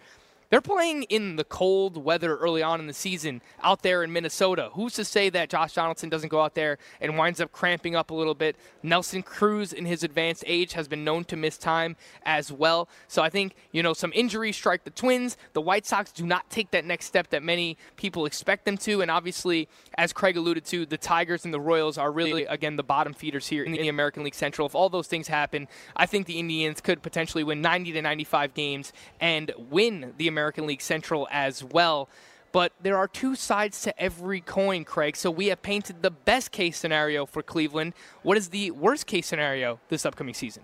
they're 0.49 0.62
playing 0.62 1.03
in 1.03 1.36
the 1.36 1.43
cold 1.43 1.97
weather 1.97 2.38
early 2.38 2.63
on 2.63 2.79
in 2.79 2.88
the 2.88 2.93
season 2.93 3.41
out 3.62 3.81
there 3.81 4.03
in 4.03 4.13
Minnesota. 4.13 4.69
Who's 4.73 4.93
to 4.93 5.03
say 5.03 5.29
that 5.29 5.49
Josh 5.49 5.73
Donaldson 5.73 6.10
doesn't 6.10 6.29
go 6.29 6.41
out 6.41 6.55
there 6.55 6.77
and 7.01 7.17
winds 7.17 7.41
up 7.41 7.51
cramping 7.51 7.95
up 7.95 8.12
a 8.12 8.13
little 8.13 8.33
bit? 8.33 8.55
Nelson 8.81 9.23
Cruz, 9.23 9.73
in 9.73 9.86
his 9.86 10.03
advanced 10.03 10.45
age, 10.47 10.73
has 10.73 10.88
been 10.88 11.03
known 11.03 11.25
to 11.25 11.36
miss 11.36 11.57
time 11.57 11.97
as 12.23 12.51
well. 12.51 12.88
So 13.07 13.21
I 13.21 13.29
think, 13.29 13.55
you 13.71 13.83
know, 13.83 13.93
some 13.93 14.13
injuries 14.15 14.55
strike 14.55 14.86
the 14.86 14.89
Twins. 14.89 15.36
The 15.51 15.62
White 15.62 15.86
Sox 15.86 16.12
do 16.13 16.25
not 16.25 16.49
take 16.49 16.71
that 16.71 16.86
next 16.86 17.05
step 17.05 17.29
that 17.31 17.43
many 17.43 17.77
people 17.97 18.25
expect 18.25 18.63
them 18.63 18.77
to. 18.77 19.01
And 19.01 19.12
obviously, 19.12 19.67
as 19.97 20.13
Craig 20.13 20.38
alluded 20.38 20.63
to, 20.65 20.86
the 20.86 20.97
Tigers 20.97 21.43
and 21.43 21.53
the 21.53 21.60
Royals 21.60 21.97
are 21.97 22.12
really, 22.12 22.45
again, 22.45 22.77
the 22.77 22.83
bottom 22.83 23.13
feeders 23.13 23.47
here 23.47 23.63
in 23.63 23.73
the 23.73 23.89
American 23.89 24.23
League 24.23 24.36
Central. 24.36 24.65
If 24.65 24.75
all 24.75 24.89
those 24.89 25.07
things 25.07 25.27
happen, 25.27 25.67
I 25.95 26.05
think 26.05 26.25
the 26.25 26.39
Indians 26.39 26.79
could 26.79 27.01
potentially 27.01 27.43
win 27.43 27.62
90 27.62 27.91
to 27.93 28.01
95 28.01 28.53
games 28.53 28.93
and 29.19 29.51
win 29.57 30.13
the 30.17 30.27
American 30.27 30.37
League 30.65 30.82
Central 30.82 31.28
as 31.32 31.63
well. 31.63 32.10
But 32.52 32.73
there 32.82 32.97
are 32.97 33.08
two 33.08 33.36
sides 33.36 33.82
to 33.82 34.02
every 34.02 34.41
coin, 34.41 34.84
Craig. 34.84 35.15
So 35.15 35.30
we 35.30 35.47
have 35.47 35.62
painted 35.62 36.02
the 36.02 36.12
best 36.12 36.52
case 36.52 36.78
scenario 36.78 37.26
for 37.26 37.43
Cleveland. 37.43 37.93
What 38.23 38.38
is 38.38 38.50
the 38.50 38.71
worst 38.71 39.06
case 39.06 39.28
scenario 39.28 39.80
this 39.89 40.06
upcoming 40.06 40.34
season? 40.34 40.63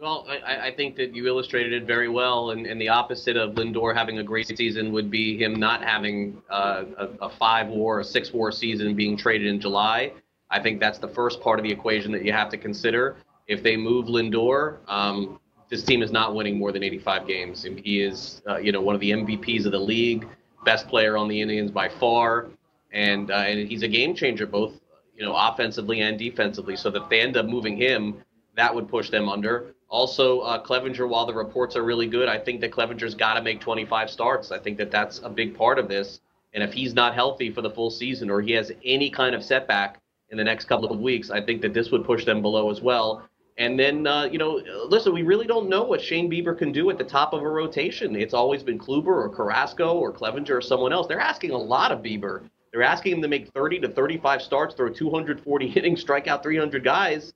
Well, 0.00 0.26
I, 0.28 0.68
I 0.68 0.74
think 0.76 0.94
that 0.96 1.16
you 1.16 1.26
illustrated 1.26 1.72
it 1.72 1.84
very 1.84 2.08
well, 2.08 2.52
and, 2.52 2.66
and, 2.66 2.80
the 2.80 2.88
opposite 2.88 3.36
of 3.36 3.56
Lindor 3.56 3.96
having 3.96 4.18
a 4.18 4.22
great 4.22 4.46
season 4.56 4.92
would 4.92 5.10
be 5.10 5.36
him 5.36 5.56
not 5.56 5.82
having 5.82 6.40
uh, 6.48 6.84
a, 6.96 7.08
a 7.22 7.28
five 7.30 7.66
war, 7.66 7.98
a 7.98 8.04
six 8.04 8.32
war 8.32 8.52
season 8.52 8.94
being 8.94 9.16
traded 9.16 9.48
in 9.48 9.60
July. 9.60 10.12
I 10.50 10.60
think 10.60 10.78
that's 10.78 10.98
the 10.98 11.08
first 11.08 11.40
part 11.40 11.58
of 11.58 11.64
the 11.64 11.72
equation 11.72 12.12
that 12.12 12.24
you 12.24 12.32
have 12.32 12.48
to 12.50 12.56
consider. 12.56 13.16
If 13.48 13.64
they 13.64 13.76
move 13.76 14.06
Lindor, 14.06 14.76
um, 14.86 15.40
this 15.68 15.82
team 15.82 16.02
is 16.02 16.10
not 16.10 16.34
winning 16.34 16.58
more 16.58 16.72
than 16.72 16.82
85 16.82 17.26
games. 17.26 17.62
He 17.62 18.02
is, 18.02 18.42
uh, 18.48 18.56
you 18.56 18.72
know, 18.72 18.80
one 18.80 18.94
of 18.94 19.00
the 19.00 19.10
MVPs 19.10 19.66
of 19.66 19.72
the 19.72 19.78
league, 19.78 20.26
best 20.64 20.88
player 20.88 21.16
on 21.16 21.28
the 21.28 21.40
Indians 21.40 21.70
by 21.70 21.88
far, 21.88 22.46
and 22.92 23.30
uh, 23.30 23.34
and 23.34 23.68
he's 23.68 23.82
a 23.82 23.88
game 23.88 24.14
changer 24.14 24.46
both, 24.46 24.72
you 25.14 25.24
know, 25.24 25.34
offensively 25.36 26.00
and 26.00 26.18
defensively. 26.18 26.76
So 26.76 26.88
if 26.90 27.08
they 27.08 27.20
end 27.20 27.36
up 27.36 27.46
moving 27.46 27.76
him, 27.76 28.22
that 28.56 28.74
would 28.74 28.88
push 28.88 29.10
them 29.10 29.28
under. 29.28 29.74
Also, 29.90 30.40
uh, 30.40 30.62
Clevinger, 30.62 31.08
while 31.08 31.24
the 31.24 31.32
reports 31.32 31.74
are 31.76 31.82
really 31.82 32.06
good, 32.06 32.28
I 32.28 32.38
think 32.38 32.60
that 32.60 32.72
Clevinger's 32.72 33.14
got 33.14 33.34
to 33.34 33.42
make 33.42 33.60
25 33.60 34.10
starts. 34.10 34.50
I 34.50 34.58
think 34.58 34.76
that 34.78 34.90
that's 34.90 35.20
a 35.24 35.30
big 35.30 35.56
part 35.56 35.78
of 35.78 35.88
this. 35.88 36.20
And 36.52 36.62
if 36.62 36.72
he's 36.72 36.94
not 36.94 37.14
healthy 37.14 37.50
for 37.50 37.62
the 37.62 37.70
full 37.70 37.90
season 37.90 38.30
or 38.30 38.42
he 38.42 38.52
has 38.52 38.72
any 38.84 39.10
kind 39.10 39.34
of 39.34 39.42
setback 39.42 40.00
in 40.30 40.36
the 40.36 40.44
next 40.44 40.66
couple 40.66 40.90
of 40.90 41.00
weeks, 41.00 41.30
I 41.30 41.40
think 41.40 41.62
that 41.62 41.72
this 41.72 41.90
would 41.90 42.04
push 42.04 42.24
them 42.24 42.42
below 42.42 42.70
as 42.70 42.82
well. 42.82 43.28
And 43.58 43.78
then, 43.78 44.06
uh, 44.06 44.24
you 44.24 44.38
know, 44.38 44.62
listen, 44.86 45.12
we 45.12 45.22
really 45.22 45.46
don't 45.46 45.68
know 45.68 45.82
what 45.82 46.00
Shane 46.00 46.30
Bieber 46.30 46.56
can 46.56 46.70
do 46.70 46.90
at 46.90 46.98
the 46.98 47.04
top 47.04 47.32
of 47.32 47.42
a 47.42 47.48
rotation. 47.48 48.14
It's 48.14 48.32
always 48.32 48.62
been 48.62 48.78
Kluber 48.78 49.08
or 49.08 49.28
Carrasco 49.28 49.94
or 49.98 50.12
Clevinger 50.12 50.50
or 50.58 50.60
someone 50.60 50.92
else. 50.92 51.08
They're 51.08 51.20
asking 51.20 51.50
a 51.50 51.58
lot 51.58 51.90
of 51.90 51.98
Bieber. 51.98 52.48
They're 52.72 52.82
asking 52.82 53.12
him 53.12 53.22
to 53.22 53.28
make 53.28 53.52
30 53.52 53.80
to 53.80 53.88
35 53.88 54.42
starts, 54.42 54.74
throw 54.76 54.88
240 54.88 55.66
innings, 55.76 56.00
strike 56.00 56.28
out 56.28 56.44
300 56.44 56.84
guys. 56.84 57.32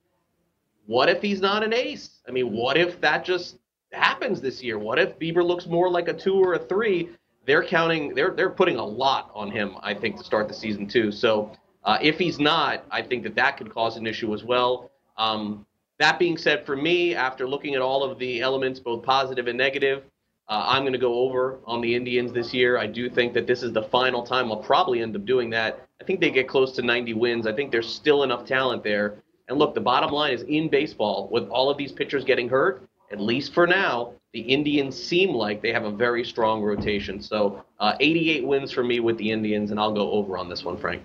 What 0.86 1.08
if 1.08 1.20
he's 1.20 1.40
not 1.40 1.64
an 1.64 1.72
ace? 1.72 2.20
I 2.28 2.30
mean, 2.30 2.52
what 2.52 2.76
if 2.76 3.00
that 3.00 3.24
just 3.24 3.58
happens 3.92 4.40
this 4.40 4.62
year? 4.62 4.78
What 4.78 5.00
if 5.00 5.18
Bieber 5.18 5.44
looks 5.44 5.66
more 5.66 5.90
like 5.90 6.06
a 6.06 6.12
two 6.12 6.34
or 6.34 6.54
a 6.54 6.58
three? 6.58 7.10
They're 7.46 7.64
counting. 7.64 8.14
They're 8.14 8.30
they're 8.30 8.50
putting 8.50 8.76
a 8.76 8.84
lot 8.84 9.32
on 9.34 9.50
him. 9.50 9.76
I 9.82 9.94
think 9.94 10.18
to 10.18 10.24
start 10.24 10.46
the 10.46 10.54
season 10.54 10.86
too. 10.86 11.10
So 11.10 11.52
uh, 11.84 11.98
if 12.00 12.18
he's 12.18 12.38
not, 12.38 12.84
I 12.92 13.02
think 13.02 13.24
that 13.24 13.34
that 13.34 13.56
could 13.56 13.72
cause 13.72 13.96
an 13.96 14.06
issue 14.06 14.32
as 14.34 14.44
well. 14.44 14.92
Um, 15.16 15.66
that 16.02 16.18
being 16.18 16.36
said, 16.36 16.66
for 16.66 16.76
me, 16.76 17.14
after 17.14 17.48
looking 17.48 17.74
at 17.74 17.80
all 17.80 18.02
of 18.02 18.18
the 18.18 18.40
elements, 18.40 18.80
both 18.80 19.04
positive 19.04 19.46
and 19.46 19.56
negative, 19.56 20.02
uh, 20.48 20.64
I'm 20.66 20.82
going 20.82 20.92
to 20.92 20.98
go 20.98 21.14
over 21.20 21.60
on 21.64 21.80
the 21.80 21.94
Indians 21.94 22.32
this 22.32 22.52
year. 22.52 22.76
I 22.76 22.86
do 22.86 23.08
think 23.08 23.32
that 23.34 23.46
this 23.46 23.62
is 23.62 23.72
the 23.72 23.84
final 23.84 24.24
time 24.24 24.50
I'll 24.50 24.56
probably 24.56 25.00
end 25.00 25.14
up 25.14 25.24
doing 25.24 25.48
that. 25.50 25.86
I 26.00 26.04
think 26.04 26.20
they 26.20 26.30
get 26.30 26.48
close 26.48 26.72
to 26.72 26.82
90 26.82 27.14
wins. 27.14 27.46
I 27.46 27.52
think 27.52 27.70
there's 27.70 27.88
still 27.88 28.24
enough 28.24 28.44
talent 28.44 28.82
there. 28.82 29.22
And 29.48 29.58
look, 29.58 29.74
the 29.74 29.80
bottom 29.80 30.10
line 30.10 30.34
is 30.34 30.42
in 30.42 30.68
baseball, 30.68 31.28
with 31.30 31.48
all 31.48 31.70
of 31.70 31.78
these 31.78 31.92
pitchers 31.92 32.24
getting 32.24 32.48
hurt, 32.48 32.88
at 33.12 33.20
least 33.20 33.54
for 33.54 33.66
now, 33.66 34.14
the 34.32 34.40
Indians 34.40 35.00
seem 35.00 35.30
like 35.30 35.62
they 35.62 35.72
have 35.72 35.84
a 35.84 35.90
very 35.90 36.24
strong 36.24 36.62
rotation. 36.62 37.22
So 37.22 37.64
uh, 37.78 37.94
88 38.00 38.46
wins 38.46 38.72
for 38.72 38.82
me 38.82 38.98
with 38.98 39.18
the 39.18 39.30
Indians, 39.30 39.70
and 39.70 39.78
I'll 39.78 39.92
go 39.92 40.10
over 40.10 40.36
on 40.36 40.48
this 40.48 40.64
one, 40.64 40.78
Frank. 40.78 41.02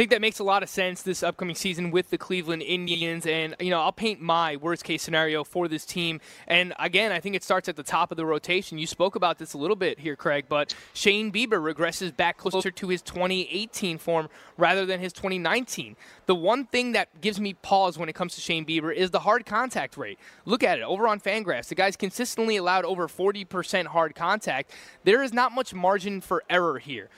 I 0.00 0.02
think 0.02 0.12
that 0.12 0.22
makes 0.22 0.38
a 0.38 0.44
lot 0.44 0.62
of 0.62 0.70
sense 0.70 1.02
this 1.02 1.22
upcoming 1.22 1.54
season 1.54 1.90
with 1.90 2.08
the 2.08 2.16
Cleveland 2.16 2.62
Indians. 2.62 3.26
And, 3.26 3.54
you 3.60 3.68
know, 3.68 3.82
I'll 3.82 3.92
paint 3.92 4.18
my 4.18 4.56
worst 4.56 4.82
case 4.82 5.02
scenario 5.02 5.44
for 5.44 5.68
this 5.68 5.84
team. 5.84 6.22
And 6.46 6.72
again, 6.78 7.12
I 7.12 7.20
think 7.20 7.36
it 7.36 7.44
starts 7.44 7.68
at 7.68 7.76
the 7.76 7.82
top 7.82 8.10
of 8.10 8.16
the 8.16 8.24
rotation. 8.24 8.78
You 8.78 8.86
spoke 8.86 9.14
about 9.14 9.36
this 9.36 9.52
a 9.52 9.58
little 9.58 9.76
bit 9.76 9.98
here, 9.98 10.16
Craig, 10.16 10.46
but 10.48 10.74
Shane 10.94 11.30
Bieber 11.30 11.60
regresses 11.60 12.16
back 12.16 12.38
closer 12.38 12.70
to 12.70 12.88
his 12.88 13.02
2018 13.02 13.98
form 13.98 14.30
rather 14.56 14.86
than 14.86 15.00
his 15.00 15.12
2019. 15.12 15.96
The 16.24 16.34
one 16.34 16.64
thing 16.64 16.92
that 16.92 17.20
gives 17.20 17.38
me 17.38 17.52
pause 17.52 17.98
when 17.98 18.08
it 18.08 18.14
comes 18.14 18.34
to 18.36 18.40
Shane 18.40 18.64
Bieber 18.64 18.94
is 18.94 19.10
the 19.10 19.20
hard 19.20 19.44
contact 19.44 19.98
rate. 19.98 20.18
Look 20.46 20.62
at 20.62 20.78
it 20.78 20.82
over 20.82 21.08
on 21.08 21.20
Fangraphs. 21.20 21.68
The 21.68 21.74
guy's 21.74 21.96
consistently 21.96 22.56
allowed 22.56 22.86
over 22.86 23.06
40% 23.06 23.88
hard 23.88 24.14
contact. 24.14 24.70
There 25.04 25.22
is 25.22 25.34
not 25.34 25.52
much 25.52 25.74
margin 25.74 26.22
for 26.22 26.42
error 26.48 26.78
here 26.78 27.10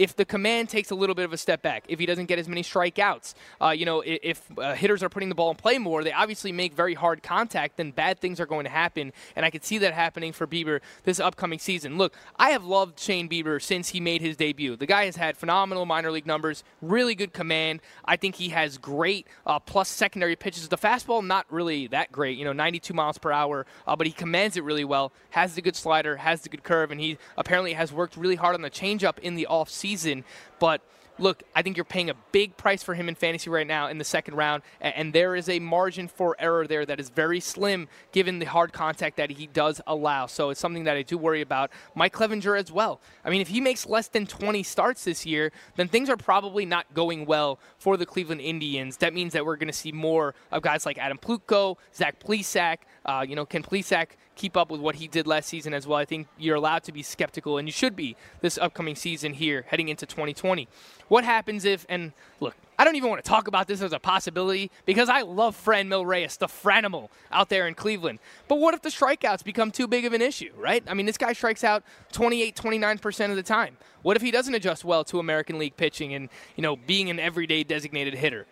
if 0.00 0.16
the 0.16 0.24
command 0.24 0.70
takes 0.70 0.90
a 0.90 0.94
little 0.94 1.14
bit 1.14 1.26
of 1.26 1.32
a 1.34 1.36
step 1.36 1.60
back, 1.60 1.84
if 1.86 1.98
he 1.98 2.06
doesn't 2.06 2.24
get 2.24 2.38
as 2.38 2.48
many 2.48 2.62
strikeouts, 2.62 3.34
uh, 3.60 3.68
you 3.68 3.84
know, 3.84 4.00
if, 4.00 4.18
if 4.22 4.58
uh, 4.58 4.72
hitters 4.72 5.02
are 5.02 5.10
putting 5.10 5.28
the 5.28 5.34
ball 5.34 5.50
in 5.50 5.56
play 5.58 5.76
more, 5.76 6.02
they 6.02 6.10
obviously 6.10 6.52
make 6.52 6.72
very 6.72 6.94
hard 6.94 7.22
contact, 7.22 7.76
then 7.76 7.90
bad 7.90 8.18
things 8.18 8.40
are 8.40 8.46
going 8.46 8.64
to 8.64 8.70
happen. 8.70 9.12
And 9.36 9.44
I 9.44 9.50
could 9.50 9.62
see 9.62 9.76
that 9.76 9.92
happening 9.92 10.32
for 10.32 10.46
Bieber 10.46 10.80
this 11.04 11.20
upcoming 11.20 11.58
season. 11.58 11.98
Look, 11.98 12.14
I 12.36 12.48
have 12.48 12.64
loved 12.64 12.98
Shane 12.98 13.28
Bieber 13.28 13.60
since 13.60 13.90
he 13.90 14.00
made 14.00 14.22
his 14.22 14.38
debut. 14.38 14.74
The 14.74 14.86
guy 14.86 15.04
has 15.04 15.16
had 15.16 15.36
phenomenal 15.36 15.84
minor 15.84 16.10
league 16.10 16.26
numbers, 16.26 16.64
really 16.80 17.14
good 17.14 17.34
command. 17.34 17.82
I 18.06 18.16
think 18.16 18.36
he 18.36 18.48
has 18.48 18.78
great 18.78 19.26
uh, 19.44 19.58
plus 19.58 19.90
secondary 19.90 20.34
pitches. 20.34 20.66
The 20.66 20.78
fastball, 20.78 21.22
not 21.22 21.44
really 21.50 21.88
that 21.88 22.10
great, 22.10 22.38
you 22.38 22.46
know, 22.46 22.54
92 22.54 22.94
miles 22.94 23.18
per 23.18 23.32
hour, 23.32 23.66
uh, 23.86 23.96
but 23.96 24.06
he 24.06 24.14
commands 24.14 24.56
it 24.56 24.64
really 24.64 24.84
well, 24.84 25.12
has 25.28 25.56
the 25.56 25.60
good 25.60 25.76
slider, 25.76 26.16
has 26.16 26.40
the 26.40 26.48
good 26.48 26.62
curve, 26.62 26.90
and 26.90 27.02
he 27.02 27.18
apparently 27.36 27.74
has 27.74 27.92
worked 27.92 28.16
really 28.16 28.36
hard 28.36 28.54
on 28.54 28.62
the 28.62 28.70
changeup 28.70 29.18
in 29.18 29.34
the 29.34 29.46
offseason 29.50 29.89
season. 29.90 30.24
But 30.58 30.82
look, 31.18 31.42
I 31.54 31.62
think 31.62 31.76
you're 31.76 31.84
paying 31.84 32.10
a 32.10 32.14
big 32.32 32.56
price 32.56 32.82
for 32.82 32.94
him 32.94 33.08
in 33.08 33.14
fantasy 33.14 33.50
right 33.50 33.66
now 33.66 33.88
in 33.88 33.98
the 33.98 34.04
second 34.04 34.34
round, 34.34 34.62
and 34.80 35.12
there 35.12 35.36
is 35.36 35.48
a 35.48 35.58
margin 35.58 36.08
for 36.08 36.34
error 36.38 36.66
there 36.66 36.86
that 36.86 36.98
is 36.98 37.10
very 37.10 37.40
slim 37.40 37.88
given 38.12 38.38
the 38.38 38.46
hard 38.46 38.72
contact 38.72 39.16
that 39.18 39.30
he 39.30 39.46
does 39.46 39.80
allow. 39.86 40.26
So 40.26 40.50
it's 40.50 40.60
something 40.60 40.84
that 40.84 40.96
I 40.96 41.02
do 41.02 41.18
worry 41.18 41.42
about. 41.42 41.70
Mike 41.94 42.14
Clevinger 42.14 42.58
as 42.58 42.72
well. 42.72 43.00
I 43.24 43.30
mean, 43.30 43.40
if 43.40 43.48
he 43.48 43.60
makes 43.60 43.86
less 43.86 44.08
than 44.08 44.26
20 44.26 44.62
starts 44.62 45.04
this 45.04 45.26
year, 45.26 45.52
then 45.76 45.88
things 45.88 46.08
are 46.08 46.16
probably 46.16 46.64
not 46.64 46.92
going 46.94 47.26
well 47.26 47.58
for 47.78 47.96
the 47.96 48.06
Cleveland 48.06 48.40
Indians. 48.40 48.96
That 48.98 49.12
means 49.12 49.32
that 49.34 49.44
we're 49.44 49.56
going 49.56 49.68
to 49.68 49.72
see 49.72 49.92
more 49.92 50.34
of 50.50 50.62
guys 50.62 50.86
like 50.86 50.98
Adam 50.98 51.18
Plutko, 51.18 51.76
Zach 51.94 52.18
Plesac. 52.20 52.78
Uh, 53.04 53.24
you 53.28 53.34
know, 53.34 53.44
can 53.44 53.62
Plesac 53.62 54.08
keep 54.40 54.56
up 54.56 54.70
with 54.70 54.80
what 54.80 54.94
he 54.94 55.06
did 55.06 55.26
last 55.26 55.50
season 55.50 55.74
as 55.74 55.86
well. 55.86 55.98
I 55.98 56.06
think 56.06 56.26
you're 56.38 56.56
allowed 56.56 56.82
to 56.84 56.92
be 56.92 57.02
skeptical, 57.02 57.58
and 57.58 57.68
you 57.68 57.72
should 57.72 57.94
be 57.94 58.16
this 58.40 58.56
upcoming 58.56 58.96
season 58.96 59.34
here 59.34 59.66
heading 59.68 59.88
into 59.88 60.06
2020. 60.06 60.66
What 61.08 61.24
happens 61.24 61.66
if, 61.66 61.84
and 61.90 62.12
look, 62.40 62.54
I 62.78 62.84
don't 62.84 62.96
even 62.96 63.10
want 63.10 63.22
to 63.22 63.28
talk 63.28 63.48
about 63.48 63.68
this 63.68 63.82
as 63.82 63.92
a 63.92 63.98
possibility 63.98 64.70
because 64.86 65.10
I 65.10 65.20
love 65.20 65.62
Franmil 65.62 66.06
Reyes, 66.06 66.38
the 66.38 66.46
Franimal 66.46 67.10
out 67.30 67.50
there 67.50 67.68
in 67.68 67.74
Cleveland. 67.74 68.18
But 68.48 68.58
what 68.58 68.72
if 68.72 68.80
the 68.80 68.88
strikeouts 68.88 69.44
become 69.44 69.70
too 69.70 69.86
big 69.86 70.06
of 70.06 70.14
an 70.14 70.22
issue, 70.22 70.52
right? 70.56 70.82
I 70.86 70.94
mean, 70.94 71.04
this 71.04 71.18
guy 71.18 71.34
strikes 71.34 71.62
out 71.62 71.84
28, 72.12 72.56
29% 72.56 73.30
of 73.30 73.36
the 73.36 73.42
time. 73.42 73.76
What 74.00 74.16
if 74.16 74.22
he 74.22 74.30
doesn't 74.30 74.54
adjust 74.54 74.86
well 74.86 75.04
to 75.04 75.18
American 75.18 75.58
League 75.58 75.76
pitching 75.76 76.14
and, 76.14 76.30
you 76.56 76.62
know, 76.62 76.76
being 76.76 77.10
an 77.10 77.20
everyday 77.20 77.62
designated 77.62 78.14
hitter? 78.14 78.46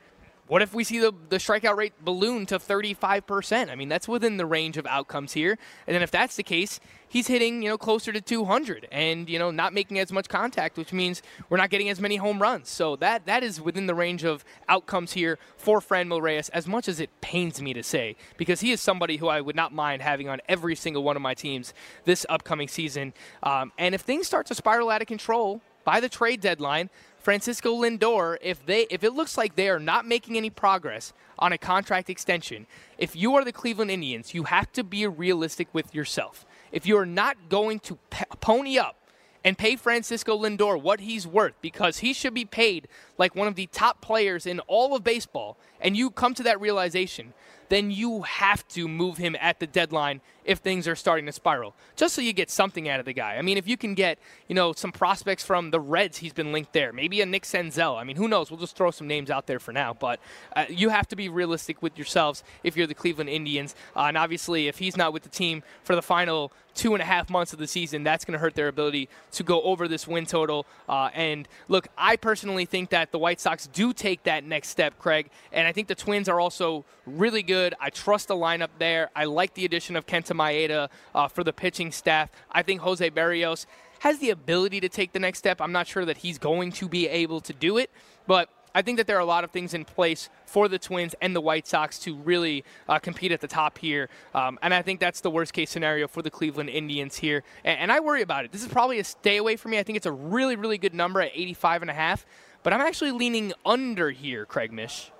What 0.48 0.62
if 0.62 0.72
we 0.72 0.82
see 0.82 0.98
the, 0.98 1.12
the 1.28 1.36
strikeout 1.36 1.76
rate 1.76 1.92
balloon 2.02 2.46
to 2.46 2.58
35%? 2.58 3.70
I 3.70 3.74
mean, 3.74 3.90
that's 3.90 4.08
within 4.08 4.38
the 4.38 4.46
range 4.46 4.78
of 4.78 4.86
outcomes 4.86 5.34
here. 5.34 5.58
And 5.86 5.94
then 5.94 6.02
if 6.02 6.10
that's 6.10 6.36
the 6.36 6.42
case, 6.42 6.80
he's 7.06 7.26
hitting, 7.26 7.62
you 7.62 7.68
know, 7.68 7.76
closer 7.76 8.12
to 8.12 8.20
200 8.20 8.88
and, 8.90 9.28
you 9.28 9.38
know, 9.38 9.50
not 9.50 9.74
making 9.74 9.98
as 9.98 10.10
much 10.10 10.28
contact, 10.28 10.78
which 10.78 10.90
means 10.90 11.22
we're 11.50 11.58
not 11.58 11.68
getting 11.68 11.90
as 11.90 12.00
many 12.00 12.16
home 12.16 12.40
runs. 12.40 12.70
So 12.70 12.96
that 12.96 13.26
that 13.26 13.42
is 13.42 13.60
within 13.60 13.86
the 13.86 13.94
range 13.94 14.24
of 14.24 14.42
outcomes 14.70 15.12
here 15.12 15.38
for 15.58 15.80
Franmil 15.80 16.22
Reyes, 16.22 16.48
as 16.48 16.66
much 16.66 16.88
as 16.88 16.98
it 16.98 17.10
pains 17.20 17.60
me 17.60 17.74
to 17.74 17.82
say, 17.82 18.16
because 18.38 18.60
he 18.60 18.72
is 18.72 18.80
somebody 18.80 19.18
who 19.18 19.28
I 19.28 19.42
would 19.42 19.56
not 19.56 19.74
mind 19.74 20.00
having 20.00 20.30
on 20.30 20.40
every 20.48 20.74
single 20.74 21.02
one 21.02 21.16
of 21.16 21.22
my 21.22 21.34
teams 21.34 21.74
this 22.04 22.24
upcoming 22.30 22.68
season. 22.68 23.12
Um, 23.42 23.70
and 23.76 23.94
if 23.94 24.00
things 24.00 24.26
start 24.26 24.46
to 24.46 24.54
spiral 24.54 24.88
out 24.88 25.02
of 25.02 25.08
control 25.08 25.60
by 25.84 26.00
the 26.00 26.08
trade 26.08 26.40
deadline, 26.40 26.90
Francisco 27.28 27.74
Lindor, 27.74 28.38
if 28.40 28.64
they 28.64 28.86
if 28.88 29.04
it 29.04 29.12
looks 29.12 29.36
like 29.36 29.54
they 29.54 29.68
are 29.68 29.78
not 29.78 30.06
making 30.06 30.38
any 30.38 30.48
progress 30.48 31.12
on 31.38 31.52
a 31.52 31.58
contract 31.58 32.08
extension, 32.08 32.66
if 32.96 33.14
you 33.14 33.34
are 33.34 33.44
the 33.44 33.52
Cleveland 33.52 33.90
Indians, 33.90 34.32
you 34.32 34.44
have 34.44 34.72
to 34.72 34.82
be 34.82 35.06
realistic 35.06 35.68
with 35.74 35.94
yourself. 35.94 36.46
If 36.72 36.86
you 36.86 36.96
are 36.96 37.04
not 37.04 37.50
going 37.50 37.80
to 37.80 37.98
pony 38.40 38.78
up 38.78 38.96
and 39.44 39.58
pay 39.58 39.76
Francisco 39.76 40.38
Lindor 40.38 40.80
what 40.80 41.00
he's 41.00 41.26
worth 41.26 41.52
because 41.60 41.98
he 41.98 42.14
should 42.14 42.32
be 42.32 42.46
paid 42.46 42.88
like 43.18 43.36
one 43.36 43.46
of 43.46 43.56
the 43.56 43.66
top 43.66 44.00
players 44.00 44.46
in 44.46 44.60
all 44.60 44.96
of 44.96 45.04
baseball, 45.04 45.58
and 45.82 45.98
you 45.98 46.10
come 46.10 46.32
to 46.32 46.42
that 46.44 46.62
realization, 46.62 47.34
then 47.68 47.90
you 47.90 48.22
have 48.22 48.66
to 48.68 48.88
move 48.88 49.18
him 49.18 49.36
at 49.40 49.60
the 49.60 49.66
deadline 49.66 50.20
if 50.44 50.58
things 50.60 50.88
are 50.88 50.96
starting 50.96 51.26
to 51.26 51.32
spiral, 51.32 51.74
just 51.94 52.14
so 52.14 52.22
you 52.22 52.32
get 52.32 52.50
something 52.50 52.88
out 52.88 52.98
of 52.98 53.04
the 53.06 53.12
guy. 53.12 53.36
I 53.36 53.42
mean, 53.42 53.58
if 53.58 53.68
you 53.68 53.76
can 53.76 53.94
get, 53.94 54.18
you 54.48 54.54
know, 54.54 54.72
some 54.72 54.92
prospects 54.92 55.44
from 55.44 55.70
the 55.70 55.78
Reds, 55.78 56.16
he's 56.18 56.32
been 56.32 56.52
linked 56.52 56.72
there. 56.72 56.90
Maybe 56.90 57.20
a 57.20 57.26
Nick 57.26 57.42
Senzel. 57.42 58.00
I 58.00 58.04
mean, 58.04 58.16
who 58.16 58.28
knows? 58.28 58.50
We'll 58.50 58.58
just 58.58 58.74
throw 58.74 58.90
some 58.90 59.06
names 59.06 59.30
out 59.30 59.46
there 59.46 59.58
for 59.58 59.72
now. 59.72 59.92
But 59.92 60.20
uh, 60.56 60.64
you 60.70 60.88
have 60.88 61.06
to 61.08 61.16
be 61.16 61.28
realistic 61.28 61.82
with 61.82 61.98
yourselves 61.98 62.42
if 62.64 62.76
you're 62.76 62.86
the 62.86 62.94
Cleveland 62.94 63.28
Indians. 63.28 63.74
Uh, 63.94 64.04
and 64.04 64.16
obviously, 64.16 64.68
if 64.68 64.78
he's 64.78 64.96
not 64.96 65.12
with 65.12 65.22
the 65.22 65.28
team 65.28 65.62
for 65.82 65.94
the 65.94 66.02
final 66.02 66.50
two 66.78 66.94
and 66.94 67.02
a 67.02 67.04
half 67.04 67.28
months 67.28 67.52
of 67.52 67.58
the 67.58 67.66
season, 67.66 68.04
that's 68.04 68.24
going 68.24 68.32
to 68.32 68.38
hurt 68.38 68.54
their 68.54 68.68
ability 68.68 69.08
to 69.32 69.42
go 69.42 69.60
over 69.62 69.88
this 69.88 70.06
win 70.06 70.24
total. 70.24 70.64
Uh, 70.88 71.10
and 71.12 71.48
look, 71.66 71.88
I 71.98 72.14
personally 72.16 72.66
think 72.66 72.90
that 72.90 73.10
the 73.10 73.18
White 73.18 73.40
Sox 73.40 73.66
do 73.66 73.92
take 73.92 74.22
that 74.22 74.44
next 74.44 74.68
step, 74.68 74.96
Craig. 74.98 75.28
And 75.52 75.66
I 75.66 75.72
think 75.72 75.88
the 75.88 75.96
Twins 75.96 76.28
are 76.28 76.38
also 76.38 76.84
really 77.04 77.42
good. 77.42 77.74
I 77.80 77.90
trust 77.90 78.28
the 78.28 78.36
lineup 78.36 78.70
there. 78.78 79.10
I 79.16 79.24
like 79.24 79.54
the 79.54 79.64
addition 79.64 79.96
of 79.96 80.06
Kenta 80.06 80.34
Maeda 80.36 80.88
uh, 81.14 81.26
for 81.26 81.42
the 81.42 81.52
pitching 81.52 81.90
staff. 81.90 82.30
I 82.52 82.62
think 82.62 82.80
Jose 82.82 83.10
Berrios 83.10 83.66
has 84.00 84.20
the 84.20 84.30
ability 84.30 84.78
to 84.80 84.88
take 84.88 85.12
the 85.12 85.18
next 85.18 85.40
step. 85.40 85.60
I'm 85.60 85.72
not 85.72 85.88
sure 85.88 86.04
that 86.04 86.18
he's 86.18 86.38
going 86.38 86.70
to 86.72 86.88
be 86.88 87.08
able 87.08 87.40
to 87.40 87.52
do 87.52 87.76
it, 87.78 87.90
but 88.28 88.48
I 88.78 88.82
think 88.82 88.96
that 88.98 89.08
there 89.08 89.16
are 89.16 89.20
a 89.20 89.24
lot 89.24 89.42
of 89.42 89.50
things 89.50 89.74
in 89.74 89.84
place 89.84 90.30
for 90.46 90.68
the 90.68 90.78
Twins 90.78 91.12
and 91.20 91.34
the 91.34 91.40
White 91.40 91.66
Sox 91.66 91.98
to 91.98 92.14
really 92.14 92.62
uh, 92.88 93.00
compete 93.00 93.32
at 93.32 93.40
the 93.40 93.48
top 93.48 93.76
here. 93.76 94.08
Um, 94.36 94.56
and 94.62 94.72
I 94.72 94.82
think 94.82 95.00
that's 95.00 95.20
the 95.20 95.32
worst 95.32 95.52
case 95.52 95.68
scenario 95.68 96.06
for 96.06 96.22
the 96.22 96.30
Cleveland 96.30 96.70
Indians 96.70 97.16
here. 97.16 97.42
And, 97.64 97.80
and, 97.80 97.90
I 97.90 97.98
worry 97.98 98.22
about 98.22 98.44
it. 98.44 98.52
This 98.52 98.62
is 98.62 98.68
probably 98.68 99.00
a 99.00 99.04
stay 99.04 99.38
away 99.38 99.56
for 99.56 99.66
me. 99.66 99.80
I 99.80 99.82
think 99.82 99.96
it's 99.96 100.06
a 100.06 100.12
really, 100.12 100.54
really 100.54 100.78
good 100.78 100.94
number 100.94 101.20
at 101.20 101.32
85 101.34 101.82
and 101.82 101.90
a 101.90 101.94
half. 101.94 102.24
But 102.62 102.72
I'm 102.72 102.80
actually 102.80 103.10
leaning 103.10 103.52
under 103.66 104.12
here, 104.12 104.46
Craig 104.46 104.72
Mish. 104.72 105.10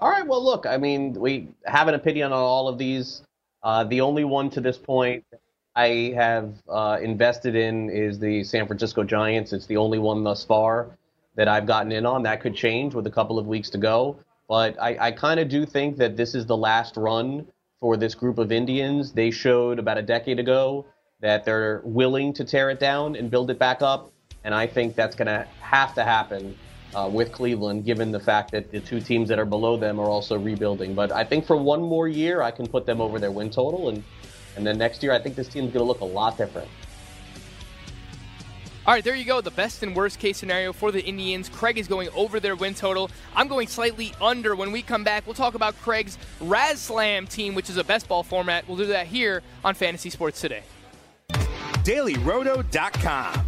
All 0.00 0.08
right. 0.08 0.26
Well, 0.26 0.42
look, 0.42 0.64
I 0.64 0.78
mean, 0.78 1.12
we 1.12 1.48
have 1.66 1.88
an 1.88 1.94
opinion 1.94 2.32
on 2.32 2.40
all 2.40 2.68
of 2.68 2.78
these. 2.78 3.20
Uh, 3.62 3.84
the 3.84 4.00
only 4.00 4.24
one 4.24 4.48
to 4.48 4.62
this 4.62 4.78
point 4.78 5.26
I 5.76 6.14
have 6.16 6.54
uh, 6.66 6.96
invested 7.02 7.54
in 7.54 7.90
is 7.90 8.18
the 8.18 8.44
San 8.44 8.66
Francisco 8.66 9.04
Giants. 9.04 9.52
It's 9.52 9.66
the 9.66 9.76
only 9.76 9.98
one 9.98 10.24
thus 10.24 10.42
far 10.42 10.97
that 11.38 11.46
I've 11.46 11.66
gotten 11.66 11.92
in 11.92 12.04
on. 12.04 12.24
That 12.24 12.40
could 12.40 12.56
change 12.56 12.94
with 12.94 13.06
a 13.06 13.10
couple 13.10 13.38
of 13.38 13.46
weeks 13.46 13.70
to 13.70 13.78
go. 13.78 14.18
But 14.48 14.76
I, 14.82 14.96
I 14.98 15.12
kind 15.12 15.38
of 15.38 15.48
do 15.48 15.64
think 15.64 15.96
that 15.98 16.16
this 16.16 16.34
is 16.34 16.46
the 16.46 16.56
last 16.56 16.96
run 16.96 17.46
for 17.78 17.96
this 17.96 18.16
group 18.16 18.38
of 18.38 18.50
Indians. 18.50 19.12
They 19.12 19.30
showed 19.30 19.78
about 19.78 19.98
a 19.98 20.02
decade 20.02 20.40
ago 20.40 20.84
that 21.20 21.44
they're 21.44 21.80
willing 21.84 22.32
to 22.34 22.44
tear 22.44 22.70
it 22.70 22.80
down 22.80 23.14
and 23.14 23.30
build 23.30 23.50
it 23.50 23.58
back 23.58 23.82
up. 23.82 24.10
And 24.42 24.52
I 24.52 24.66
think 24.66 24.96
that's 24.96 25.14
going 25.14 25.28
to 25.28 25.46
have 25.60 25.94
to 25.94 26.02
happen 26.02 26.58
uh, 26.92 27.08
with 27.12 27.30
Cleveland, 27.30 27.84
given 27.84 28.10
the 28.10 28.20
fact 28.20 28.50
that 28.50 28.72
the 28.72 28.80
two 28.80 29.00
teams 29.00 29.28
that 29.28 29.38
are 29.38 29.44
below 29.44 29.76
them 29.76 30.00
are 30.00 30.08
also 30.08 30.36
rebuilding. 30.36 30.94
But 30.94 31.12
I 31.12 31.22
think 31.22 31.46
for 31.46 31.56
one 31.56 31.82
more 31.82 32.08
year, 32.08 32.42
I 32.42 32.50
can 32.50 32.66
put 32.66 32.84
them 32.84 33.00
over 33.00 33.20
their 33.20 33.30
win 33.30 33.50
total, 33.50 33.90
and 33.90 34.02
and 34.56 34.66
then 34.66 34.76
next 34.76 35.04
year, 35.04 35.12
I 35.12 35.20
think 35.20 35.36
this 35.36 35.46
team's 35.46 35.72
going 35.72 35.84
to 35.84 35.84
look 35.84 36.00
a 36.00 36.04
lot 36.04 36.36
different. 36.36 36.68
All 38.88 38.94
right, 38.94 39.04
there 39.04 39.14
you 39.14 39.26
go. 39.26 39.42
The 39.42 39.50
best 39.50 39.82
and 39.82 39.94
worst 39.94 40.18
case 40.18 40.38
scenario 40.38 40.72
for 40.72 40.90
the 40.90 41.04
Indians. 41.04 41.50
Craig 41.50 41.76
is 41.76 41.86
going 41.86 42.08
over 42.16 42.40
their 42.40 42.56
win 42.56 42.72
total. 42.72 43.10
I'm 43.36 43.46
going 43.46 43.68
slightly 43.68 44.14
under. 44.18 44.56
When 44.56 44.72
we 44.72 44.80
come 44.80 45.04
back, 45.04 45.26
we'll 45.26 45.34
talk 45.34 45.52
about 45.54 45.78
Craig's 45.82 46.16
RazzSlam 46.40 47.28
team, 47.28 47.54
which 47.54 47.68
is 47.68 47.76
a 47.76 47.84
best 47.84 48.08
ball 48.08 48.22
format. 48.22 48.66
We'll 48.66 48.78
do 48.78 48.86
that 48.86 49.06
here 49.06 49.42
on 49.62 49.74
Fantasy 49.74 50.08
Sports 50.08 50.40
Today. 50.40 50.62
DailyRoto.com. 51.84 53.47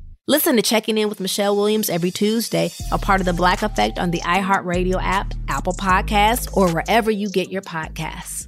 Listen 0.31 0.55
to 0.55 0.61
Checking 0.61 0.97
In 0.97 1.09
with 1.09 1.19
Michelle 1.19 1.57
Williams 1.57 1.89
every 1.89 2.09
Tuesday, 2.09 2.71
a 2.89 2.97
part 2.97 3.19
of 3.19 3.25
the 3.25 3.33
Black 3.33 3.63
Effect 3.63 3.99
on 3.99 4.11
the 4.11 4.21
iHeartRadio 4.21 4.95
app, 5.03 5.33
Apple 5.49 5.73
Podcasts, 5.73 6.47
or 6.55 6.71
wherever 6.71 7.11
you 7.11 7.29
get 7.29 7.51
your 7.51 7.61
podcasts. 7.61 8.47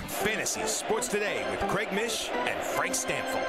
Fantasy 0.00 0.62
Sports 0.64 1.08
Today 1.08 1.46
with 1.50 1.60
Craig 1.68 1.92
Mish 1.92 2.30
and 2.30 2.58
Frank 2.62 2.94
Stampfl. 2.94 3.44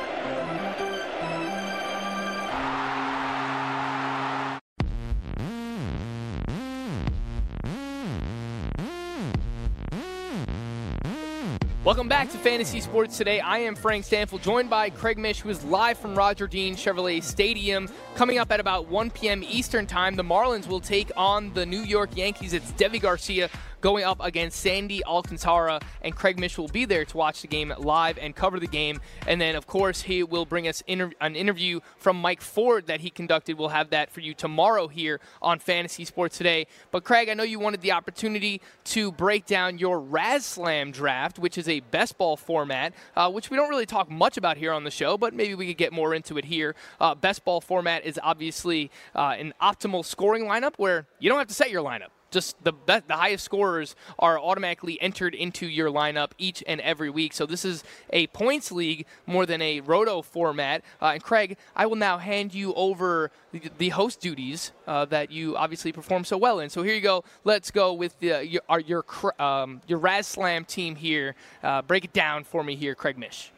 Welcome 11.83 12.07
back 12.07 12.31
to 12.31 12.37
Fantasy 12.37 12.79
Sports 12.79 13.17
Today. 13.17 13.41
I 13.41 13.57
am 13.57 13.75
Frank 13.75 14.05
Stampfl, 14.05 14.41
joined 14.41 14.69
by 14.69 14.89
Craig 14.89 15.17
Mish, 15.17 15.41
who 15.41 15.49
is 15.49 15.65
live 15.65 15.97
from 15.97 16.15
Roger 16.15 16.47
Dean 16.47 16.77
Chevrolet 16.77 17.21
Stadium. 17.21 17.89
Coming 18.15 18.37
up 18.37 18.53
at 18.53 18.61
about 18.61 18.87
1 18.87 19.11
p.m. 19.11 19.43
Eastern 19.43 19.85
Time, 19.85 20.15
the 20.15 20.23
Marlins 20.23 20.65
will 20.65 20.79
take 20.79 21.11
on 21.17 21.53
the 21.53 21.65
New 21.65 21.81
York 21.81 22.15
Yankees. 22.15 22.53
It's 22.53 22.71
Deivi 22.71 23.01
Garcia 23.01 23.49
going 23.83 24.05
up 24.05 24.17
against 24.21 24.61
Sandy 24.61 25.03
Alcantara, 25.03 25.81
and 26.01 26.15
Craig 26.15 26.39
Mish 26.39 26.57
will 26.57 26.69
be 26.69 26.85
there 26.85 27.03
to 27.03 27.17
watch 27.17 27.41
the 27.41 27.47
game 27.47 27.73
live 27.77 28.17
and 28.17 28.33
cover 28.33 28.57
the 28.57 28.65
game. 28.65 29.01
And 29.27 29.41
then, 29.41 29.55
of 29.55 29.67
course, 29.67 30.03
he 30.03 30.23
will 30.23 30.45
bring 30.45 30.69
us 30.69 30.81
inter- 30.87 31.11
an 31.19 31.35
interview 31.35 31.81
from 31.97 32.15
Mike 32.15 32.41
Ford 32.41 32.87
that 32.87 33.01
he 33.01 33.09
conducted. 33.09 33.57
We'll 33.57 33.67
have 33.67 33.89
that 33.89 34.09
for 34.09 34.21
you 34.21 34.33
tomorrow 34.33 34.87
here 34.87 35.19
on 35.41 35.59
Fantasy 35.59 36.05
Sports 36.05 36.37
Today. 36.37 36.65
But, 36.91 37.03
Craig, 37.03 37.27
I 37.27 37.33
know 37.33 37.43
you 37.43 37.59
wanted 37.59 37.81
the 37.81 37.91
opportunity 37.91 38.61
to 38.85 39.11
break 39.11 39.45
down 39.45 39.77
your 39.77 39.99
RazzSlam 39.99 40.93
draft, 40.93 41.37
which 41.37 41.57
is 41.57 41.67
a 41.67 41.81
best 41.81 42.17
ball 42.17 42.37
format, 42.37 42.93
uh, 43.17 43.29
which 43.29 43.49
we 43.49 43.57
don't 43.57 43.69
really 43.69 43.85
talk 43.85 44.09
much 44.09 44.37
about 44.37 44.55
here 44.55 44.71
on 44.71 44.85
the 44.85 44.91
show, 44.91 45.17
but 45.17 45.33
maybe 45.33 45.55
we 45.55 45.67
could 45.67 45.77
get 45.77 45.91
more 45.91 46.13
into 46.13 46.37
it 46.37 46.45
here. 46.45 46.73
Uh, 47.01 47.13
best 47.15 47.43
ball 47.43 47.59
format 47.59 48.05
is 48.05 48.17
obviously 48.23 48.89
uh, 49.13 49.35
an 49.37 49.53
optimal 49.61 50.05
scoring 50.05 50.45
lineup 50.45 50.75
where 50.77 51.05
you 51.19 51.29
don't 51.29 51.39
have 51.39 51.49
to 51.49 51.53
set 51.53 51.69
your 51.69 51.83
lineup 51.83 52.11
just 52.33 52.61
the 52.63 52.73
best, 52.73 53.07
the 53.07 53.15
highest 53.15 53.45
scorers 53.45 53.95
are 54.19 54.37
automatically 54.37 54.99
entered 55.01 55.35
into 55.35 55.67
your 55.67 55.89
lineup 55.89 56.31
each 56.37 56.63
and 56.67 56.81
every 56.81 57.09
week. 57.09 57.33
So 57.33 57.45
this 57.45 57.63
is 57.63 57.83
a 58.09 58.27
points 58.27 58.71
league 58.71 59.05
more 59.25 59.45
than 59.45 59.61
a 59.61 59.79
roto 59.79 60.21
format. 60.21 60.83
Uh, 61.01 61.11
and 61.13 61.23
Craig, 61.23 61.57
I 61.75 61.85
will 61.85 61.95
now 61.95 62.17
hand 62.17 62.53
you 62.53 62.73
over 62.73 63.31
the, 63.51 63.61
the 63.77 63.89
host 63.89 64.19
duties 64.19 64.71
uh, 64.87 65.05
that 65.05 65.31
you 65.31 65.55
obviously 65.55 65.93
perform 65.93 66.25
so 66.25 66.37
well 66.37 66.59
in. 66.59 66.69
So 66.69 66.83
here 66.83 66.95
you 66.95 67.01
go. 67.01 67.23
Let's 67.43 67.71
go 67.71 67.93
with 67.93 68.19
the, 68.19 68.45
your 68.45 68.61
our, 68.67 68.79
your 68.81 69.05
um, 69.39 69.81
your 69.87 69.99
RazzSlam 69.99 70.67
team 70.67 70.95
here. 70.95 71.35
Uh, 71.63 71.81
break 71.81 72.03
it 72.03 72.13
down 72.13 72.43
for 72.43 72.63
me 72.63 72.75
here, 72.75 72.95
Craig 72.95 73.17
Mish. 73.17 73.52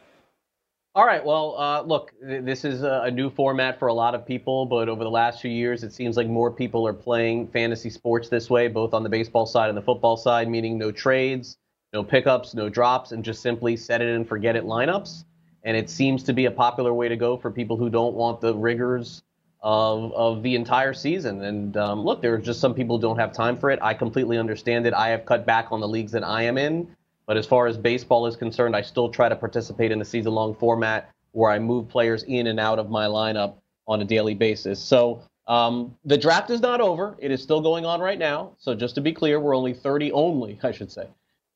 All 0.96 1.04
right. 1.04 1.22
Well, 1.22 1.54
uh, 1.58 1.82
look, 1.82 2.14
th- 2.26 2.42
this 2.42 2.64
is 2.64 2.82
a, 2.82 3.02
a 3.04 3.10
new 3.10 3.28
format 3.28 3.78
for 3.78 3.88
a 3.88 3.92
lot 3.92 4.14
of 4.14 4.24
people, 4.24 4.64
but 4.64 4.88
over 4.88 5.04
the 5.04 5.10
last 5.10 5.42
few 5.42 5.50
years, 5.50 5.84
it 5.84 5.92
seems 5.92 6.16
like 6.16 6.26
more 6.26 6.50
people 6.50 6.86
are 6.86 6.94
playing 6.94 7.48
fantasy 7.48 7.90
sports 7.90 8.30
this 8.30 8.48
way, 8.48 8.66
both 8.68 8.94
on 8.94 9.02
the 9.02 9.10
baseball 9.10 9.44
side 9.44 9.68
and 9.68 9.76
the 9.76 9.82
football 9.82 10.16
side, 10.16 10.48
meaning 10.48 10.78
no 10.78 10.90
trades, 10.90 11.58
no 11.92 12.02
pickups, 12.02 12.54
no 12.54 12.70
drops, 12.70 13.12
and 13.12 13.22
just 13.22 13.42
simply 13.42 13.76
set 13.76 14.00
it 14.00 14.08
and 14.08 14.26
forget 14.26 14.56
it 14.56 14.64
lineups. 14.64 15.24
And 15.64 15.76
it 15.76 15.90
seems 15.90 16.22
to 16.22 16.32
be 16.32 16.46
a 16.46 16.50
popular 16.50 16.94
way 16.94 17.10
to 17.10 17.16
go 17.16 17.36
for 17.36 17.50
people 17.50 17.76
who 17.76 17.90
don't 17.90 18.14
want 18.14 18.40
the 18.40 18.54
rigors 18.54 19.22
of, 19.62 20.14
of 20.14 20.42
the 20.42 20.54
entire 20.54 20.94
season. 20.94 21.44
And 21.44 21.76
um, 21.76 22.04
look, 22.06 22.22
there 22.22 22.32
are 22.32 22.38
just 22.38 22.58
some 22.58 22.72
people 22.72 22.96
who 22.96 23.02
don't 23.02 23.18
have 23.18 23.34
time 23.34 23.58
for 23.58 23.70
it. 23.70 23.78
I 23.82 23.92
completely 23.92 24.38
understand 24.38 24.86
it. 24.86 24.94
I 24.94 25.08
have 25.08 25.26
cut 25.26 25.44
back 25.44 25.72
on 25.72 25.80
the 25.80 25.88
leagues 25.88 26.12
that 26.12 26.24
I 26.24 26.44
am 26.44 26.56
in. 26.56 26.95
But 27.26 27.36
as 27.36 27.46
far 27.46 27.66
as 27.66 27.76
baseball 27.76 28.26
is 28.26 28.36
concerned, 28.36 28.76
I 28.76 28.82
still 28.82 29.08
try 29.08 29.28
to 29.28 29.36
participate 29.36 29.90
in 29.90 29.98
the 29.98 30.04
season 30.04 30.32
long 30.32 30.54
format 30.54 31.10
where 31.32 31.50
I 31.50 31.58
move 31.58 31.88
players 31.88 32.22
in 32.22 32.46
and 32.46 32.58
out 32.58 32.78
of 32.78 32.88
my 32.88 33.06
lineup 33.06 33.56
on 33.86 34.00
a 34.00 34.04
daily 34.04 34.34
basis. 34.34 34.80
So 34.80 35.22
um, 35.46 35.96
the 36.04 36.16
draft 36.16 36.50
is 36.50 36.60
not 36.60 36.80
over. 36.80 37.16
It 37.18 37.30
is 37.30 37.42
still 37.42 37.60
going 37.60 37.84
on 37.84 38.00
right 38.00 38.18
now. 38.18 38.52
So 38.58 38.74
just 38.74 38.94
to 38.96 39.00
be 39.00 39.12
clear, 39.12 39.38
we're 39.38 39.56
only 39.56 39.74
30, 39.74 40.12
only, 40.12 40.58
I 40.62 40.72
should 40.72 40.90
say, 40.90 41.08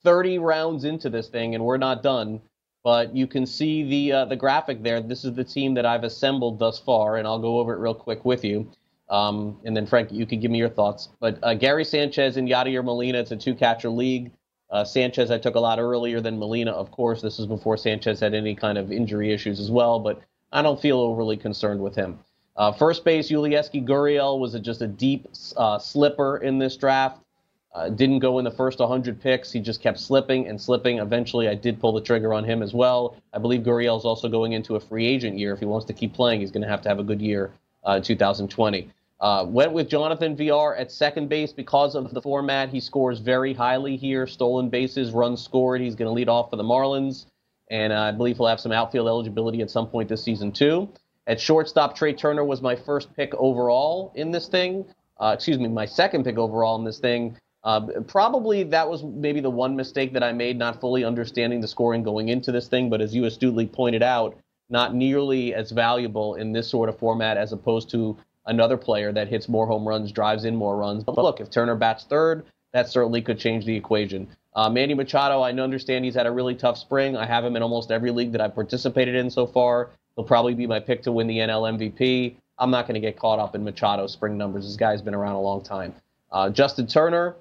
30 0.04 0.38
rounds 0.38 0.84
into 0.84 1.10
this 1.10 1.28
thing, 1.28 1.54
and 1.54 1.64
we're 1.64 1.78
not 1.78 2.02
done. 2.02 2.40
But 2.82 3.14
you 3.14 3.26
can 3.26 3.44
see 3.44 3.82
the 3.82 4.12
uh, 4.12 4.24
the 4.24 4.36
graphic 4.36 4.82
there. 4.82 5.02
This 5.02 5.26
is 5.26 5.34
the 5.34 5.44
team 5.44 5.74
that 5.74 5.84
I've 5.84 6.02
assembled 6.02 6.58
thus 6.58 6.78
far, 6.78 7.18
and 7.18 7.26
I'll 7.26 7.38
go 7.38 7.58
over 7.58 7.74
it 7.74 7.78
real 7.78 7.92
quick 7.92 8.24
with 8.24 8.42
you. 8.42 8.70
Um, 9.10 9.58
and 9.64 9.76
then 9.76 9.86
Frank, 9.86 10.10
you 10.10 10.24
can 10.24 10.40
give 10.40 10.50
me 10.50 10.56
your 10.56 10.70
thoughts. 10.70 11.10
But 11.20 11.38
uh, 11.42 11.52
Gary 11.52 11.84
Sanchez 11.84 12.38
and 12.38 12.48
Yadier 12.48 12.82
Molina, 12.82 13.18
it's 13.18 13.32
a 13.32 13.36
two 13.36 13.54
catcher 13.54 13.90
league. 13.90 14.32
Uh, 14.70 14.84
Sanchez, 14.84 15.30
I 15.30 15.38
took 15.38 15.56
a 15.56 15.60
lot 15.60 15.78
earlier 15.78 16.20
than 16.20 16.38
Molina, 16.38 16.70
of 16.70 16.90
course. 16.90 17.20
This 17.20 17.38
is 17.38 17.46
before 17.46 17.76
Sanchez 17.76 18.20
had 18.20 18.34
any 18.34 18.54
kind 18.54 18.78
of 18.78 18.92
injury 18.92 19.32
issues 19.32 19.58
as 19.58 19.70
well, 19.70 19.98
but 19.98 20.20
I 20.52 20.62
don't 20.62 20.80
feel 20.80 21.00
overly 21.00 21.36
concerned 21.36 21.80
with 21.80 21.94
him. 21.96 22.18
Uh, 22.56 22.72
first 22.72 23.04
base, 23.04 23.30
Yulieski 23.30 23.84
Gurriel 23.84 24.38
was 24.38 24.54
a, 24.54 24.60
just 24.60 24.82
a 24.82 24.86
deep 24.86 25.28
uh, 25.56 25.78
slipper 25.78 26.36
in 26.38 26.58
this 26.58 26.76
draft. 26.76 27.20
Uh, 27.72 27.88
didn't 27.88 28.18
go 28.18 28.38
in 28.38 28.44
the 28.44 28.50
first 28.50 28.80
100 28.80 29.20
picks. 29.20 29.52
He 29.52 29.60
just 29.60 29.80
kept 29.80 29.98
slipping 29.98 30.48
and 30.48 30.60
slipping. 30.60 30.98
Eventually, 30.98 31.48
I 31.48 31.54
did 31.54 31.80
pull 31.80 31.92
the 31.92 32.00
trigger 32.00 32.34
on 32.34 32.44
him 32.44 32.62
as 32.62 32.74
well. 32.74 33.16
I 33.32 33.38
believe 33.38 33.62
Gurriel 33.62 33.96
is 33.96 34.04
also 34.04 34.28
going 34.28 34.52
into 34.52 34.74
a 34.74 34.80
free 34.80 35.06
agent 35.06 35.38
year. 35.38 35.52
If 35.52 35.60
he 35.60 35.66
wants 35.66 35.86
to 35.86 35.92
keep 35.92 36.12
playing, 36.12 36.40
he's 36.40 36.50
going 36.50 36.64
to 36.64 36.68
have 36.68 36.82
to 36.82 36.88
have 36.88 36.98
a 36.98 37.04
good 37.04 37.22
year 37.22 37.52
uh, 37.86 37.92
in 37.92 38.02
2020. 38.02 38.90
Uh, 39.20 39.44
went 39.46 39.72
with 39.72 39.88
Jonathan 39.88 40.34
Villar 40.34 40.74
at 40.76 40.90
second 40.90 41.28
base 41.28 41.52
because 41.52 41.94
of 41.94 42.12
the 42.14 42.22
format. 42.22 42.70
He 42.70 42.80
scores 42.80 43.18
very 43.18 43.52
highly 43.52 43.96
here. 43.96 44.26
Stolen 44.26 44.70
bases, 44.70 45.12
runs 45.12 45.42
scored. 45.42 45.82
He's 45.82 45.94
going 45.94 46.08
to 46.08 46.12
lead 46.12 46.28
off 46.28 46.48
for 46.48 46.56
the 46.56 46.62
Marlins. 46.62 47.26
And 47.70 47.92
uh, 47.92 48.00
I 48.00 48.12
believe 48.12 48.38
he'll 48.38 48.46
have 48.46 48.60
some 48.60 48.72
outfield 48.72 49.08
eligibility 49.08 49.60
at 49.60 49.70
some 49.70 49.86
point 49.86 50.08
this 50.08 50.24
season, 50.24 50.52
too. 50.52 50.88
At 51.26 51.38
shortstop, 51.38 51.94
Trea 51.94 52.14
Turner 52.14 52.44
was 52.44 52.62
my 52.62 52.74
first 52.74 53.14
pick 53.14 53.34
overall 53.34 54.10
in 54.14 54.30
this 54.30 54.48
thing. 54.48 54.86
Uh, 55.20 55.32
excuse 55.34 55.58
me, 55.58 55.68
my 55.68 55.84
second 55.84 56.24
pick 56.24 56.38
overall 56.38 56.76
in 56.78 56.84
this 56.84 56.98
thing. 56.98 57.36
Uh, 57.62 57.82
probably 58.08 58.62
that 58.62 58.88
was 58.88 59.04
maybe 59.04 59.40
the 59.40 59.50
one 59.50 59.76
mistake 59.76 60.14
that 60.14 60.22
I 60.22 60.32
made, 60.32 60.58
not 60.58 60.80
fully 60.80 61.04
understanding 61.04 61.60
the 61.60 61.68
scoring 61.68 62.02
going 62.02 62.30
into 62.30 62.50
this 62.52 62.68
thing. 62.68 62.88
But 62.88 63.02
as 63.02 63.14
you 63.14 63.26
astutely 63.26 63.66
pointed 63.66 64.02
out, 64.02 64.38
not 64.70 64.94
nearly 64.94 65.52
as 65.52 65.72
valuable 65.72 66.36
in 66.36 66.52
this 66.52 66.68
sort 66.68 66.88
of 66.88 66.98
format 66.98 67.36
as 67.36 67.52
opposed 67.52 67.90
to 67.90 68.16
another 68.50 68.76
player 68.76 69.12
that 69.12 69.28
hits 69.28 69.48
more 69.48 69.66
home 69.66 69.88
runs, 69.88 70.12
drives 70.12 70.44
in 70.44 70.54
more 70.54 70.76
runs. 70.76 71.04
But 71.04 71.16
look, 71.16 71.40
if 71.40 71.50
Turner 71.50 71.76
bats 71.76 72.04
third, 72.04 72.44
that 72.72 72.88
certainly 72.88 73.22
could 73.22 73.38
change 73.38 73.64
the 73.64 73.74
equation. 73.74 74.28
Uh, 74.54 74.68
Manny 74.68 74.94
Machado, 74.94 75.40
I 75.40 75.52
understand 75.52 76.04
he's 76.04 76.14
had 76.14 76.26
a 76.26 76.30
really 76.30 76.54
tough 76.54 76.76
spring. 76.76 77.16
I 77.16 77.24
have 77.24 77.44
him 77.44 77.56
in 77.56 77.62
almost 77.62 77.90
every 77.90 78.10
league 78.10 78.32
that 78.32 78.40
I've 78.40 78.54
participated 78.54 79.14
in 79.14 79.30
so 79.30 79.46
far. 79.46 79.90
He'll 80.16 80.24
probably 80.24 80.54
be 80.54 80.66
my 80.66 80.80
pick 80.80 81.02
to 81.04 81.12
win 81.12 81.28
the 81.28 81.38
NL 81.38 81.78
MVP. 81.78 82.34
I'm 82.58 82.70
not 82.70 82.86
going 82.86 82.94
to 82.94 83.00
get 83.00 83.16
caught 83.18 83.38
up 83.38 83.54
in 83.54 83.64
Machado's 83.64 84.12
spring 84.12 84.36
numbers. 84.36 84.66
This 84.66 84.76
guy's 84.76 85.00
been 85.00 85.14
around 85.14 85.36
a 85.36 85.40
long 85.40 85.62
time. 85.62 85.94
Uh, 86.30 86.50
Justin 86.50 86.86
Turner, 86.86 87.36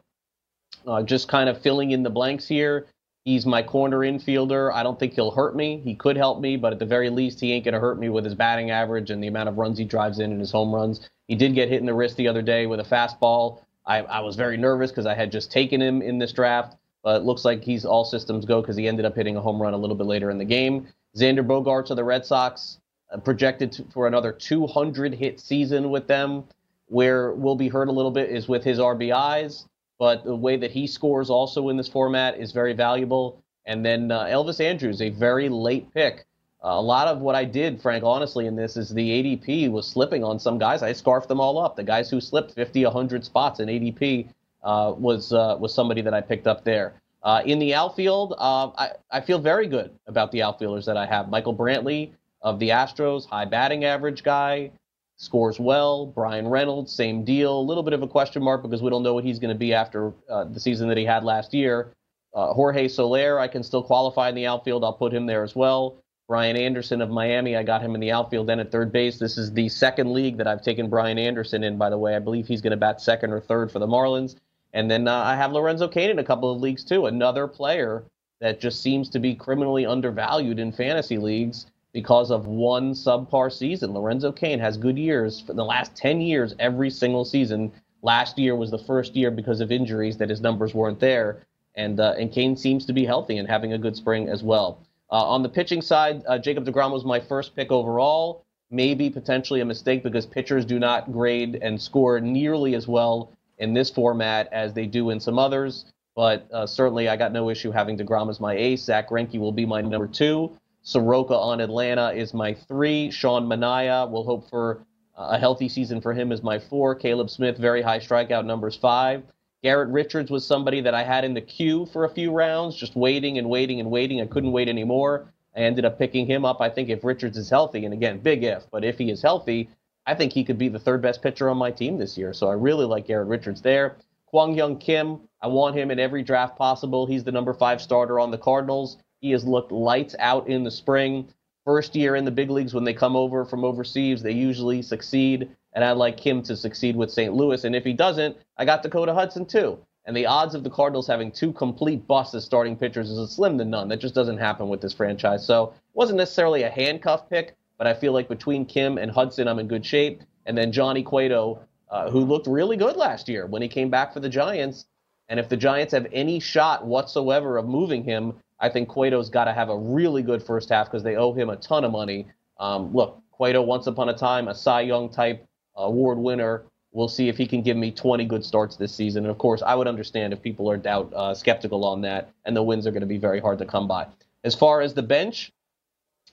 uh, 0.88 1.04
just 1.04 1.28
kind 1.28 1.50
of 1.50 1.60
filling 1.62 1.92
in 1.92 2.04
the 2.04 2.10
blanks 2.10 2.48
here. 2.48 2.88
He's 3.26 3.46
my 3.46 3.62
corner 3.62 4.00
infielder. 4.00 4.74
I 4.74 4.82
don't 4.82 4.98
think 4.98 5.14
he'll 5.14 5.32
hurt 5.32 5.56
me. 5.56 5.82
He 5.84 5.94
could 5.94 6.16
help 6.16 6.40
me, 6.40 6.56
but 6.56 6.74
at 6.74 6.80
the 6.80 6.86
very 6.86 7.10
least, 7.10 7.40
he 7.40 7.52
ain't 7.52 7.66
going 7.66 7.74
to 7.74 7.80
hurt 7.80 8.00
me 8.00 8.10
with 8.10 8.24
his 8.24 8.34
batting 8.34 8.72
average 8.72 9.12
and 9.12 9.22
the 9.22 9.28
amount 9.28 9.50
of 9.50 9.58
runs 9.58 9.78
he 9.78 9.86
drives 9.86 10.20
in 10.20 10.32
and 10.32 10.40
his 10.40 10.52
home 10.52 10.74
runs. 10.74 11.10
He 11.28 11.36
did 11.36 11.54
get 11.54 11.70
hit 11.70 11.80
in 11.80 11.86
the 11.86 11.94
wrist 11.94 12.18
the 12.18 12.28
other 12.28 12.42
day 12.42 12.66
with 12.66 12.80
a 12.80 12.84
fastball. 12.84 13.62
I, 13.86 14.00
I 14.00 14.22
was 14.22 14.36
very 14.36 14.58
nervous 14.58 14.92
because 14.92 15.06
I 15.06 15.16
had 15.16 15.32
just 15.32 15.52
taken 15.52 15.82
him 15.82 16.02
in 16.02 16.18
this 16.18 16.32
draft, 16.32 16.78
but 17.04 17.18
it 17.18 17.24
looks 17.26 17.44
like 17.44 17.64
he's 17.64 17.86
all 17.86 18.06
systems 18.06 18.46
go 18.46 18.62
because 18.62 18.78
he 18.78 18.88
ended 18.88 19.06
up 19.06 19.16
hitting 19.16 19.36
a 19.36 19.42
home 19.42 19.62
run 19.62 19.74
a 19.74 19.78
little 19.78 19.96
bit 19.96 20.08
later 20.08 20.30
in 20.30 20.38
the 20.38 20.46
game. 20.46 20.88
Xander 21.18 21.46
Bogaerts 21.46 21.90
of 21.90 21.98
the 21.98 22.04
Red 22.04 22.26
Sox 22.26 22.80
uh, 23.12 23.18
projected 23.18 23.72
to, 23.74 23.84
for 23.94 24.08
another 24.08 24.32
200 24.32 25.14
hit 25.14 25.40
season 25.40 25.90
with 25.90 26.08
them. 26.08 26.46
Where 26.88 27.34
we'll 27.34 27.56
be 27.56 27.68
hurt 27.68 27.88
a 27.88 27.92
little 27.92 28.10
bit 28.10 28.32
is 28.32 28.48
with 28.48 28.64
his 28.64 28.80
RBIs 28.80 29.66
but 30.00 30.24
the 30.24 30.36
way 30.36 30.56
that 30.58 30.72
he 30.72 30.88
scores 30.88 31.30
also 31.30 31.70
in 31.70 31.78
this 31.78 31.88
format 31.88 32.40
is 32.40 32.52
very 32.52 32.74
valuable. 32.74 33.44
And 33.66 33.86
then 33.86 34.12
uh, 34.12 34.24
Elvis 34.24 34.60
Andrus, 34.60 35.02
a 35.02 35.10
very 35.10 35.50
late 35.50 35.94
pick. 35.94 36.26
Uh, 36.64 36.70
a 36.70 36.82
lot 36.82 37.08
of 37.08 37.20
what 37.20 37.36
I 37.36 37.46
did, 37.46 37.82
Frank, 37.82 38.04
honestly, 38.04 38.48
in 38.48 38.56
this 38.56 38.76
is 38.76 38.90
the 38.90 39.10
ADP 39.10 39.70
was 39.72 39.86
slipping 39.86 40.24
on 40.24 40.40
some 40.40 40.58
guys. 40.58 40.82
I 40.82 40.94
scarfed 40.94 41.28
them 41.28 41.40
all 41.40 41.58
up. 41.60 41.76
The 41.76 41.84
guys 41.84 42.10
who 42.10 42.20
slipped 42.20 42.54
50, 42.54 42.84
100 42.86 43.24
spots 43.24 43.60
in 43.60 43.68
ADP 43.68 44.30
uh, 44.64 44.94
was 44.98 45.32
uh, 45.32 45.56
was 45.60 45.74
somebody 45.74 46.02
that 46.02 46.14
I 46.14 46.22
picked 46.22 46.48
up 46.48 46.64
there. 46.64 46.94
Uh, 47.24 47.42
in 47.46 47.60
the 47.60 47.74
outfield, 47.74 48.34
uh, 48.38 48.72
I, 48.78 48.92
I 49.12 49.22
feel 49.22 49.40
very 49.40 49.68
good 49.68 49.92
about 50.08 50.32
the 50.32 50.42
outfielders 50.42 50.86
that 50.86 50.98
I 50.98 51.06
have. 51.06 51.30
Michael 51.30 51.56
Brantley 51.56 52.12
of 52.42 52.60
the 52.60 52.70
Astros, 52.70 53.26
high 53.26 53.46
batting 53.46 53.84
average 53.86 54.24
guy 54.24 54.72
scores 55.20 55.60
well. 55.60 56.08
Bryan 56.08 56.48
Reynolds, 56.48 56.92
same 56.92 57.24
deal. 57.24 57.60
A 57.60 57.62
little 57.62 57.84
bit 57.84 57.94
of 57.94 58.02
a 58.02 58.08
question 58.08 58.42
mark 58.42 58.64
because 58.64 58.82
we 58.82 58.90
don't 58.90 59.04
know 59.04 59.14
what 59.14 59.24
he's 59.24 59.38
going 59.38 59.54
to 59.54 59.58
be 59.58 59.74
after 59.74 60.14
uh, 60.30 60.46
the 60.46 60.60
season 60.60 60.88
that 60.88 60.98
he 60.98 61.06
had 61.06 61.24
last 61.24 61.54
year. 61.54 61.94
Uh, 62.34 62.54
Jorge 62.54 62.88
Soler, 62.88 63.40
I 63.40 63.48
can 63.48 63.62
still 63.62 63.84
qualify 63.84 64.30
in 64.30 64.36
the 64.36 64.48
outfield. 64.48 64.84
I'll 64.84 64.94
put 64.94 65.14
him 65.14 65.26
there 65.26 65.44
as 65.44 65.56
well. 65.56 65.98
Brian 66.28 66.56
Anderson 66.56 67.02
of 67.02 67.10
Miami, 67.10 67.56
I 67.56 67.64
got 67.64 67.82
him 67.82 67.96
in 67.96 68.02
the 68.02 68.12
outfield 68.12 68.48
then 68.48 68.60
at 68.60 68.72
third 68.72 68.92
base. 68.92 69.18
This 69.18 69.38
is 69.38 69.52
the 69.52 69.68
second 69.68 70.14
league 70.14 70.38
that 70.38 70.48
I've 70.48 70.62
taken 70.62 70.88
Brian 70.88 71.18
Anderson 71.18 71.64
in, 71.64 71.78
by 71.78 71.90
the 71.90 71.98
way. 71.98 72.16
I 72.16 72.20
believe 72.20 72.48
he's 72.48 72.62
going 72.62 72.72
to 72.72 72.78
bat 72.78 73.02
second 73.02 73.32
or 73.32 73.42
third 73.42 73.72
for 73.72 73.80
the 73.80 73.88
Marlins. 73.88 74.36
And 74.74 74.90
then 74.90 75.08
uh, 75.08 75.16
I 75.16 75.36
have 75.36 75.52
Lorenzo 75.52 75.88
Cain 75.88 76.12
in 76.12 76.20
a 76.20 76.24
couple 76.24 76.52
of 76.52 76.62
leagues 76.62 76.84
too, 76.84 77.08
another 77.08 77.48
player 77.48 78.04
that 78.40 78.62
just 78.62 78.82
seems 78.82 79.10
to 79.10 79.20
be 79.20 79.36
criminally 79.36 79.86
undervalued 79.86 80.60
in 80.60 80.72
fantasy 80.72 81.18
leagues 81.18 81.66
because 81.94 82.32
of 82.32 82.48
one 82.48 82.94
subpar 82.94 83.52
season. 83.52 83.94
Lorenzo 83.94 84.32
Cain 84.32 84.60
has 84.60 84.78
good 84.78 84.98
years 84.98 85.42
for 85.42 85.54
the 85.54 85.66
last 85.66 85.96
10 85.96 86.22
years, 86.22 86.56
every 86.60 86.90
single 86.90 87.26
season. 87.26 87.72
Last 88.02 88.38
year 88.38 88.56
was 88.56 88.72
the 88.72 88.78
first 88.78 89.16
year 89.16 89.32
because 89.32 89.60
of 89.62 89.72
injuries 89.72 90.18
that 90.18 90.30
his 90.30 90.42
numbers 90.42 90.74
weren't 90.74 91.00
there. 91.00 91.42
And, 91.76 92.00
uh, 92.00 92.16
and 92.18 92.32
Cain 92.32 92.56
seems 92.56 92.86
to 92.86 92.94
be 92.94 93.06
healthy 93.06 93.38
and 93.38 93.48
having 93.48 93.74
a 93.74 93.78
good 93.78 93.96
spring 93.96 94.30
as 94.30 94.44
well. 94.44 94.80
Uh, 95.12 95.16
on 95.16 95.42
the 95.42 95.50
pitching 95.50 95.82
side, 95.82 96.24
uh, 96.28 96.38
Jacob 96.38 96.66
DeGrom 96.66 96.92
was 96.92 97.04
my 97.04 97.20
first 97.20 97.56
pick 97.56 97.72
overall. 97.72 98.46
Maybe 98.70 99.10
potentially 99.10 99.62
a 99.62 99.66
mistake 99.66 100.04
because 100.04 100.28
pitchers 100.28 100.66
do 100.66 100.78
not 100.78 101.12
grade 101.12 101.58
and 101.62 101.82
score 101.82 102.20
nearly 102.20 102.76
as 102.76 102.88
well 102.88 103.32
in 103.58 103.74
this 103.74 103.90
format 103.90 104.48
as 104.52 104.74
they 104.74 104.86
do 104.86 105.10
in 105.10 105.20
some 105.20 105.40
others. 105.40 105.86
But 106.16 106.48
uh, 106.52 106.68
certainly, 106.68 107.08
I 107.10 107.16
got 107.16 107.32
no 107.32 107.50
issue 107.50 107.72
having 107.72 107.98
DeGrom 107.98 108.30
as 108.30 108.40
my 108.40 108.54
ace. 108.54 108.84
Zack 108.84 109.10
Greinke 109.10 109.40
will 109.40 109.52
be 109.52 109.66
my 109.66 109.82
number 109.82 110.08
two. 110.08 110.52
Soroka 110.90 111.36
on 111.36 111.62
Atlanta 111.62 112.10
is 112.14 112.34
my 112.34 112.56
three. 112.68 113.12
Sean 113.12 113.46
Manaea, 113.46 114.10
we'll 114.10 114.24
hope 114.24 114.50
for 114.50 114.84
uh, 115.16 115.28
a 115.34 115.38
healthy 115.38 115.70
season 115.70 116.02
for 116.02 116.16
him, 116.16 116.32
is 116.32 116.42
my 116.42 116.58
four. 116.58 116.96
Caleb 116.96 117.30
Smith, 117.30 117.60
very 117.60 117.84
high 117.84 118.00
strikeout 118.00 118.44
numbers, 118.44 118.76
five. 118.76 119.22
Garrett 119.62 119.90
Richards 119.90 120.32
was 120.32 120.48
somebody 120.48 120.82
that 120.82 120.96
I 120.96 121.04
had 121.04 121.24
in 121.24 121.36
the 121.36 121.42
queue 121.42 121.86
for 121.86 122.06
a 122.06 122.10
few 122.10 122.32
rounds, 122.32 122.76
just 122.76 122.96
waiting 122.96 123.38
and 123.38 123.52
waiting 123.52 123.80
and 123.80 123.92
waiting. 123.92 124.20
I 124.20 124.26
couldn't 124.26 124.52
wait 124.52 124.68
anymore. 124.68 125.32
I 125.56 125.60
ended 125.60 125.86
up 125.86 126.00
picking 126.00 126.26
him 126.26 126.44
up. 126.44 126.60
I 126.60 126.72
think 126.72 126.90
if 126.90 127.04
Richards 127.04 127.38
is 127.38 127.52
healthy, 127.52 127.86
and 127.86 127.94
again, 127.94 128.18
big 128.18 128.44
if, 128.44 128.64
but 128.72 128.84
if 128.84 128.98
he 128.98 129.12
is 129.12 129.22
healthy, 129.22 129.70
I 130.08 130.16
think 130.16 130.34
he 130.34 130.44
could 130.44 130.58
be 130.58 130.70
the 130.70 130.80
third 130.80 131.04
best 131.04 131.22
pitcher 131.22 131.52
on 131.52 131.58
my 131.58 131.70
team 131.70 132.00
this 132.00 132.18
year. 132.18 132.34
So 132.34 132.48
I 132.48 132.54
really 132.54 132.86
like 132.86 133.06
Garrett 133.06 133.28
Richards 133.28 133.62
there. 133.62 133.98
Kwang 134.26 134.56
Hyun 134.56 134.80
Kim, 134.80 135.20
I 135.40 135.48
want 135.50 135.76
him 135.76 135.92
in 135.92 136.00
every 136.00 136.24
draft 136.24 136.58
possible. 136.58 137.06
He's 137.06 137.24
the 137.24 137.32
number 137.32 137.54
five 137.54 137.80
starter 137.80 138.20
on 138.20 138.32
the 138.32 138.40
Cardinals. 138.40 138.98
He 139.22 139.32
has 139.32 139.46
looked 139.46 139.72
lights 139.72 140.16
out 140.20 140.48
in 140.48 140.64
the 140.64 140.72
spring. 140.72 141.28
First 141.66 141.96
year 141.96 142.16
in 142.16 142.26
the 142.26 142.32
big 142.32 142.50
leagues, 142.50 142.74
when 142.74 142.84
they 142.84 142.94
come 142.94 143.16
over 143.16 143.46
from 143.46 143.64
overseas, 143.64 144.24
they 144.24 144.32
usually 144.32 144.82
succeed. 144.82 145.50
And 145.74 145.84
I'd 145.84 145.98
like 145.98 146.20
him 146.20 146.42
to 146.44 146.56
succeed 146.56 146.96
with 146.96 147.12
St. 147.12 147.34
Louis. 147.34 147.64
And 147.64 147.76
if 147.76 147.84
he 147.84 147.94
doesn't, 147.94 148.38
I 148.58 148.66
got 148.66 148.82
Dakota 148.82 149.14
Hudson 149.14 149.46
too. 149.46 149.78
And 150.06 150.16
the 150.18 150.26
odds 150.26 150.56
of 150.56 150.64
the 150.64 150.70
Cardinals 150.70 151.06
having 151.06 151.32
two 151.32 151.52
complete 151.54 152.08
busts 152.08 152.34
as 152.34 152.44
starting 152.44 152.76
pitchers 152.76 153.12
is 153.12 153.32
slim 153.32 153.58
to 153.60 153.66
none. 153.66 153.90
That 153.90 154.00
just 154.00 154.16
doesn't 154.16 154.38
happen 154.38 154.68
with 154.70 154.82
this 154.82 154.94
franchise. 154.94 155.46
So 155.46 155.66
it 155.66 155.74
wasn't 155.94 156.18
necessarily 156.18 156.64
a 156.64 156.70
handcuff 156.70 157.30
pick, 157.30 157.56
but 157.78 157.86
I 157.86 157.94
feel 157.94 158.14
like 158.14 158.28
between 158.28 158.66
Kim 158.66 158.98
and 158.98 159.12
Hudson, 159.12 159.48
I'm 159.48 159.60
in 159.60 159.68
good 159.68 159.86
shape. 159.86 160.24
And 160.48 160.58
then 160.58 160.72
Johnny 160.72 161.04
Cueto, 161.04 161.60
uh, 161.92 162.10
who 162.10 162.22
looked 162.22 162.48
really 162.48 162.78
good 162.78 162.96
last 162.96 163.30
year 163.30 163.46
when 163.46 163.62
he 163.62 163.68
came 163.68 163.92
back 163.92 164.14
for 164.14 164.22
the 164.22 164.30
Giants, 164.30 164.86
And 165.28 165.40
if 165.40 165.48
the 165.48 165.58
Giants 165.58 165.94
have 165.94 166.08
any 166.12 166.40
shot 166.40 166.86
whatsoever 166.86 167.58
of 167.58 167.68
moving 167.68 168.04
him, 168.04 168.34
I 168.60 168.70
think 168.70 168.90
Cueto's 168.90 169.30
got 169.30 169.46
to 169.46 169.54
have 169.54 169.70
a 169.70 169.78
really 169.78 170.22
good 170.22 170.44
first 170.44 170.70
half 170.70 170.88
because 170.88 171.04
they 171.04 171.16
owe 171.16 171.34
him 171.34 171.50
a 171.50 171.56
ton 171.56 171.84
of 171.84 171.92
money. 171.92 172.28
Um, 172.60 172.94
look, 172.94 173.22
Cueto, 173.32 173.62
once 173.62 173.88
upon 173.88 174.10
a 174.10 174.14
time, 174.14 174.48
a 174.48 174.56
Cy 174.56 174.82
Young 174.82 175.10
type 175.10 175.46
award 175.76 176.18
winner. 176.18 176.64
We'll 176.92 177.08
see 177.08 177.30
if 177.30 177.38
he 177.38 177.46
can 177.46 177.62
give 177.62 177.78
me 177.78 177.92
20 177.92 178.26
good 178.26 178.44
starts 178.44 178.76
this 178.76 178.94
season. 178.94 179.24
And 179.24 179.32
of 179.32 179.38
course, 179.38 179.62
I 179.62 179.76
would 179.76 179.88
understand 179.88 180.34
if 180.34 180.42
people 180.42 180.70
are 180.70 180.78
doubt 180.78 181.14
uh, 181.14 181.34
skeptical 181.34 181.86
on 181.86 182.02
that, 182.02 182.32
and 182.46 182.56
the 182.56 182.64
wins 182.64 182.88
are 182.88 182.92
going 182.92 183.02
to 183.02 183.08
be 183.08 183.18
very 183.18 183.40
hard 183.40 183.60
to 183.60 183.66
come 183.66 183.88
by. 183.88 184.08
As 184.44 184.56
far 184.56 184.82
as 184.82 184.94
the 184.94 185.04
bench, 185.04 185.52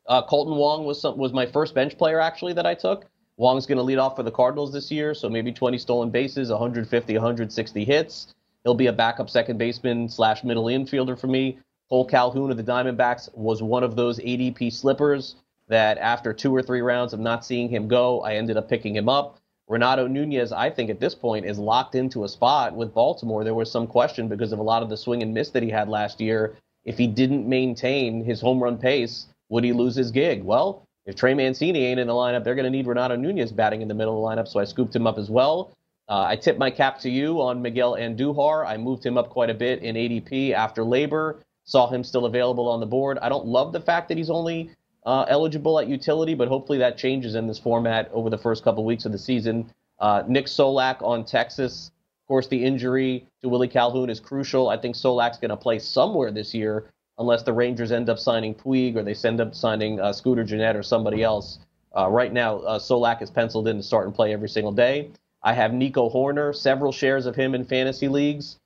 uh, 0.07 0.27
Kolten 0.27 0.57
Wong 0.57 0.85
was 0.85 1.01
some, 1.01 1.19
was 1.19 1.33
my 1.33 1.47
first 1.47 1.75
bench 1.75 1.99
player 1.99 2.21
actually 2.21 2.55
that 2.55 2.67
I 2.67 2.75
took. 2.75 3.07
Wong's 3.37 3.67
going 3.67 3.77
to 3.77 3.85
lead 3.85 3.99
off 3.99 4.17
for 4.17 4.23
the 4.23 4.31
Cardinals 4.31 4.73
this 4.73 4.91
year, 4.91 5.13
so 5.13 5.29
maybe 5.29 5.53
20 5.53 5.77
stolen 5.77 6.11
bases, 6.11 6.49
150, 6.49 7.13
160 7.13 7.85
hits. 7.85 8.35
He'll 8.65 8.75
be 8.75 8.87
a 8.87 8.93
backup 8.93 9.29
second 9.29 9.59
baseman 9.59 10.09
slash 10.09 10.43
middle 10.43 10.65
infielder 10.65 11.21
for 11.21 11.27
me. 11.27 11.59
Kole 11.91 12.09
Calhoun 12.09 12.51
of 12.51 12.57
the 12.57 12.65
Diamondbacks 12.65 13.33
was 13.35 13.63
one 13.63 13.85
of 13.85 13.95
those 13.95 14.19
ADP 14.19 14.73
slippers 14.73 15.37
that 15.69 15.99
after 15.99 16.33
two 16.33 16.55
or 16.55 16.63
three 16.63 16.81
rounds 16.81 17.13
of 17.13 17.21
not 17.21 17.45
seeing 17.45 17.69
him 17.69 17.89
go, 17.89 18.23
I 18.23 18.35
ended 18.35 18.57
up 18.57 18.69
picking 18.69 18.95
him 18.97 19.09
up. 19.09 19.39
Renato 19.69 20.07
Nunez, 20.07 20.53
I 20.53 20.71
think 20.71 20.91
at 20.91 21.01
this 21.01 21.15
point, 21.15 21.45
is 21.45 21.59
locked 21.59 21.95
into 21.95 22.25
a 22.25 22.29
spot 22.29 22.75
with 22.75 22.95
Baltimore. 22.95 23.43
There 23.43 23.55
was 23.55 23.71
some 23.71 23.87
question 23.87 24.29
because 24.29 24.53
of 24.53 24.61
a 24.61 24.63
lot 24.63 24.83
of 24.83 24.89
the 24.89 24.97
swing 24.97 25.23
and 25.23 25.35
miss 25.35 25.51
that 25.51 25.63
he 25.63 25.71
had 25.71 25.89
last 25.89 26.21
year. 26.21 26.57
If 26.85 26.99
he 26.99 27.09
didn't 27.09 27.49
maintain 27.49 28.25
his 28.25 28.41
home 28.41 28.63
run 28.63 28.79
pace, 28.79 29.27
would 29.49 29.65
he 29.65 29.73
lose 29.73 29.97
his 29.97 30.13
gig? 30.13 30.45
Well, 30.45 30.87
if 31.05 31.17
Trey 31.17 31.35
Mancini 31.35 31.85
ain't 31.85 32.01
in 32.01 32.07
the 32.07 32.13
lineup, 32.13 32.45
they're 32.45 32.55
going 32.55 32.65
to 32.65 32.71
need 32.71 32.87
Renato 32.87 33.17
Nunez 33.17 33.53
batting 33.53 33.83
in 33.83 33.89
the 33.89 33.95
middle 33.95 34.15
of 34.17 34.37
the 34.37 34.43
lineup, 34.43 34.49
so 34.49 34.61
I 34.61 34.65
scooped 34.65 34.95
him 34.95 35.07
up 35.07 35.19
as 35.19 35.31
well. 35.31 35.73
Uh, 36.09 36.23
I 36.23 36.37
tip 36.37 36.59
my 36.59 36.71
cap 36.71 37.01
to 37.01 37.11
you 37.11 37.41
on 37.43 37.63
Miguel 37.63 37.95
Andujar. 37.95 38.65
I 38.65 38.77
moved 38.77 39.05
him 39.05 39.19
up 39.19 39.31
quite 39.31 39.51
a 39.51 39.55
bit 39.55 39.83
in 39.83 39.97
ADP 39.97 40.53
after 40.53 40.83
LABR. 40.83 41.39
Saw 41.67 41.89
him 41.89 42.03
still 42.03 42.25
available 42.25 42.69
on 42.69 42.81
the 42.81 42.87
board. 42.87 43.19
I 43.21 43.29
don't 43.29 43.47
love 43.47 43.73
the 43.73 43.81
fact 43.81 44.09
that 44.09 44.17
he's 44.17 44.31
only 44.31 44.71
uh, 45.05 45.25
eligible 45.29 45.79
at 45.79 45.89
utility, 45.89 46.35
but 46.35 46.49
hopefully 46.49 46.79
that 46.79 46.97
changes 46.97 47.35
in 47.35 47.47
this 47.47 47.59
format 47.59 48.11
over 48.13 48.31
the 48.31 48.39
first 48.39 48.65
couple 48.65 48.85
weeks 48.85 49.05
of 49.05 49.13
the 49.13 49.19
season. 49.19 49.71
Uh, 49.99 50.23
Nick 50.27 50.47
Solak 50.47 51.03
on 51.03 51.25
Texas. 51.25 51.91
Of 52.25 52.29
course, 52.29 52.49
the 52.49 52.65
injury 52.65 53.27
to 53.43 53.49
Willie 53.49 53.69
Calhoun 53.69 54.11
is 54.11 54.19
crucial. 54.21 54.69
I 54.69 54.77
think 54.77 54.97
Solak's 54.97 55.39
going 55.39 55.51
to 55.51 55.57
play 55.57 55.79
somewhere 55.79 56.33
this 56.33 56.55
year, 56.55 56.91
unless 57.19 57.45
the 57.45 57.53
Rangers 57.53 57.93
end 57.93 58.09
up 58.09 58.19
signing 58.19 58.55
Puig 58.55 58.97
or 58.97 59.03
they 59.03 59.15
end 59.29 59.41
up 59.41 59.55
signing 59.55 60.01
uh, 60.01 60.13
Scooter 60.13 60.45
Gennett 60.45 60.77
or 60.77 60.83
somebody 60.83 61.23
else. 61.23 61.59
Uh, 61.97 62.09
right 62.09 62.33
now, 62.33 62.59
uh, 62.59 62.79
Solak 62.79 63.23
is 63.23 63.31
penciled 63.31 63.69
in 63.69 63.77
to 63.77 63.83
start 63.83 64.07
and 64.07 64.15
play 64.15 64.33
every 64.33 64.49
single 64.49 64.73
day. 64.73 65.11
I 65.43 65.53
have 65.55 65.73
Nico 65.73 66.11
Hoerner, 66.11 66.55
several 66.55 66.93
shares 66.93 67.27
of 67.27 67.37
him 67.37 67.55
in 67.55 67.65
fantasy 67.65 68.09
leagues. 68.09 68.59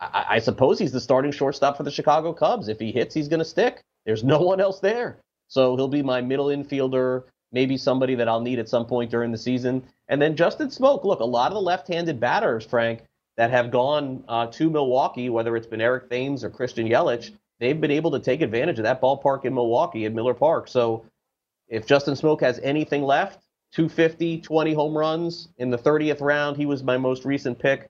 I, 0.00 0.24
I 0.30 0.38
suppose 0.38 0.78
he's 0.78 0.92
the 0.92 1.00
starting 1.00 1.32
shortstop 1.32 1.76
for 1.76 1.82
the 1.82 1.90
Chicago 1.90 2.32
Cubs. 2.32 2.68
If 2.68 2.78
he 2.78 2.92
hits, 2.92 3.14
he's 3.14 3.28
going 3.28 3.38
to 3.38 3.44
stick. 3.44 3.82
There's 4.04 4.24
no 4.24 4.38
one 4.38 4.60
else 4.60 4.80
there. 4.80 5.18
So 5.48 5.76
he'll 5.76 5.88
be 5.88 6.02
my 6.02 6.20
middle 6.20 6.46
infielder, 6.46 7.24
maybe 7.52 7.76
somebody 7.76 8.14
that 8.16 8.28
I'll 8.28 8.40
need 8.40 8.58
at 8.58 8.68
some 8.68 8.86
point 8.86 9.10
during 9.10 9.32
the 9.32 9.38
season. 9.38 9.84
And 10.08 10.20
then 10.20 10.36
Justin 10.36 10.68
Smoak. 10.68 11.04
Look, 11.04 11.20
a 11.20 11.24
lot 11.24 11.48
of 11.48 11.54
the 11.54 11.60
left-handed 11.60 12.20
batters, 12.20 12.64
Frank, 12.64 13.02
that 13.36 13.50
have 13.50 13.70
gone 13.70 14.24
uh, 14.28 14.46
to 14.46 14.70
Milwaukee, 14.70 15.30
whether 15.30 15.56
it's 15.56 15.66
been 15.66 15.80
Eric 15.80 16.10
Thames 16.10 16.42
or 16.42 16.50
Christian 16.50 16.88
Yelich, 16.88 17.32
they've 17.60 17.80
been 17.80 17.90
able 17.90 18.10
to 18.12 18.18
take 18.18 18.40
advantage 18.40 18.78
of 18.78 18.84
that 18.84 19.00
ballpark 19.00 19.44
in 19.44 19.54
Milwaukee 19.54 20.06
at 20.06 20.12
Miller 20.12 20.34
Park. 20.34 20.68
So 20.68 21.04
if 21.68 21.86
Justin 21.86 22.14
Smoak 22.14 22.40
has 22.40 22.58
anything 22.60 23.02
left, 23.02 23.40
250, 23.72 24.40
20 24.40 24.74
home 24.74 24.96
runs 24.96 25.48
in 25.58 25.70
the 25.70 25.78
30th 25.78 26.20
round, 26.20 26.56
he 26.56 26.66
was 26.66 26.82
my 26.82 26.96
most 26.96 27.24
recent 27.24 27.58
pick. 27.58 27.88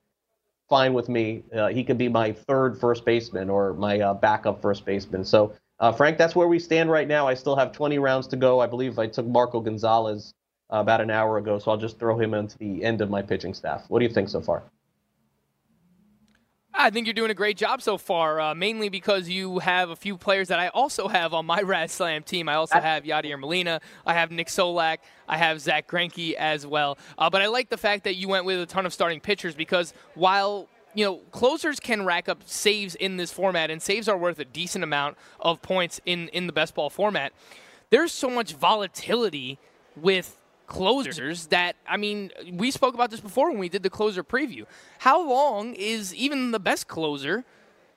Fine 0.69 0.93
with 0.93 1.07
me. 1.07 1.43
Uh, 1.55 1.67
he 1.67 1.83
could 1.83 1.97
be 1.97 2.09
my 2.09 2.33
third 2.33 2.77
first 2.79 3.05
baseman 3.05 3.49
or 3.49 3.73
my 3.73 3.99
uh, 3.99 4.13
backup 4.13 4.61
first 4.61 4.85
baseman. 4.85 5.23
So 5.23 5.53
uh, 5.79 5.91
Frank, 5.91 6.17
that's 6.17 6.35
where 6.35 6.47
we 6.47 6.59
stand 6.59 6.91
right 6.91 7.07
now. 7.07 7.27
I 7.27 7.35
still 7.35 7.55
have 7.55 7.71
20 7.71 7.99
rounds 7.99 8.27
to 8.27 8.35
go. 8.35 8.59
I 8.59 8.67
believe 8.67 8.99
I 8.99 9.07
took 9.07 9.27
Marco 9.27 9.59
Gonzalez 9.59 10.33
uh, 10.73 10.77
about 10.77 11.01
an 11.01 11.11
hour 11.11 11.37
ago, 11.37 11.59
so 11.59 11.71
I'll 11.71 11.77
just 11.77 11.99
throw 11.99 12.19
him 12.19 12.33
into 12.33 12.57
the 12.57 12.83
end 12.83 13.01
of 13.01 13.09
my 13.09 13.21
pitching 13.21 13.53
staff. 13.53 13.85
What 13.87 13.99
do 13.99 14.05
you 14.05 14.13
think 14.13 14.29
so 14.29 14.41
far? 14.41 14.63
I 16.79 16.91
think 16.91 17.07
you're 17.07 17.15
doing 17.15 17.31
a 17.31 17.35
great 17.35 17.57
job 17.57 17.81
so 17.81 17.97
far, 17.97 18.39
uh, 18.39 18.53
mainly 18.53 18.89
because 18.89 19.27
you 19.27 19.57
have 19.59 19.89
a 19.89 19.95
few 19.95 20.15
players 20.15 20.49
that 20.49 20.59
I 20.59 20.67
also 20.67 21.07
have 21.07 21.33
on 21.33 21.43
my 21.43 21.59
RazzSlam 21.63 22.23
team. 22.23 22.47
I 22.47 22.53
also 22.53 22.79
have 22.79 23.03
Yadier 23.03 23.39
Molina, 23.39 23.81
I 24.05 24.13
have 24.13 24.29
Nick 24.29 24.47
Solak, 24.47 24.99
I 25.27 25.37
have 25.37 25.59
Zack 25.59 25.87
Greinke 25.87 26.33
as 26.33 26.67
well. 26.67 26.99
Uh, 27.17 27.31
but 27.31 27.41
I 27.41 27.47
like 27.47 27.69
the 27.69 27.77
fact 27.77 28.03
that 28.03 28.15
you 28.15 28.27
went 28.27 28.45
with 28.45 28.61
a 28.61 28.67
ton 28.67 28.85
of 28.85 28.93
starting 28.93 29.19
pitchers 29.19 29.55
because 29.55 29.91
while 30.13 30.69
you 30.93 31.03
know, 31.03 31.17
closers 31.31 31.79
can 31.79 32.05
rack 32.05 32.29
up 32.29 32.41
saves 32.45 32.95
in 32.95 33.17
this 33.17 33.31
format, 33.31 33.69
and 33.69 33.81
saves 33.81 34.07
are 34.07 34.17
worth 34.17 34.39
a 34.39 34.45
decent 34.45 34.83
amount 34.83 35.17
of 35.39 35.61
points 35.61 35.99
in, 36.05 36.27
in 36.29 36.47
the 36.47 36.53
best 36.53 36.73
ball 36.73 36.89
format. 36.89 37.33
There's 37.89 38.11
so 38.11 38.29
much 38.29 38.53
volatility 38.53 39.59
with 39.95 40.37
closers 40.67 41.47
that, 41.47 41.75
I 41.87 41.97
mean, 41.97 42.31
we 42.51 42.71
spoke 42.71 42.93
about 42.93 43.09
this 43.09 43.19
before 43.19 43.49
when 43.49 43.59
we 43.59 43.69
did 43.69 43.83
the 43.83 43.89
closer 43.89 44.23
preview. 44.23 44.65
How 44.99 45.27
long 45.27 45.73
is 45.73 46.13
even 46.13 46.51
the 46.51 46.59
best 46.59 46.87
closer? 46.87 47.43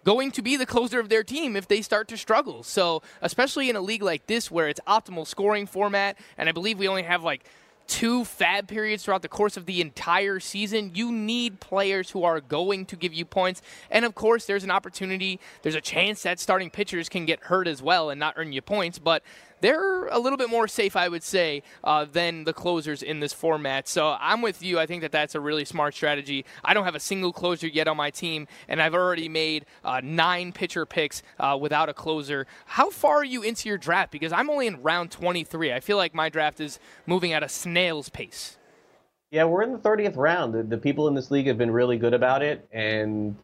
going 0.02 0.30
to 0.30 0.40
be 0.40 0.56
the 0.56 0.64
closer 0.64 0.98
of 0.98 1.10
their 1.10 1.22
team 1.22 1.56
if 1.56 1.68
they 1.68 1.82
start 1.82 2.08
to 2.08 2.16
struggle. 2.16 2.62
So, 2.62 3.02
especially 3.20 3.68
in 3.68 3.76
a 3.76 3.82
league 3.82 4.02
like 4.02 4.26
this 4.26 4.50
where 4.50 4.66
it's 4.66 4.80
optimal 4.86 5.26
scoring 5.26 5.66
format, 5.66 6.16
and 6.38 6.48
I 6.48 6.52
believe 6.52 6.78
we 6.78 6.88
only 6.88 7.02
have 7.02 7.22
like 7.22 7.44
two 7.90 8.22
FAAB 8.22 8.68
periods 8.68 9.04
throughout 9.04 9.20
the 9.20 9.28
course 9.28 9.56
of 9.56 9.66
the 9.66 9.80
entire 9.80 10.38
season, 10.38 10.92
you 10.94 11.10
need 11.10 11.58
players 11.58 12.10
who 12.10 12.22
are 12.22 12.40
going 12.40 12.86
to 12.86 12.96
give 12.96 13.12
you 13.12 13.24
points. 13.24 13.62
And 13.90 14.04
of 14.04 14.14
course, 14.14 14.46
there's 14.46 14.62
an 14.62 14.70
opportunity, 14.70 15.40
there's 15.62 15.74
a 15.74 15.80
chance 15.80 16.22
that 16.22 16.38
starting 16.38 16.70
pitchers 16.70 17.08
can 17.08 17.26
get 17.26 17.40
hurt 17.40 17.66
as 17.66 17.82
well 17.82 18.08
and 18.08 18.20
not 18.20 18.34
earn 18.36 18.52
you 18.52 18.62
points. 18.62 19.00
But 19.00 19.24
they're 19.60 20.06
a 20.06 20.18
little 20.18 20.36
bit 20.36 20.50
more 20.50 20.68
safe, 20.68 20.96
I 20.96 21.08
would 21.08 21.22
say, 21.22 21.62
uh, 21.84 22.06
than 22.10 22.44
the 22.44 22.52
closers 22.52 23.02
in 23.02 23.20
this 23.20 23.32
format. 23.32 23.88
So 23.88 24.16
I'm 24.18 24.42
with 24.42 24.62
you. 24.62 24.78
I 24.78 24.86
think 24.86 25.02
that 25.02 25.12
that's 25.12 25.34
a 25.34 25.40
really 25.40 25.64
smart 25.64 25.94
strategy. 25.94 26.44
I 26.64 26.74
don't 26.74 26.84
have 26.84 26.94
a 26.94 27.00
single 27.00 27.32
closer 27.32 27.66
yet 27.66 27.88
on 27.88 27.96
my 27.96 28.10
team, 28.10 28.48
and 28.68 28.80
I've 28.80 28.94
already 28.94 29.28
made 29.28 29.66
uh, 29.84 30.00
nine 30.02 30.52
pitcher 30.52 30.86
picks 30.86 31.22
uh, 31.38 31.58
without 31.60 31.88
a 31.88 31.94
closer. 31.94 32.46
How 32.66 32.90
far 32.90 33.16
are 33.16 33.24
you 33.24 33.42
into 33.42 33.68
your 33.68 33.78
draft? 33.78 34.12
Because 34.12 34.32
I'm 34.32 34.50
only 34.50 34.66
in 34.66 34.82
round 34.82 35.10
23. 35.10 35.72
I 35.72 35.80
feel 35.80 35.96
like 35.96 36.14
my 36.14 36.28
draft 36.28 36.60
is 36.60 36.78
moving 37.06 37.32
at 37.32 37.42
a 37.42 37.48
snail's 37.48 38.08
pace. 38.08 38.56
Yeah, 39.30 39.44
we're 39.44 39.62
in 39.62 39.72
the 39.72 39.78
30th 39.78 40.16
round. 40.16 40.54
The, 40.54 40.62
the 40.64 40.78
people 40.78 41.06
in 41.06 41.14
this 41.14 41.30
league 41.30 41.46
have 41.46 41.56
been 41.56 41.70
really 41.70 41.96
good 41.96 42.14
about 42.14 42.42
it, 42.42 42.68
and 42.72 43.36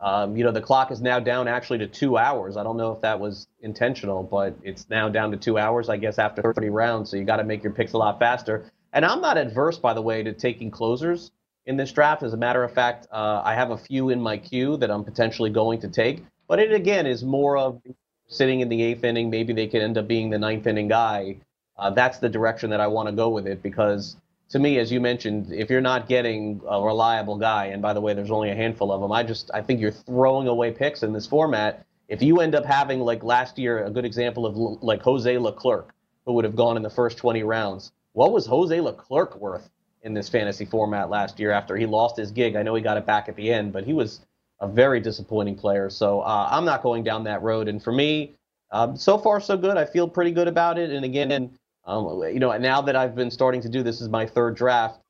um, 0.00 0.36
you 0.36 0.44
know, 0.44 0.52
the 0.52 0.60
clock 0.60 0.92
is 0.92 1.00
now 1.00 1.18
down 1.18 1.48
actually 1.48 1.78
to 1.78 1.86
two 1.86 2.16
hours. 2.16 2.56
I 2.56 2.62
don't 2.62 2.76
know 2.76 2.92
if 2.92 3.00
that 3.00 3.18
was 3.18 3.48
intentional, 3.60 4.22
but 4.22 4.56
it's 4.62 4.88
now 4.88 5.08
down 5.08 5.32
to 5.32 5.36
two 5.36 5.58
hours, 5.58 5.88
I 5.88 5.96
guess, 5.96 6.18
after 6.18 6.40
30 6.40 6.68
rounds. 6.70 7.10
So 7.10 7.16
you 7.16 7.24
got 7.24 7.38
to 7.38 7.44
make 7.44 7.64
your 7.64 7.72
picks 7.72 7.92
a 7.92 7.98
lot 7.98 8.18
faster. 8.18 8.70
And 8.92 9.04
I'm 9.04 9.20
not 9.20 9.36
adverse, 9.36 9.78
by 9.78 9.94
the 9.94 10.02
way, 10.02 10.22
to 10.22 10.32
taking 10.32 10.70
closers 10.70 11.32
in 11.66 11.76
this 11.76 11.92
draft. 11.92 12.22
As 12.22 12.32
a 12.32 12.36
matter 12.36 12.62
of 12.62 12.72
fact, 12.72 13.08
uh, 13.10 13.42
I 13.44 13.54
have 13.54 13.70
a 13.70 13.76
few 13.76 14.10
in 14.10 14.20
my 14.20 14.36
queue 14.36 14.76
that 14.76 14.90
I'm 14.90 15.04
potentially 15.04 15.50
going 15.50 15.80
to 15.80 15.88
take. 15.88 16.24
But 16.46 16.60
it, 16.60 16.72
again, 16.72 17.06
is 17.06 17.24
more 17.24 17.58
of 17.58 17.82
sitting 18.28 18.60
in 18.60 18.68
the 18.68 18.82
eighth 18.82 19.02
inning. 19.02 19.30
Maybe 19.30 19.52
they 19.52 19.66
could 19.66 19.82
end 19.82 19.98
up 19.98 20.06
being 20.06 20.30
the 20.30 20.38
ninth 20.38 20.66
inning 20.66 20.88
guy. 20.88 21.38
Uh, 21.76 21.90
that's 21.90 22.18
the 22.18 22.28
direction 22.28 22.70
that 22.70 22.80
I 22.80 22.86
want 22.86 23.08
to 23.08 23.14
go 23.14 23.28
with 23.30 23.48
it 23.48 23.62
because– 23.62 24.16
to 24.50 24.58
me, 24.58 24.78
as 24.78 24.90
you 24.90 25.00
mentioned, 25.00 25.52
if 25.52 25.68
you're 25.68 25.80
not 25.80 26.08
getting 26.08 26.60
a 26.68 26.80
reliable 26.80 27.36
guy, 27.36 27.66
and 27.66 27.82
by 27.82 27.92
the 27.92 28.00
way, 28.00 28.14
there's 28.14 28.30
only 28.30 28.50
a 28.50 28.54
handful 28.54 28.90
of 28.90 29.00
them, 29.00 29.12
I 29.12 29.22
just 29.22 29.50
I 29.52 29.60
think 29.60 29.80
you're 29.80 29.90
throwing 29.90 30.48
away 30.48 30.70
picks 30.70 31.02
in 31.02 31.12
this 31.12 31.26
format. 31.26 31.84
If 32.08 32.22
you 32.22 32.40
end 32.40 32.54
up 32.54 32.64
having 32.64 33.00
like 33.00 33.22
last 33.22 33.58
year, 33.58 33.84
a 33.84 33.90
good 33.90 34.06
example 34.06 34.46
of 34.46 34.82
like 34.82 35.02
Jose 35.02 35.36
Leclerc, 35.36 35.94
who 36.24 36.32
would 36.32 36.44
have 36.44 36.56
gone 36.56 36.76
in 36.76 36.82
the 36.82 36.90
first 36.90 37.18
20 37.18 37.42
rounds. 37.42 37.92
What 38.12 38.32
was 38.32 38.46
Jose 38.46 38.80
Leclerc 38.80 39.36
worth 39.36 39.68
in 40.02 40.14
this 40.14 40.28
fantasy 40.28 40.64
format 40.64 41.10
last 41.10 41.38
year 41.38 41.50
after 41.50 41.76
he 41.76 41.84
lost 41.84 42.16
his 42.16 42.30
gig? 42.30 42.56
I 42.56 42.62
know 42.62 42.74
he 42.74 42.82
got 42.82 42.96
it 42.96 43.06
back 43.06 43.28
at 43.28 43.36
the 43.36 43.52
end, 43.52 43.72
but 43.72 43.84
he 43.84 43.92
was 43.92 44.20
a 44.60 44.66
very 44.66 45.00
disappointing 45.00 45.56
player. 45.56 45.90
So 45.90 46.20
uh, 46.20 46.48
I'm 46.50 46.64
not 46.64 46.82
going 46.82 47.04
down 47.04 47.24
that 47.24 47.42
road. 47.42 47.68
And 47.68 47.82
for 47.82 47.92
me, 47.92 48.34
um, 48.70 48.96
so 48.96 49.18
far 49.18 49.40
so 49.40 49.56
good. 49.56 49.76
I 49.76 49.84
feel 49.84 50.08
pretty 50.08 50.30
good 50.30 50.48
about 50.48 50.78
it. 50.78 50.90
And 50.90 51.04
again, 51.04 51.57
um, 51.88 52.22
you 52.32 52.38
know, 52.38 52.56
now 52.58 52.82
that 52.82 52.94
I've 52.94 53.14
been 53.14 53.30
starting 53.30 53.62
to 53.62 53.68
do 53.68 53.82
this 53.82 54.00
is 54.00 54.08
my 54.08 54.26
third 54.26 54.56
draft. 54.56 55.00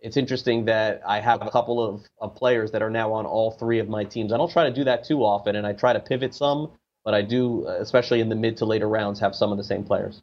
It's 0.00 0.16
interesting 0.16 0.66
that 0.66 1.00
I 1.04 1.20
have 1.20 1.42
a 1.42 1.50
couple 1.50 1.82
of, 1.82 2.02
of 2.20 2.36
players 2.36 2.70
that 2.72 2.82
are 2.82 2.90
now 2.90 3.12
on 3.14 3.26
all 3.26 3.50
three 3.50 3.80
of 3.80 3.88
my 3.88 4.04
teams. 4.04 4.32
I 4.32 4.36
don't 4.36 4.52
try 4.52 4.68
to 4.68 4.74
do 4.74 4.84
that 4.84 5.04
too 5.04 5.24
often, 5.24 5.56
and 5.56 5.66
I 5.66 5.72
try 5.72 5.94
to 5.94 6.00
pivot 6.00 6.34
some, 6.34 6.70
but 7.04 7.14
I 7.14 7.22
do, 7.22 7.66
especially 7.66 8.20
in 8.20 8.28
the 8.28 8.36
mid 8.36 8.58
to 8.58 8.66
later 8.66 8.88
rounds, 8.88 9.18
have 9.20 9.34
some 9.34 9.50
of 9.50 9.58
the 9.58 9.64
same 9.64 9.84
players. 9.84 10.20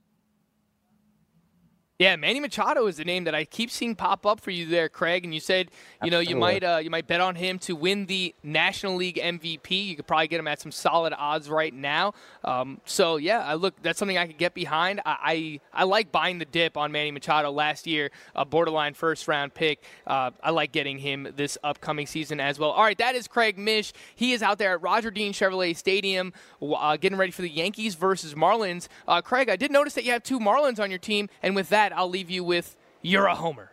Yeah, 1.97 2.17
Manny 2.17 2.41
Machado 2.41 2.87
is 2.87 2.97
the 2.97 3.05
name 3.05 3.23
that 3.23 3.33
I 3.33 3.45
keep 3.45 3.71
seeing 3.71 3.95
pop 3.95 4.25
up 4.25 4.41
for 4.41 4.51
you 4.51 4.65
there, 4.65 4.89
Craig. 4.89 5.23
And 5.23 5.33
you 5.33 5.39
said, 5.39 5.71
you 6.03 6.11
know, 6.11 6.19
you 6.19 6.35
might 6.35 6.61
uh, 6.61 6.81
you 6.83 6.89
might 6.89 7.07
bet 7.07 7.21
on 7.21 7.35
him 7.35 7.57
to 7.59 7.73
win 7.73 8.07
the 8.07 8.35
National 8.43 8.97
League 8.97 9.15
MVP. 9.15 9.85
You 9.85 9.95
could 9.95 10.05
probably 10.05 10.27
get 10.27 10.41
him 10.41 10.47
at 10.49 10.59
some 10.59 10.73
solid 10.73 11.13
odds 11.17 11.49
right 11.49 11.73
now. 11.73 12.13
Um, 12.43 12.81
so 12.83 13.15
yeah, 13.15 13.45
I 13.45 13.53
look 13.53 13.81
that's 13.81 13.97
something 13.97 14.17
I 14.17 14.27
could 14.27 14.37
get 14.37 14.53
behind. 14.53 14.99
I, 15.05 15.59
I, 15.73 15.83
I 15.83 15.83
like 15.85 16.11
buying 16.11 16.37
the 16.37 16.43
dip 16.43 16.75
on 16.75 16.91
Manny 16.91 17.11
Machado 17.11 17.49
last 17.49 17.87
year, 17.87 18.11
a 18.35 18.43
borderline 18.43 18.93
first 18.93 19.25
round 19.29 19.53
pick. 19.53 19.81
Uh, 20.05 20.31
I 20.43 20.49
like 20.51 20.73
getting 20.73 20.97
him 20.97 21.29
this 21.37 21.57
upcoming 21.63 22.07
season 22.07 22.41
as 22.41 22.59
well. 22.59 22.71
All 22.71 22.83
right, 22.83 22.97
that 22.97 23.15
is 23.15 23.29
Craig 23.29 23.57
Mish. 23.57 23.93
He 24.15 24.33
is 24.33 24.43
out 24.43 24.57
there 24.57 24.73
at 24.73 24.81
Roger 24.81 25.11
Dean 25.11 25.31
Chevrolet 25.31 25.73
Stadium, 25.73 26.33
uh, 26.61 26.97
getting 26.97 27.17
ready 27.17 27.31
for 27.31 27.41
the 27.41 27.49
Yankees 27.49 27.95
versus 27.95 28.33
Marlins. 28.33 28.89
Uh, 29.07 29.21
Craig, 29.21 29.47
I 29.47 29.55
did 29.55 29.71
notice 29.71 29.93
that 29.93 30.03
you 30.03 30.11
have 30.11 30.23
two 30.23 30.41
Marlins 30.41 30.81
on 30.81 30.89
your 30.89 30.99
team, 30.99 31.29
and 31.41 31.55
with 31.55 31.69
that 31.69 31.84
that, 31.89 31.95
I'll 31.95 32.09
leave 32.09 32.29
you 32.31 32.43
with 32.43 32.75
you're 33.01 33.27
a 33.27 33.35
homer. 33.35 33.69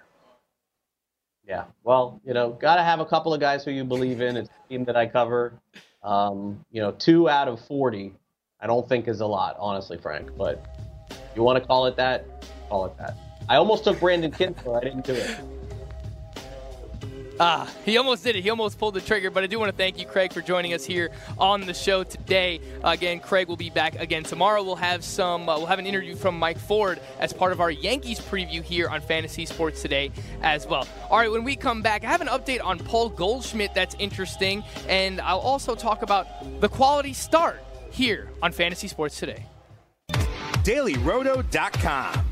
Yeah, 1.46 1.64
well, 1.82 2.20
you 2.24 2.34
know, 2.34 2.50
got 2.50 2.76
to 2.76 2.82
have 2.82 3.00
a 3.00 3.06
couple 3.06 3.34
of 3.34 3.40
guys 3.40 3.64
who 3.64 3.70
you 3.70 3.84
believe 3.84 4.20
in. 4.20 4.36
It's 4.36 4.48
a 4.48 4.68
team 4.68 4.84
that 4.84 4.96
I 4.96 5.06
cover. 5.06 5.54
Um, 6.02 6.64
you 6.70 6.80
know, 6.80 6.92
two 6.92 7.28
out 7.28 7.48
of 7.48 7.64
40, 7.64 8.12
I 8.60 8.66
don't 8.66 8.88
think 8.88 9.08
is 9.08 9.20
a 9.20 9.26
lot, 9.26 9.56
honestly, 9.58 9.98
Frank. 9.98 10.36
But 10.36 10.64
you 11.34 11.42
want 11.42 11.60
to 11.60 11.66
call 11.66 11.86
it 11.86 11.96
that, 11.96 12.46
call 12.68 12.86
it 12.86 12.96
that. 12.98 13.16
I 13.48 13.56
almost 13.56 13.84
took 13.84 13.98
Brandon 13.98 14.30
Kintzler. 14.30 14.76
I 14.76 14.84
didn't 14.84 15.04
do 15.04 15.14
it. 15.14 15.40
Ah, 17.45 17.68
he 17.84 17.97
almost 17.97 18.22
did 18.22 18.36
it. 18.36 18.43
He 18.43 18.51
almost 18.51 18.78
pulled 18.78 18.95
the 18.95 19.01
trigger. 19.01 19.28
But 19.28 19.43
I 19.43 19.49
do 19.49 19.59
want 19.59 19.68
to 19.68 19.76
thank 19.76 19.99
you, 19.99 20.07
Craig, 20.07 20.32
for 20.32 20.40
joining 20.40 20.74
us 20.74 20.84
here 20.84 21.11
on 21.38 21.62
the 21.62 21.74
show 21.74 22.05
today. 22.05 22.61
Again, 22.84 23.18
Craig 23.18 23.49
will 23.49 23.57
be 23.57 23.68
back 23.68 23.97
again 23.97 24.22
tomorrow. 24.22 24.62
We'll 24.62 24.76
have 24.76 25.03
some. 25.03 25.49
Uh, 25.49 25.59
we'll 25.59 25.66
have 25.66 25.80
an 25.80 25.86
interview 25.86 26.14
from 26.14 26.38
Mike 26.38 26.57
Ford 26.57 27.01
as 27.18 27.32
part 27.32 27.51
of 27.51 27.61
our 27.61 27.72
Yankees 27.72 28.20
preview 28.20 28.62
here 28.62 28.88
on 28.88 29.01
Fantasy 29.01 29.45
Sports 29.45 29.82
today 29.82 30.12
as 30.40 30.68
well. 30.68 30.86
All 31.11 31.18
right, 31.18 31.32
when 31.32 31.43
we 31.43 31.57
come 31.57 31.82
back, 31.82 32.05
I 32.05 32.12
have 32.12 32.20
an 32.20 32.28
update 32.28 32.62
on 32.62 32.78
Paul 32.78 33.09
Goldschmidt 33.09 33.74
that's 33.74 33.97
interesting, 33.99 34.62
and 34.86 35.20
I'll 35.20 35.40
also 35.40 35.74
talk 35.74 36.03
about 36.03 36.61
the 36.61 36.68
quality 36.68 37.12
start 37.12 37.61
here 37.90 38.30
on 38.40 38.53
Fantasy 38.53 38.86
Sports 38.86 39.18
today. 39.18 39.47
DailyRoto.com. 40.62 42.32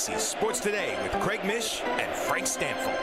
Fantasy 0.00 0.24
Sports 0.24 0.60
Today 0.60 0.98
with 1.02 1.12
Craig 1.20 1.44
Mish 1.44 1.82
and 1.82 2.10
Frank 2.16 2.46
Stampfl. 2.46 2.96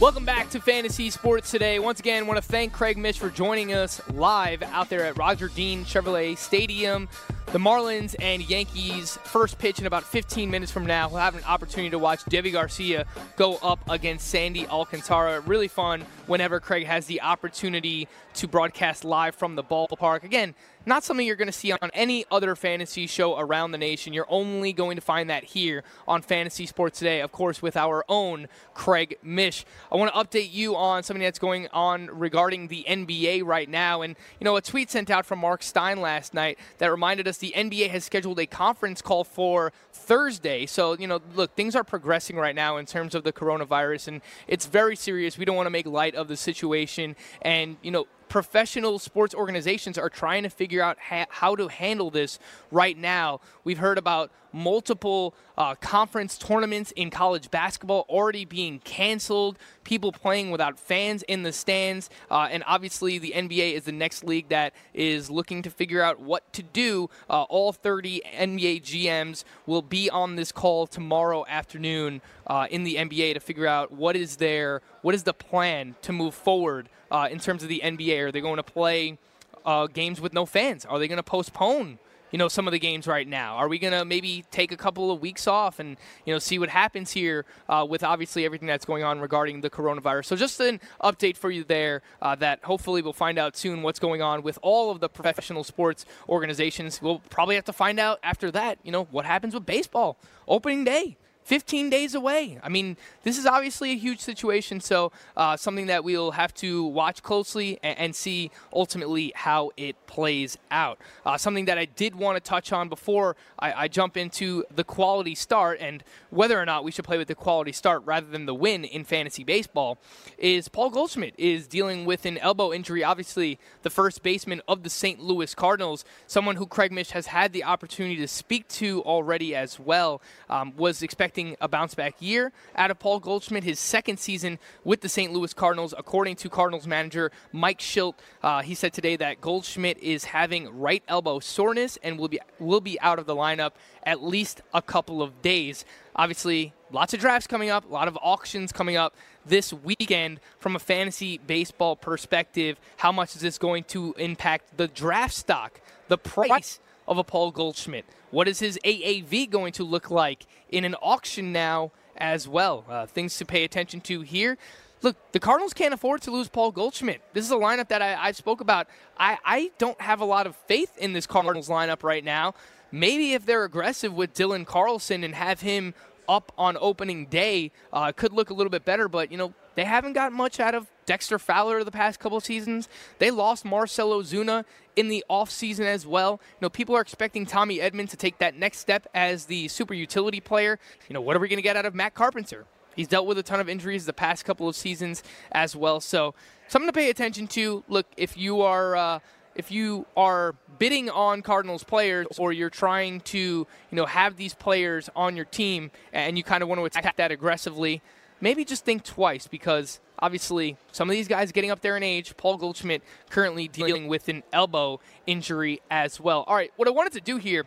Welcome 0.00 0.24
back 0.24 0.50
to 0.50 0.60
Fantasy 0.60 1.10
Sports 1.10 1.52
Today. 1.52 1.78
Once 1.78 2.00
again, 2.00 2.24
I 2.24 2.26
want 2.26 2.38
to 2.38 2.42
thank 2.42 2.72
Craig 2.72 2.98
Mish 2.98 3.16
for 3.16 3.30
joining 3.30 3.72
us 3.72 4.00
live 4.12 4.64
out 4.64 4.88
there 4.88 5.04
at 5.04 5.16
Roger 5.16 5.46
Dean 5.46 5.84
Chevrolet 5.84 6.36
Stadium. 6.36 7.08
The 7.52 7.58
Marlins 7.58 8.14
and 8.20 8.48
Yankees 8.48 9.18
first 9.24 9.58
pitch 9.58 9.80
in 9.80 9.86
about 9.86 10.04
15 10.04 10.52
minutes 10.52 10.70
from 10.70 10.86
now. 10.86 11.08
We'll 11.08 11.18
have 11.18 11.34
an 11.34 11.42
opportunity 11.42 11.90
to 11.90 11.98
watch 11.98 12.20
Deivi 12.26 12.52
Garcia 12.52 13.06
go 13.34 13.56
up 13.56 13.80
against 13.90 14.28
Sandy 14.28 14.68
Alcantara. 14.68 15.40
Really 15.40 15.66
fun 15.66 16.02
whenever 16.28 16.60
Craig 16.60 16.86
has 16.86 17.06
the 17.06 17.22
opportunity 17.22 18.06
to 18.34 18.46
broadcast 18.46 19.04
live 19.04 19.34
from 19.34 19.56
the 19.56 19.64
ballpark. 19.64 20.22
Again, 20.22 20.54
not 20.86 21.04
something 21.04 21.26
you're 21.26 21.36
going 21.36 21.46
to 21.46 21.52
see 21.52 21.72
on 21.72 21.90
any 21.92 22.24
other 22.30 22.56
fantasy 22.56 23.06
show 23.06 23.38
around 23.38 23.72
the 23.72 23.78
nation. 23.78 24.12
You're 24.12 24.26
only 24.28 24.72
going 24.72 24.96
to 24.96 25.02
find 25.02 25.28
that 25.28 25.44
here 25.44 25.82
on 26.08 26.22
Fantasy 26.22 26.64
Sports 26.64 26.98
Today, 26.98 27.20
of 27.20 27.32
course, 27.32 27.60
with 27.60 27.76
our 27.76 28.04
own 28.08 28.48
Craig 28.72 29.18
Mish. 29.22 29.66
I 29.92 29.96
want 29.96 30.14
to 30.14 30.18
update 30.18 30.52
you 30.52 30.76
on 30.76 31.02
something 31.02 31.22
that's 31.22 31.38
going 31.38 31.68
on 31.72 32.06
regarding 32.06 32.68
the 32.68 32.86
NBA 32.88 33.44
right 33.44 33.68
now. 33.68 34.00
And, 34.02 34.16
you 34.38 34.44
know, 34.44 34.56
a 34.56 34.62
tweet 34.62 34.90
sent 34.90 35.10
out 35.10 35.26
from 35.26 35.40
Marc 35.40 35.62
Stein 35.62 36.00
last 36.00 36.32
night 36.32 36.58
that 36.78 36.90
reminded 36.90 37.28
us 37.28 37.38
the 37.40 37.52
NBA 37.56 37.90
has 37.90 38.04
scheduled 38.04 38.38
a 38.38 38.46
conference 38.46 39.02
call 39.02 39.24
for 39.24 39.72
Thursday. 39.92 40.66
So, 40.66 40.96
you 40.96 41.06
know, 41.06 41.20
look, 41.34 41.56
things 41.56 41.74
are 41.74 41.84
progressing 41.84 42.36
right 42.36 42.54
now 42.54 42.76
in 42.76 42.86
terms 42.86 43.14
of 43.14 43.24
the 43.24 43.32
coronavirus, 43.32 44.08
and 44.08 44.20
it's 44.46 44.66
very 44.66 44.96
serious. 44.96 45.36
We 45.36 45.44
don't 45.44 45.56
want 45.56 45.66
to 45.66 45.70
make 45.70 45.86
light 45.86 46.14
of 46.14 46.28
the 46.28 46.36
situation. 46.36 47.16
And, 47.42 47.76
you 47.82 47.90
know, 47.90 48.06
professional 48.30 49.00
sports 49.00 49.34
organizations 49.34 49.98
are 49.98 50.08
trying 50.08 50.44
to 50.44 50.48
figure 50.48 50.80
out 50.80 50.96
ha- 50.98 51.26
how 51.28 51.56
to 51.56 51.68
handle 51.68 52.10
this 52.10 52.38
right 52.70 52.96
now. 52.96 53.40
We've 53.64 53.78
heard 53.78 53.98
about 53.98 54.30
multiple 54.52 55.34
uh, 55.58 55.74
conference 55.74 56.38
tournaments 56.38 56.92
in 56.92 57.10
college 57.10 57.50
basketball 57.50 58.06
already 58.08 58.44
being 58.44 58.78
canceled, 58.80 59.58
people 59.84 60.12
playing 60.12 60.50
without 60.50 60.78
fans 60.78 61.22
in 61.24 61.42
the 61.42 61.52
stands, 61.52 62.08
uh, 62.30 62.48
and 62.50 62.62
obviously 62.66 63.18
the 63.18 63.32
NBA 63.34 63.74
is 63.74 63.84
the 63.84 63.92
next 63.92 64.24
league 64.24 64.48
that 64.48 64.74
is 64.94 65.28
looking 65.28 65.62
to 65.62 65.70
figure 65.70 66.02
out 66.02 66.20
what 66.20 66.52
to 66.52 66.62
do. 66.62 67.10
Uh, 67.28 67.42
all 67.42 67.72
30 67.72 68.22
NBA 68.32 68.82
GMs 68.82 69.44
will 69.66 69.82
be 69.82 70.08
on 70.08 70.36
this 70.36 70.52
call 70.52 70.86
tomorrow 70.86 71.44
afternoon 71.48 72.22
uh, 72.46 72.66
in 72.70 72.84
the 72.84 72.94
NBA 72.96 73.34
to 73.34 73.40
figure 73.40 73.66
out 73.66 73.92
what 73.92 74.16
is 74.16 74.36
their 74.36 74.82
what 75.02 75.14
is 75.14 75.24
the 75.24 75.34
plan 75.34 75.96
to 76.02 76.12
move 76.12 76.34
forward 76.34 76.88
uh, 77.10 77.28
in 77.30 77.38
terms 77.38 77.62
of 77.62 77.68
the 77.68 77.80
NBA. 77.84 78.20
Are 78.20 78.32
they 78.32 78.40
going 78.40 78.56
to 78.56 78.62
play 78.62 79.18
uh, 79.64 79.86
games 79.86 80.20
with 80.20 80.32
no 80.32 80.46
fans? 80.46 80.84
Are 80.84 80.98
they 80.98 81.08
going 81.08 81.16
to 81.16 81.22
postpone? 81.22 81.98
you 82.30 82.38
know 82.38 82.48
some 82.48 82.66
of 82.66 82.72
the 82.72 82.78
games 82.78 83.06
right 83.06 83.26
now? 83.26 83.56
Are 83.56 83.68
we 83.68 83.78
going 83.78 83.92
to 83.92 84.04
maybe 84.04 84.44
take 84.50 84.72
a 84.72 84.76
couple 84.76 85.10
of 85.10 85.20
weeks 85.20 85.46
off 85.46 85.78
and 85.78 85.96
you 86.24 86.32
know 86.32 86.38
see 86.38 86.58
what 86.58 86.68
happens 86.68 87.12
here 87.12 87.44
uh, 87.68 87.86
with 87.88 88.02
obviously 88.02 88.44
everything 88.44 88.68
that's 88.68 88.84
going 88.84 89.02
on 89.02 89.20
regarding 89.20 89.60
the 89.60 89.70
coronavirus? 89.70 90.26
So 90.26 90.36
just 90.36 90.60
an 90.60 90.80
update 91.02 91.36
for 91.36 91.50
you 91.50 91.64
there 91.64 92.02
uh, 92.22 92.34
that 92.36 92.64
hopefully 92.64 93.02
we'll 93.02 93.12
find 93.12 93.38
out 93.38 93.56
soon 93.56 93.82
what's 93.82 93.98
going 93.98 94.22
on 94.22 94.42
with 94.42 94.58
all 94.62 94.90
of 94.90 95.00
the 95.00 95.08
professional 95.08 95.64
sports 95.64 96.06
organizations. 96.28 97.02
We'll 97.02 97.20
probably 97.30 97.56
have 97.56 97.64
to 97.64 97.72
find 97.72 97.98
out 97.98 98.20
after 98.22 98.50
that, 98.52 98.78
you 98.82 98.92
know, 98.92 99.04
what 99.04 99.24
happens 99.24 99.54
with 99.54 99.66
baseball 99.66 100.16
opening 100.46 100.84
day. 100.84 101.16
15 101.44 101.90
days 101.90 102.14
away. 102.14 102.58
I 102.62 102.68
mean, 102.68 102.96
this 103.22 103.36
is 103.36 103.46
obviously 103.46 103.92
a 103.92 103.96
huge 103.96 104.20
situation, 104.20 104.80
so 104.80 105.10
uh, 105.36 105.56
something 105.56 105.86
that 105.86 106.04
we'll 106.04 106.32
have 106.32 106.54
to 106.54 106.84
watch 106.84 107.22
closely 107.22 107.78
and, 107.82 107.98
and 107.98 108.16
see 108.16 108.50
ultimately 108.72 109.32
how 109.34 109.70
it 109.76 109.96
plays 110.06 110.58
out. 110.70 110.98
Uh, 111.26 111.36
something 111.36 111.64
that 111.64 111.78
I 111.78 111.86
did 111.86 112.14
want 112.14 112.36
to 112.36 112.40
touch 112.40 112.72
on 112.72 112.88
before 112.88 113.36
I, 113.58 113.72
I, 113.72 113.88
jump 113.88 114.16
into 114.16 114.64
the 114.74 114.84
quality 114.84 115.34
start 115.34 115.78
and 115.80 116.04
whether 116.30 116.60
or 116.60 116.64
not 116.64 116.84
we 116.84 116.92
should 116.92 117.04
play 117.04 117.18
with 117.18 117.28
the 117.28 117.34
quality 117.34 117.72
start 117.72 118.02
rather 118.04 118.26
than 118.26 118.46
the 118.46 118.54
win 118.54 118.84
in 118.84 119.04
fantasy 119.04 119.42
baseball 119.42 119.98
is 120.38 120.68
Paul 120.68 120.90
Goldschmidt 120.90 121.34
is 121.36 121.66
dealing 121.66 122.04
with 122.04 122.26
an 122.26 122.38
elbow 122.38 122.72
injury. 122.72 123.02
Obviously, 123.02 123.58
the 123.82 123.90
first 123.90 124.22
baseman 124.22 124.62
of 124.68 124.84
the 124.84 124.90
St. 124.90 125.20
Louis 125.20 125.54
Cardinals, 125.54 126.04
someone 126.26 126.56
who 126.56 126.66
Craig 126.66 126.92
Mish 126.92 127.10
has 127.10 127.26
had 127.26 127.52
the 127.52 127.64
opportunity 127.64 128.16
to 128.16 128.28
speak 128.28 128.68
to 128.68 129.02
already 129.02 129.54
as 129.54 129.80
well, 129.80 130.22
um, 130.48 130.72
was 130.76 131.02
expecting 131.02 131.29
expecting 131.30 131.56
a 131.60 131.68
bounce 131.68 131.94
back 131.94 132.16
year 132.18 132.50
out 132.74 132.90
of 132.90 132.98
Paul 132.98 133.20
Goldschmidt, 133.20 133.62
his 133.62 133.78
second 133.78 134.18
season 134.18 134.58
with 134.82 135.00
the 135.00 135.08
St. 135.08 135.32
Louis 135.32 135.54
Cardinals. 135.54 135.94
According 135.96 136.34
to 136.36 136.50
Cardinals 136.50 136.88
manager 136.88 137.30
Mike 137.52 137.78
Shildt. 137.78 138.14
uh, 138.42 138.62
he 138.62 138.74
said 138.74 138.92
today 138.92 139.14
that 139.14 139.40
Goldschmidt 139.40 139.98
is 139.98 140.24
having 140.24 140.68
right 140.76 141.04
elbow 141.06 141.38
soreness 141.38 141.98
and 142.02 142.18
will 142.18 142.26
be 142.26 142.40
will 142.58 142.80
be 142.80 143.00
out 143.00 143.20
of 143.20 143.26
the 143.26 143.36
lineup 143.36 143.72
at 144.02 144.24
least 144.24 144.60
a 144.74 144.82
couple 144.82 145.22
of 145.22 145.40
days. 145.40 145.84
Obviously, 146.16 146.72
lots 146.90 147.14
of 147.14 147.20
drafts 147.20 147.46
coming 147.46 147.70
up, 147.70 147.88
a 147.88 147.92
lot 147.92 148.08
of 148.08 148.18
auctions 148.20 148.72
coming 148.72 148.96
up 148.96 149.14
this 149.46 149.72
weekend 149.72 150.40
from 150.58 150.74
a 150.74 150.80
fantasy 150.80 151.38
baseball 151.38 151.94
perspective. 151.94 152.80
How 152.96 153.12
much 153.12 153.36
is 153.36 153.42
this 153.42 153.56
going 153.56 153.84
to 153.84 154.14
impact 154.18 154.76
the 154.76 154.88
draft 154.88 155.34
stock, 155.34 155.80
the 156.08 156.18
price 156.18 156.80
of 157.10 157.18
a 157.18 157.24
Paul 157.24 157.50
Goldschmidt? 157.50 158.06
What 158.30 158.48
is 158.48 158.60
his 158.60 158.78
AAV 158.84 159.50
going 159.50 159.72
to 159.72 159.84
look 159.84 160.10
like 160.10 160.46
in 160.70 160.84
an 160.84 160.94
auction 160.94 161.52
now 161.52 161.90
as 162.16 162.48
well? 162.48 162.84
Uh, 162.88 163.04
things 163.04 163.36
to 163.38 163.44
pay 163.44 163.64
attention 163.64 164.00
to 164.02 164.22
here. 164.22 164.56
Look, 165.02 165.16
the 165.32 165.40
Cardinals 165.40 165.74
can't 165.74 165.92
afford 165.92 166.22
to 166.22 166.30
lose 166.30 166.48
Paul 166.48 166.72
Goldschmidt. 166.72 167.20
This 167.32 167.44
is 167.44 167.50
a 167.50 167.56
lineup 167.56 167.88
that 167.88 168.00
I, 168.00 168.28
I 168.28 168.32
spoke 168.32 168.60
about. 168.60 168.86
I, 169.18 169.38
I 169.44 169.70
don't 169.78 170.00
have 170.00 170.20
a 170.20 170.24
lot 170.24 170.46
of 170.46 170.56
faith 170.66 170.96
in 170.98 171.12
this 171.12 171.26
Cardinals 171.26 171.68
lineup 171.68 172.02
right 172.02 172.24
now. 172.24 172.54
Maybe 172.92 173.32
if 173.32 173.44
they're 173.46 173.64
aggressive 173.64 174.12
with 174.12 174.34
Dylan 174.34 174.66
Carlson 174.66 175.24
and 175.24 175.34
have 175.34 175.60
him 175.60 175.94
up 176.28 176.52
on 176.56 176.76
opening 176.80 177.26
day, 177.26 177.72
uh, 177.92 178.12
could 178.12 178.32
look 178.32 178.50
a 178.50 178.54
little 178.54 178.70
bit 178.70 178.84
better. 178.84 179.08
But 179.08 179.32
you 179.32 179.38
know, 179.38 179.54
they 179.74 179.84
haven't 179.84 180.12
got 180.12 180.32
much 180.32 180.60
out 180.60 180.74
of 180.74 180.86
Dexter 181.10 181.40
Fowler 181.40 181.82
the 181.82 181.90
past 181.90 182.20
couple 182.20 182.38
seasons. 182.38 182.88
They 183.18 183.32
lost 183.32 183.64
Marcell 183.64 184.10
Ozuna 184.10 184.64
in 184.94 185.08
the 185.08 185.24
offseason 185.28 185.84
as 185.84 186.06
well. 186.06 186.40
You 186.52 186.58
know, 186.66 186.70
people 186.70 186.94
are 186.94 187.00
expecting 187.00 187.46
Tommy 187.46 187.78
Edman 187.78 188.08
to 188.10 188.16
take 188.16 188.38
that 188.38 188.54
next 188.54 188.78
step 188.78 189.08
as 189.12 189.46
the 189.46 189.66
super 189.66 189.92
utility 189.92 190.38
player. 190.38 190.78
You 191.08 191.14
know, 191.14 191.20
what 191.20 191.34
are 191.34 191.40
we 191.40 191.48
going 191.48 191.56
to 191.56 191.62
get 191.62 191.76
out 191.76 191.84
of 191.84 191.96
Matt 191.96 192.14
Carpenter? 192.14 192.64
He's 192.94 193.08
dealt 193.08 193.26
with 193.26 193.38
a 193.38 193.42
ton 193.42 193.58
of 193.58 193.68
injuries 193.68 194.06
the 194.06 194.12
past 194.12 194.44
couple 194.44 194.68
of 194.68 194.76
seasons 194.76 195.24
as 195.50 195.74
well. 195.74 195.98
So, 195.98 196.32
something 196.68 196.86
to 196.86 196.92
pay 196.92 197.10
attention 197.10 197.48
to. 197.48 197.82
Look, 197.88 198.06
if 198.16 198.36
you 198.36 198.60
are. 198.60 198.94
Uh, 198.94 199.18
if 199.56 199.72
you 199.72 200.06
are 200.16 200.54
bidding 200.78 201.10
on 201.10 201.42
Cardinals 201.42 201.82
players 201.82 202.28
or 202.38 202.52
you're 202.52 202.70
trying 202.70 203.20
to, 203.22 203.38
you 203.38 203.66
know, 203.90 204.06
have 204.06 204.36
these 204.36 204.54
players 204.54 205.10
on 205.16 205.34
your 205.34 205.44
team 205.44 205.90
and 206.12 206.38
you 206.38 206.44
kind 206.44 206.62
of 206.62 206.68
want 206.68 206.78
to 206.80 206.84
attack 206.84 207.16
that 207.16 207.32
aggressively, 207.32 208.00
maybe 208.40 208.64
just 208.64 208.84
think 208.84 209.04
twice 209.04 209.46
because 209.46 210.00
obviously 210.18 210.76
some 210.92 211.08
of 211.08 211.14
these 211.14 211.28
guys 211.28 211.52
getting 211.52 211.70
up 211.70 211.80
there 211.80 211.96
in 211.96 212.02
age. 212.02 212.36
Paul 212.36 212.56
Goldschmidt 212.56 213.02
currently 213.30 213.68
dealing 213.68 214.08
with 214.08 214.28
an 214.28 214.42
elbow 214.52 215.00
injury 215.26 215.80
as 215.90 216.20
well. 216.20 216.44
All 216.46 216.54
right, 216.54 216.72
what 216.76 216.88
I 216.88 216.90
wanted 216.90 217.12
to 217.14 217.20
do 217.20 217.36
here 217.36 217.66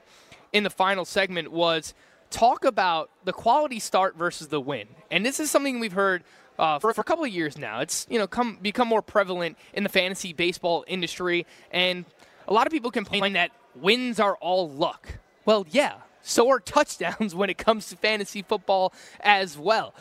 in 0.51 0.63
the 0.63 0.69
final 0.69 1.05
segment 1.05 1.51
was 1.51 1.93
talk 2.29 2.65
about 2.65 3.09
the 3.25 3.33
quality 3.33 3.79
start 3.79 4.15
versus 4.15 4.47
the 4.47 4.59
win. 4.59 4.87
And 5.11 5.25
this 5.25 5.39
is 5.39 5.51
something 5.51 5.79
we've 5.79 5.93
heard 5.93 6.23
uh, 6.57 6.79
for, 6.79 6.93
for, 6.93 7.01
a 7.01 7.03
couple 7.03 7.23
of 7.23 7.31
years 7.31 7.57
now. 7.57 7.79
It's 7.79 8.05
you 8.09 8.19
know 8.19 8.27
come 8.27 8.59
become 8.61 8.87
more 8.87 9.01
prevalent 9.01 9.57
in 9.73 9.83
the 9.83 9.89
fantasy 9.89 10.33
baseball 10.33 10.85
industry, 10.87 11.45
and 11.71 12.05
a 12.47 12.53
lot 12.53 12.67
of 12.67 12.71
people 12.71 12.91
complain 12.91 13.33
that 13.33 13.51
wins 13.75 14.19
are 14.19 14.35
all 14.35 14.69
luck. 14.69 15.19
Well, 15.45 15.65
yeah, 15.71 15.95
so 16.21 16.49
are 16.49 16.59
touchdowns 16.77 17.33
when 17.33 17.49
it 17.49 17.57
comes 17.57 17.89
to 17.89 17.97
fantasy 17.97 18.41
football 18.41 18.93
as 19.19 19.57
well. 19.57 19.93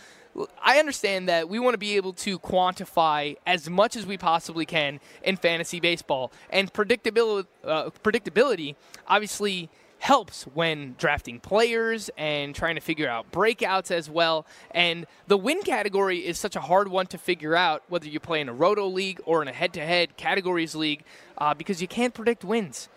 I 0.63 0.79
understand 0.79 1.29
that 1.29 1.49
we 1.49 1.59
want 1.59 1.75
to 1.75 1.79
be 1.79 1.97
able 1.97 2.15
to 2.15 2.39
quantify 2.39 3.37
as 3.47 3.69
much 3.69 3.97
as 3.97 4.07
we 4.07 4.17
possibly 4.17 4.65
can 4.65 5.01
in 5.23 5.37
fantasy 5.37 5.81
baseball, 5.81 6.33
and 6.51 6.73
predictability, 6.73 7.47
uh, 7.65 7.91
predictability 8.03 8.77
obviously 9.07 9.69
helps 9.99 10.45
when 10.55 10.97
drafting 10.99 11.39
players 11.39 12.11
and 12.19 12.57
trying 12.57 12.75
to 12.75 12.81
figure 12.81 13.09
out 13.09 13.31
breakouts 13.31 13.93
as 13.93 14.11
well. 14.11 14.45
And 14.73 15.07
the 15.29 15.37
win 15.37 15.63
category 15.63 16.27
is 16.27 16.39
such 16.39 16.57
a 16.57 16.61
hard 16.61 16.89
one 16.89 17.07
to 17.07 17.19
figure 17.19 17.55
out, 17.55 17.85
whether 17.89 18.09
you 18.09 18.19
play 18.19 18.41
in 18.41 18.49
a 18.49 18.53
roto 18.53 18.87
league 18.89 19.21
or 19.25 19.43
in 19.43 19.49
a 19.49 19.53
head 19.53 19.73
to 19.75 19.81
head 19.81 20.17
categories 20.17 20.75
league, 20.75 21.05
uh, 21.39 21.55
because 21.55 21.81
you 21.81 21.87
can't 21.87 22.15
predict 22.15 22.43
wins. 22.43 22.89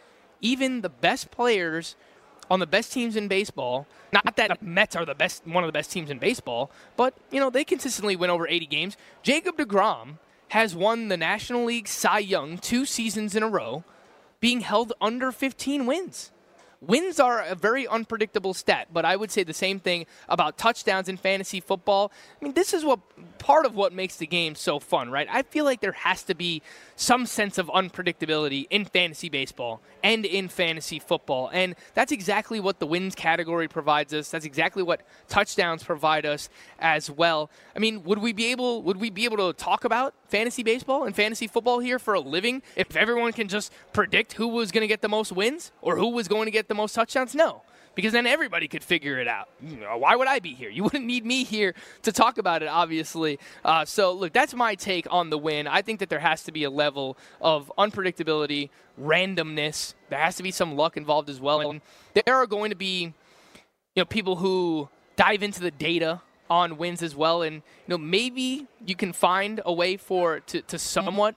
Even 0.42 0.82
the 0.82 0.90
best 0.90 1.30
players 1.30 1.96
on 2.50 2.60
the 2.60 2.68
best 2.68 2.92
teams 2.94 3.16
in 3.16 3.28
baseball. 3.28 3.88
Not 4.14 4.36
that 4.36 4.62
Mets 4.62 4.96
are 4.96 5.06
the 5.06 5.16
best, 5.16 5.46
one 5.46 5.64
of 5.64 5.68
the 5.68 5.74
best 5.74 5.92
teams 5.92 6.10
in 6.10 6.20
baseball, 6.20 6.72
but 6.96 7.14
you 7.32 7.40
know 7.40 7.50
they 7.50 7.64
consistently 7.64 8.16
win 8.16 8.30
over 8.30 8.48
80 8.48 8.66
games. 8.68 8.98
Jacob 9.24 9.58
Degrom 9.58 10.20
has 10.50 10.76
won 10.76 11.08
the 11.08 11.18
National 11.18 11.66
League 11.66 11.88
Cy 11.88 12.20
Young 12.20 12.58
two 12.58 12.86
seasons 12.86 13.36
in 13.36 13.44
a 13.44 13.50
row, 13.50 13.84
being 14.40 14.62
held 14.62 14.94
under 15.02 15.32
15 15.32 15.86
wins. 15.86 16.32
Wins 16.82 17.20
are 17.20 17.42
a 17.42 17.56
very 17.56 17.88
unpredictable 17.88 18.54
stat, 18.54 18.88
but 18.92 19.06
I 19.06 19.16
would 19.16 19.32
say 19.32 19.44
the 19.44 19.54
same 19.54 19.80
thing 19.80 20.06
about 20.30 20.58
touchdowns 20.58 21.10
in 21.10 21.18
fantasy 21.18 21.60
football. 21.60 22.12
I 22.42 22.46
mean, 22.46 22.54
this 22.54 22.74
is 22.74 22.84
what 22.84 23.00
part 23.38 23.66
of 23.66 23.76
what 23.76 23.94
makes 23.94 24.18
the 24.18 24.28
game 24.28 24.56
so 24.56 24.80
fun, 24.80 25.10
right? 25.12 25.28
I 25.32 25.44
feel 25.44 25.66
like 25.66 25.82
there 25.82 25.94
has 25.94 26.24
to 26.24 26.36
be 26.36 26.62
some 26.96 27.26
sense 27.26 27.58
of 27.58 27.68
unpredictability 27.68 28.68
in 28.70 28.86
fantasy 28.86 29.30
baseball 29.30 29.82
and 30.04 30.26
in 30.26 30.48
fantasy 30.48 31.00
football. 31.00 31.50
And 31.54 31.76
that's 31.94 32.12
exactly 32.12 32.60
what 32.60 32.80
the 32.80 32.88
wins 32.88 33.16
category 33.16 33.68
provides 33.68 34.14
us. 34.14 34.30
That's 34.30 34.46
exactly 34.46 34.84
what 34.84 35.02
touchdowns 35.28 35.84
provide 35.84 36.26
us 36.26 36.50
as 36.80 37.10
well. 37.10 37.50
I 37.76 37.80
mean, 37.80 38.04
would 38.04 38.20
we 38.20 38.34
be 38.34 38.52
able 38.52 38.82
would 38.84 38.98
we 38.98 39.10
be 39.10 39.26
able 39.26 39.38
to 39.38 39.54
talk 39.54 39.84
about 39.84 40.14
fantasy 40.28 40.64
baseball 40.64 41.06
and 41.06 41.16
fantasy 41.16 41.48
football 41.48 41.80
here 41.80 42.00
for 42.00 42.14
a 42.14 42.20
living 42.20 42.62
if 42.76 42.96
everyone 42.96 43.32
can 43.32 43.48
just 43.48 43.72
predict 43.94 44.34
who 44.34 44.48
was 44.48 44.72
going 44.72 44.82
to 44.82 44.88
get 44.88 45.02
the 45.02 45.10
most 45.10 45.32
wins 45.32 45.72
or 45.82 45.98
who 45.98 46.10
was 46.10 46.28
going 46.28 46.46
to 46.46 46.52
get 46.52 46.65
the 46.68 46.76
most 46.76 46.94
touchdowns? 46.94 47.36
No 47.36 47.62
because 47.96 48.12
then 48.12 48.28
everybody 48.28 48.68
could 48.68 48.84
figure 48.84 49.18
it 49.20 49.28
out. 49.28 49.50
Why 49.62 50.16
would 50.16 50.28
I 50.28 50.40
be 50.40 50.54
here? 50.54 50.70
You 50.70 50.84
wouldn't 50.84 51.06
need 51.06 51.26
me 51.26 51.44
here 51.44 51.74
to 52.04 52.12
talk 52.12 52.38
about 52.38 52.62
it, 52.62 52.68
obviously. 52.68 53.40
Uh, 53.64 53.86
so, 53.86 54.12
look, 54.12 54.34
that's 54.34 54.54
my 54.54 54.76
take 54.76 55.08
on 55.10 55.30
the 55.30 55.38
win. 55.38 55.68
I 55.68 55.82
think 55.82 56.00
that 56.02 56.10
there 56.10 56.20
has 56.20 56.44
to 56.44 56.52
be 56.52 56.64
a 56.66 56.70
level 56.70 57.18
of 57.42 57.72
unpredictability, 57.78 58.70
randomness. 59.02 59.94
There 60.10 60.20
has 60.20 60.36
to 60.36 60.44
be 60.44 60.52
some 60.52 60.76
luck 60.76 60.98
involved 60.98 61.30
as 61.30 61.40
well. 61.40 61.62
And 61.62 61.82
there 62.14 62.36
are 62.36 62.46
going 62.46 62.70
to 62.70 62.76
be, 62.76 63.14
you 63.96 64.02
know, 64.02 64.06
people 64.06 64.36
who 64.36 64.90
dive 65.16 65.42
into 65.42 65.62
the 65.62 65.72
data 65.72 66.22
on 66.50 66.78
wins 66.78 67.02
as 67.02 67.16
well. 67.16 67.42
And, 67.42 67.56
you 67.56 67.62
know, 67.88 67.98
maybe 67.98 68.68
you 68.86 68.96
can 68.96 69.14
find 69.14 69.62
a 69.66 69.74
way 69.74 69.98
for 69.98 70.42
to, 70.42 70.62
to 70.62 70.78
somewhat 70.78 71.36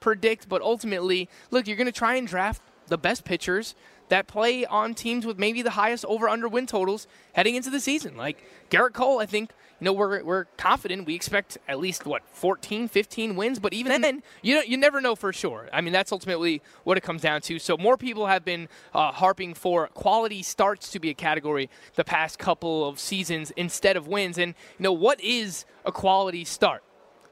predict, 0.00 0.48
but 0.48 0.60
ultimately, 0.60 1.28
look, 1.50 1.66
you're 1.66 1.76
going 1.76 1.86
to 1.86 1.92
try 1.92 2.16
and 2.16 2.26
draft 2.26 2.62
the 2.88 2.98
best 2.98 3.24
pitchers 3.24 3.74
that 4.10 4.26
play 4.26 4.66
on 4.66 4.94
teams 4.94 5.24
with 5.24 5.38
maybe 5.38 5.62
the 5.62 5.70
highest 5.70 6.04
over 6.04 6.28
under 6.28 6.48
win 6.48 6.66
totals 6.66 7.06
heading 7.32 7.54
into 7.54 7.70
the 7.70 7.80
season. 7.80 8.16
Like 8.16 8.44
Gerrit 8.70 8.92
Cole, 8.92 9.20
I 9.20 9.26
think, 9.26 9.52
you 9.80 9.86
know, 9.86 9.92
we're, 9.92 10.22
we're 10.22 10.44
confident. 10.56 11.06
We 11.06 11.14
expect 11.14 11.58
at 11.66 11.78
least, 11.78 12.04
what, 12.04 12.22
14, 12.32 12.88
15 12.88 13.36
wins, 13.36 13.58
but 13.58 13.72
even 13.72 14.02
then, 14.02 14.22
you, 14.42 14.56
know, 14.56 14.62
you 14.62 14.76
never 14.76 15.00
know 15.00 15.14
for 15.14 15.32
sure. 15.32 15.68
I 15.72 15.80
mean, 15.80 15.92
that's 15.92 16.12
ultimately 16.12 16.60
what 16.84 16.98
it 16.98 17.02
comes 17.02 17.22
down 17.22 17.40
to. 17.42 17.58
So 17.58 17.76
more 17.78 17.96
people 17.96 18.26
have 18.26 18.44
been 18.44 18.68
uh, 18.92 19.12
harping 19.12 19.54
for 19.54 19.88
quality 19.88 20.42
starts 20.42 20.90
to 20.90 21.00
be 21.00 21.08
a 21.08 21.14
category 21.14 21.70
the 21.94 22.04
past 22.04 22.38
couple 22.38 22.86
of 22.86 22.98
seasons 22.98 23.52
instead 23.52 23.96
of 23.96 24.06
wins. 24.06 24.38
And, 24.38 24.54
you 24.78 24.82
know, 24.82 24.92
what 24.92 25.20
is 25.20 25.64
a 25.84 25.92
quality 25.92 26.44
start? 26.44 26.82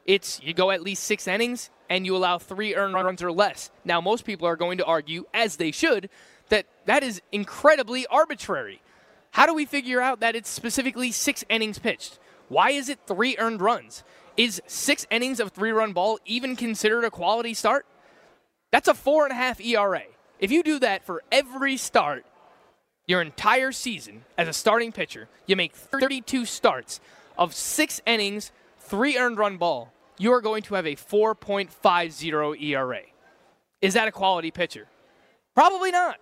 It's 0.06 0.40
you 0.42 0.54
go 0.54 0.70
at 0.70 0.80
least 0.80 1.04
six 1.04 1.28
innings 1.28 1.68
and 1.90 2.06
you 2.06 2.16
allow 2.16 2.38
three 2.38 2.74
earned 2.74 2.94
runs 2.94 3.22
or 3.22 3.30
less. 3.30 3.70
Now, 3.84 4.00
most 4.00 4.24
people 4.24 4.46
are 4.46 4.56
going 4.56 4.78
to 4.78 4.84
argue, 4.84 5.24
as 5.34 5.56
they 5.56 5.70
should, 5.70 6.08
that 6.48 6.66
that 6.86 7.02
is 7.02 7.20
incredibly 7.32 8.06
arbitrary. 8.06 8.80
How 9.32 9.46
do 9.46 9.54
we 9.54 9.66
figure 9.66 10.00
out 10.00 10.20
that 10.20 10.34
it's 10.34 10.48
specifically 10.48 11.12
six 11.12 11.44
innings 11.48 11.78
pitched? 11.78 12.18
Why 12.48 12.70
is 12.70 12.88
it 12.88 12.98
three 13.06 13.36
earned 13.38 13.60
runs? 13.60 14.02
Is 14.36 14.62
six 14.66 15.06
innings 15.10 15.40
of 15.40 15.52
three 15.52 15.70
run 15.70 15.92
ball 15.92 16.18
even 16.24 16.56
considered 16.56 17.04
a 17.04 17.10
quality 17.10 17.54
start? 17.54 17.86
That's 18.70 18.88
a 18.88 18.94
four 18.94 19.24
and 19.24 19.32
a 19.32 19.36
half 19.36 19.60
ERA. 19.60 20.02
If 20.38 20.50
you 20.50 20.62
do 20.62 20.78
that 20.78 21.04
for 21.04 21.22
every 21.32 21.76
start, 21.76 22.24
your 23.06 23.22
entire 23.22 23.72
season 23.72 24.24
as 24.36 24.48
a 24.48 24.52
starting 24.52 24.92
pitcher, 24.92 25.28
you 25.46 25.56
make 25.56 25.74
32 25.74 26.44
starts 26.44 27.00
of 27.36 27.54
six 27.54 28.00
innings, 28.06 28.52
three 28.78 29.16
earned 29.16 29.38
run 29.38 29.56
ball, 29.56 29.92
you 30.18 30.32
are 30.32 30.40
going 30.40 30.62
to 30.64 30.74
have 30.74 30.86
a 30.86 30.96
4.50 30.96 32.62
ERA. 32.62 33.00
Is 33.80 33.94
that 33.94 34.08
a 34.08 34.12
quality 34.12 34.50
pitcher? 34.50 34.88
Probably 35.54 35.90
not. 35.90 36.18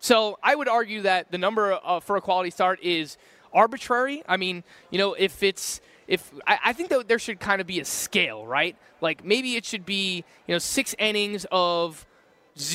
So 0.00 0.38
I 0.42 0.54
would 0.54 0.68
argue 0.68 1.02
that 1.02 1.30
the 1.30 1.38
number 1.38 1.78
uh, 1.84 2.00
for 2.00 2.16
a 2.16 2.20
quality 2.20 2.50
start 2.50 2.80
is 2.82 3.18
arbitrary. 3.52 4.22
I 4.26 4.38
mean, 4.38 4.64
you 4.90 4.98
know, 4.98 5.14
if 5.14 5.42
it's 5.42 5.80
if 6.08 6.32
I, 6.46 6.58
I, 6.66 6.72
think 6.72 6.88
that 6.88 7.06
there 7.06 7.18
should 7.18 7.38
kind 7.38 7.60
of 7.60 7.66
be 7.66 7.78
a 7.80 7.84
scale, 7.84 8.44
right? 8.46 8.76
Like 9.00 9.24
maybe 9.24 9.56
it 9.56 9.64
should 9.64 9.84
be 9.84 10.24
you 10.46 10.54
know 10.54 10.58
six 10.58 10.94
innings 10.98 11.46
of 11.52 12.06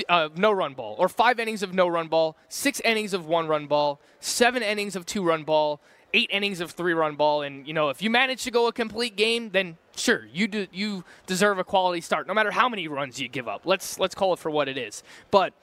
uh, 0.07 0.29
no 0.35 0.51
run 0.51 0.73
ball, 0.75 0.95
or 0.99 1.09
five 1.09 1.39
innings 1.39 1.63
of 1.63 1.73
no 1.73 1.87
run 1.87 2.07
ball, 2.07 2.37
six 2.47 2.79
innings 2.81 3.13
of 3.13 3.25
one 3.25 3.47
run 3.47 3.65
ball, 3.65 3.99
seven 4.19 4.63
innings 4.63 4.95
of 4.95 5.05
two 5.05 5.23
run 5.23 5.43
ball, 5.43 5.81
eight 6.13 6.29
innings 6.31 6.61
of 6.61 6.71
three 6.71 6.93
run 6.93 7.15
ball, 7.15 7.41
and 7.41 7.67
you 7.67 7.73
know 7.73 7.89
if 7.89 8.01
you 8.01 8.09
manage 8.11 8.43
to 8.43 8.51
go 8.51 8.67
a 8.67 8.71
complete 8.71 9.15
game, 9.15 9.49
then 9.49 9.77
sure 9.95 10.27
you 10.31 10.47
do 10.47 10.67
you 10.71 11.03
deserve 11.25 11.57
a 11.57 11.63
quality 11.63 12.01
start, 12.01 12.27
no 12.27 12.33
matter 12.35 12.51
how 12.51 12.69
many 12.69 12.87
runs 12.87 13.19
you 13.19 13.27
give 13.27 13.47
up. 13.47 13.65
Let's 13.65 13.99
let's 13.99 14.13
call 14.13 14.33
it 14.33 14.39
for 14.39 14.51
what 14.51 14.69
it 14.69 14.77
is, 14.77 15.03
but 15.31 15.53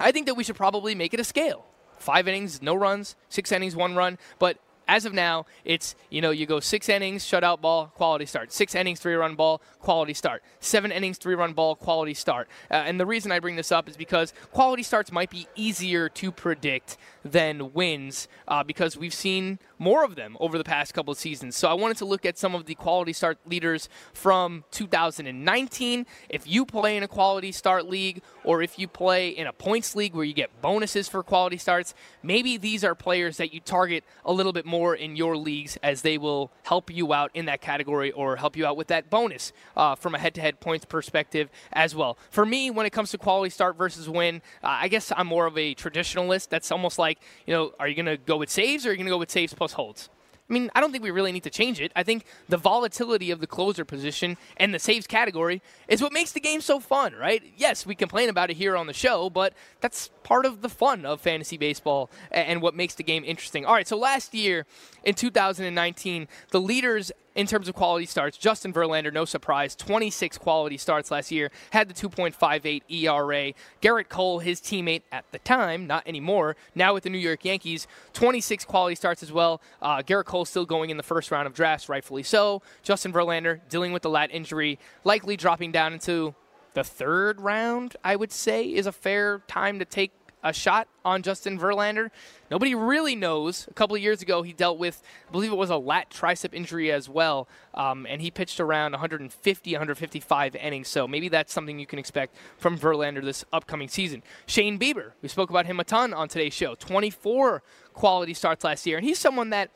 I 0.00 0.12
think 0.12 0.26
that 0.26 0.34
we 0.34 0.42
should 0.42 0.56
probably 0.56 0.94
make 0.94 1.14
it 1.14 1.20
a 1.20 1.24
scale. 1.24 1.66
Five 1.98 2.26
innings, 2.26 2.62
no 2.62 2.74
runs, 2.74 3.14
six 3.28 3.52
innings, 3.52 3.76
one 3.76 3.94
run. 3.94 4.18
But 4.38 4.58
as 4.90 5.04
of 5.04 5.14
now, 5.14 5.46
it's, 5.64 5.94
you 6.10 6.20
know, 6.20 6.32
you 6.32 6.46
go 6.46 6.58
six 6.58 6.88
innings, 6.88 7.24
shutout 7.24 7.60
ball, 7.60 7.86
quality 7.94 8.26
start. 8.26 8.52
Six 8.52 8.74
innings, 8.74 8.98
three 8.98 9.14
run 9.14 9.36
ball, 9.36 9.62
quality 9.78 10.14
start. 10.14 10.42
Seven 10.58 10.90
innings, 10.90 11.16
three 11.16 11.36
run 11.36 11.52
ball, 11.52 11.76
quality 11.76 12.12
start. 12.12 12.48
Uh, 12.68 12.74
and 12.74 12.98
the 12.98 13.06
reason 13.06 13.30
I 13.30 13.38
bring 13.38 13.54
this 13.54 13.70
up 13.70 13.88
is 13.88 13.96
because 13.96 14.34
quality 14.50 14.82
starts 14.82 15.12
might 15.12 15.30
be 15.30 15.46
easier 15.54 16.08
to 16.08 16.32
predict 16.32 16.96
than 17.24 17.72
wins 17.72 18.26
uh, 18.48 18.64
because 18.64 18.96
we've 18.96 19.14
seen 19.14 19.60
more 19.78 20.04
of 20.04 20.16
them 20.16 20.36
over 20.40 20.58
the 20.58 20.64
past 20.64 20.92
couple 20.92 21.12
of 21.12 21.18
seasons. 21.18 21.54
So 21.56 21.68
I 21.68 21.74
wanted 21.74 21.96
to 21.98 22.04
look 22.04 22.26
at 22.26 22.36
some 22.36 22.54
of 22.56 22.66
the 22.66 22.74
quality 22.74 23.12
start 23.12 23.38
leaders 23.46 23.88
from 24.12 24.64
2019. 24.72 26.06
If 26.28 26.48
you 26.48 26.66
play 26.66 26.96
in 26.96 27.02
a 27.02 27.08
quality 27.08 27.52
start 27.52 27.86
league 27.86 28.22
or 28.42 28.60
if 28.60 28.78
you 28.78 28.88
play 28.88 29.28
in 29.28 29.46
a 29.46 29.52
points 29.52 29.94
league 29.94 30.14
where 30.14 30.24
you 30.24 30.34
get 30.34 30.60
bonuses 30.60 31.08
for 31.08 31.22
quality 31.22 31.58
starts, 31.58 31.94
maybe 32.22 32.56
these 32.56 32.82
are 32.82 32.94
players 32.94 33.36
that 33.36 33.54
you 33.54 33.60
target 33.60 34.04
a 34.24 34.32
little 34.32 34.52
bit 34.52 34.66
more 34.66 34.79
in 34.94 35.16
your 35.16 35.36
leagues 35.36 35.76
as 35.82 36.02
they 36.02 36.18
will 36.18 36.50
help 36.62 36.90
you 36.90 37.12
out 37.12 37.30
in 37.34 37.44
that 37.46 37.60
category 37.60 38.10
or 38.12 38.36
help 38.36 38.56
you 38.56 38.66
out 38.66 38.76
with 38.76 38.88
that 38.88 39.10
bonus 39.10 39.52
uh, 39.76 39.94
from 39.94 40.14
a 40.14 40.18
head 40.18 40.34
to 40.34 40.40
head 40.40 40.60
points 40.60 40.84
perspective 40.84 41.48
as 41.72 41.94
well. 41.94 42.16
For 42.30 42.44
me, 42.46 42.70
when 42.70 42.86
it 42.86 42.90
comes 42.90 43.10
to 43.10 43.18
quality 43.18 43.50
start 43.50 43.76
versus 43.76 44.08
win, 44.08 44.42
uh, 44.62 44.68
I 44.68 44.88
guess 44.88 45.12
I'm 45.16 45.26
more 45.26 45.46
of 45.46 45.56
a 45.56 45.74
traditionalist. 45.74 46.48
That's 46.48 46.72
almost 46.72 46.98
like, 46.98 47.20
you 47.46 47.54
know, 47.54 47.72
are 47.78 47.88
you 47.88 47.94
going 47.94 48.06
to 48.06 48.16
go 48.16 48.36
with 48.36 48.50
saves 48.50 48.86
or 48.86 48.90
are 48.90 48.92
you 48.92 48.98
going 48.98 49.06
to 49.06 49.10
go 49.10 49.18
with 49.18 49.30
saves 49.30 49.54
plus 49.54 49.72
holds. 49.72 50.08
I 50.50 50.52
mean, 50.52 50.70
I 50.74 50.80
don't 50.80 50.90
think 50.90 51.04
we 51.04 51.12
really 51.12 51.30
need 51.30 51.44
to 51.44 51.50
change 51.50 51.80
it. 51.80 51.92
I 51.94 52.02
think 52.02 52.24
the 52.48 52.56
volatility 52.56 53.30
of 53.30 53.40
the 53.40 53.46
closer 53.46 53.84
position 53.84 54.36
and 54.56 54.74
the 54.74 54.80
saves 54.80 55.06
category 55.06 55.62
is 55.86 56.02
what 56.02 56.12
makes 56.12 56.32
the 56.32 56.40
game 56.40 56.60
so 56.60 56.80
fun, 56.80 57.14
right? 57.14 57.42
Yes, 57.56 57.86
we 57.86 57.94
complain 57.94 58.28
about 58.28 58.50
it 58.50 58.56
here 58.56 58.76
on 58.76 58.88
the 58.88 58.92
show, 58.92 59.30
but 59.30 59.54
that's 59.80 60.10
part 60.24 60.44
of 60.44 60.60
the 60.60 60.68
fun 60.68 61.06
of 61.06 61.20
fantasy 61.20 61.56
baseball 61.56 62.10
and 62.32 62.60
what 62.60 62.74
makes 62.74 62.96
the 62.96 63.04
game 63.04 63.22
interesting. 63.24 63.64
All 63.64 63.74
right, 63.74 63.86
so 63.86 63.96
last 63.96 64.34
year 64.34 64.66
in 65.04 65.14
2019, 65.14 66.26
the 66.50 66.60
leaders 66.60 67.12
in 67.40 67.46
terms 67.46 67.68
of 67.68 67.74
quality 67.74 68.04
starts, 68.04 68.36
Justin 68.36 68.70
Verlander, 68.70 69.10
no 69.10 69.24
surprise, 69.24 69.74
26 69.74 70.36
quality 70.36 70.76
starts 70.76 71.10
last 71.10 71.30
year, 71.30 71.50
had 71.70 71.88
the 71.88 71.94
2.58 71.94 72.82
ERA. 72.90 73.54
Gerrit 73.80 74.10
Cole, 74.10 74.40
his 74.40 74.60
teammate 74.60 75.00
at 75.10 75.24
the 75.32 75.38
time, 75.38 75.86
not 75.86 76.06
anymore, 76.06 76.54
now 76.74 76.92
with 76.92 77.04
the 77.04 77.08
New 77.08 77.16
York 77.16 77.42
Yankees, 77.42 77.86
26 78.12 78.66
quality 78.66 78.94
starts 78.94 79.22
as 79.22 79.32
well. 79.32 79.62
Uh, 79.80 80.02
Gerrit 80.02 80.26
Cole 80.26 80.44
still 80.44 80.66
going 80.66 80.90
in 80.90 80.98
the 80.98 81.02
first 81.02 81.30
round 81.30 81.46
of 81.46 81.54
drafts, 81.54 81.88
rightfully 81.88 82.22
so. 82.22 82.60
Justin 82.82 83.10
Verlander 83.10 83.60
dealing 83.70 83.94
with 83.94 84.02
the 84.02 84.10
lat 84.10 84.30
injury, 84.30 84.78
likely 85.04 85.34
dropping 85.34 85.72
down 85.72 85.94
into 85.94 86.34
the 86.74 86.84
third 86.84 87.40
round, 87.40 87.96
I 88.04 88.16
would 88.16 88.32
say, 88.32 88.64
is 88.64 88.86
a 88.86 88.92
fair 88.92 89.42
time 89.48 89.78
to 89.78 89.86
take 89.86 90.12
a 90.42 90.52
shot 90.52 90.88
on 91.04 91.22
Justin 91.22 91.58
Verlander. 91.58 92.10
Nobody 92.50 92.74
really 92.74 93.14
knows. 93.14 93.66
A 93.68 93.74
couple 93.74 93.96
of 93.96 94.02
years 94.02 94.22
ago, 94.22 94.42
he 94.42 94.52
dealt 94.52 94.78
with, 94.78 95.02
I 95.28 95.32
believe 95.32 95.52
it 95.52 95.56
was 95.56 95.70
a 95.70 95.76
lat 95.76 96.10
tricep 96.10 96.54
injury 96.54 96.90
as 96.90 97.08
well, 97.08 97.48
um, 97.74 98.06
and 98.08 98.20
he 98.20 98.30
pitched 98.30 98.60
around 98.60 98.92
150, 98.92 99.72
155 99.72 100.56
innings. 100.56 100.88
So 100.88 101.06
maybe 101.06 101.28
that's 101.28 101.52
something 101.52 101.78
you 101.78 101.86
can 101.86 101.98
expect 101.98 102.36
from 102.56 102.78
Verlander 102.78 103.22
this 103.22 103.44
upcoming 103.52 103.88
season. 103.88 104.22
Shane 104.46 104.78
Bieber, 104.78 105.12
we 105.22 105.28
spoke 105.28 105.50
about 105.50 105.66
him 105.66 105.80
a 105.80 105.84
ton 105.84 106.12
on 106.12 106.28
today's 106.28 106.54
show. 106.54 106.74
24 106.74 107.62
quality 107.92 108.34
starts 108.34 108.64
last 108.64 108.86
year, 108.86 108.96
and 108.96 109.06
he's 109.06 109.18
someone 109.18 109.50
that 109.50 109.70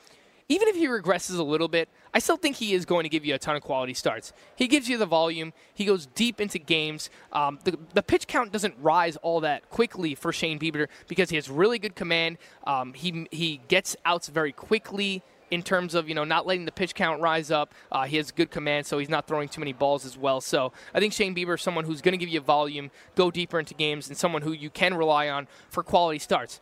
even 0.48 0.68
if 0.68 0.76
he 0.76 0.86
regresses 0.86 1.38
a 1.38 1.42
little 1.42 1.68
bit, 1.68 1.88
I 2.12 2.18
still 2.18 2.36
think 2.36 2.56
he 2.56 2.74
is 2.74 2.84
going 2.84 3.04
to 3.04 3.08
give 3.08 3.24
you 3.24 3.34
a 3.34 3.38
ton 3.38 3.56
of 3.56 3.62
quality 3.62 3.94
starts. 3.94 4.32
He 4.56 4.68
gives 4.68 4.88
you 4.88 4.98
the 4.98 5.06
volume. 5.06 5.52
He 5.72 5.84
goes 5.84 6.06
deep 6.06 6.40
into 6.40 6.58
games. 6.58 7.08
Um, 7.32 7.58
the, 7.64 7.78
the 7.94 8.02
pitch 8.02 8.26
count 8.26 8.52
doesn't 8.52 8.74
rise 8.78 9.16
all 9.16 9.40
that 9.40 9.70
quickly 9.70 10.14
for 10.14 10.32
Shane 10.32 10.58
Bieber 10.58 10.88
because 11.08 11.30
he 11.30 11.36
has 11.36 11.48
really 11.48 11.78
good 11.78 11.94
command. 11.94 12.38
Um, 12.66 12.92
he 12.92 13.26
he 13.30 13.60
gets 13.68 13.96
outs 14.04 14.28
very 14.28 14.52
quickly 14.52 15.22
in 15.50 15.62
terms 15.62 15.94
of 15.94 16.08
you 16.08 16.14
know 16.14 16.24
not 16.24 16.46
letting 16.46 16.66
the 16.66 16.72
pitch 16.72 16.94
count 16.94 17.22
rise 17.22 17.50
up. 17.50 17.72
Uh, 17.90 18.04
he 18.04 18.18
has 18.18 18.30
good 18.30 18.50
command, 18.50 18.84
so 18.86 18.98
he's 18.98 19.08
not 19.08 19.26
throwing 19.26 19.48
too 19.48 19.60
many 19.60 19.72
balls 19.72 20.04
as 20.04 20.18
well. 20.18 20.42
So 20.42 20.72
I 20.92 21.00
think 21.00 21.14
Shane 21.14 21.34
Bieber 21.34 21.54
is 21.54 21.62
someone 21.62 21.84
who's 21.84 22.02
going 22.02 22.12
to 22.12 22.18
give 22.18 22.28
you 22.28 22.40
volume, 22.40 22.90
go 23.14 23.30
deeper 23.30 23.58
into 23.58 23.72
games, 23.72 24.08
and 24.08 24.16
someone 24.16 24.42
who 24.42 24.52
you 24.52 24.68
can 24.68 24.94
rely 24.94 25.30
on 25.30 25.48
for 25.70 25.82
quality 25.82 26.18
starts. 26.18 26.60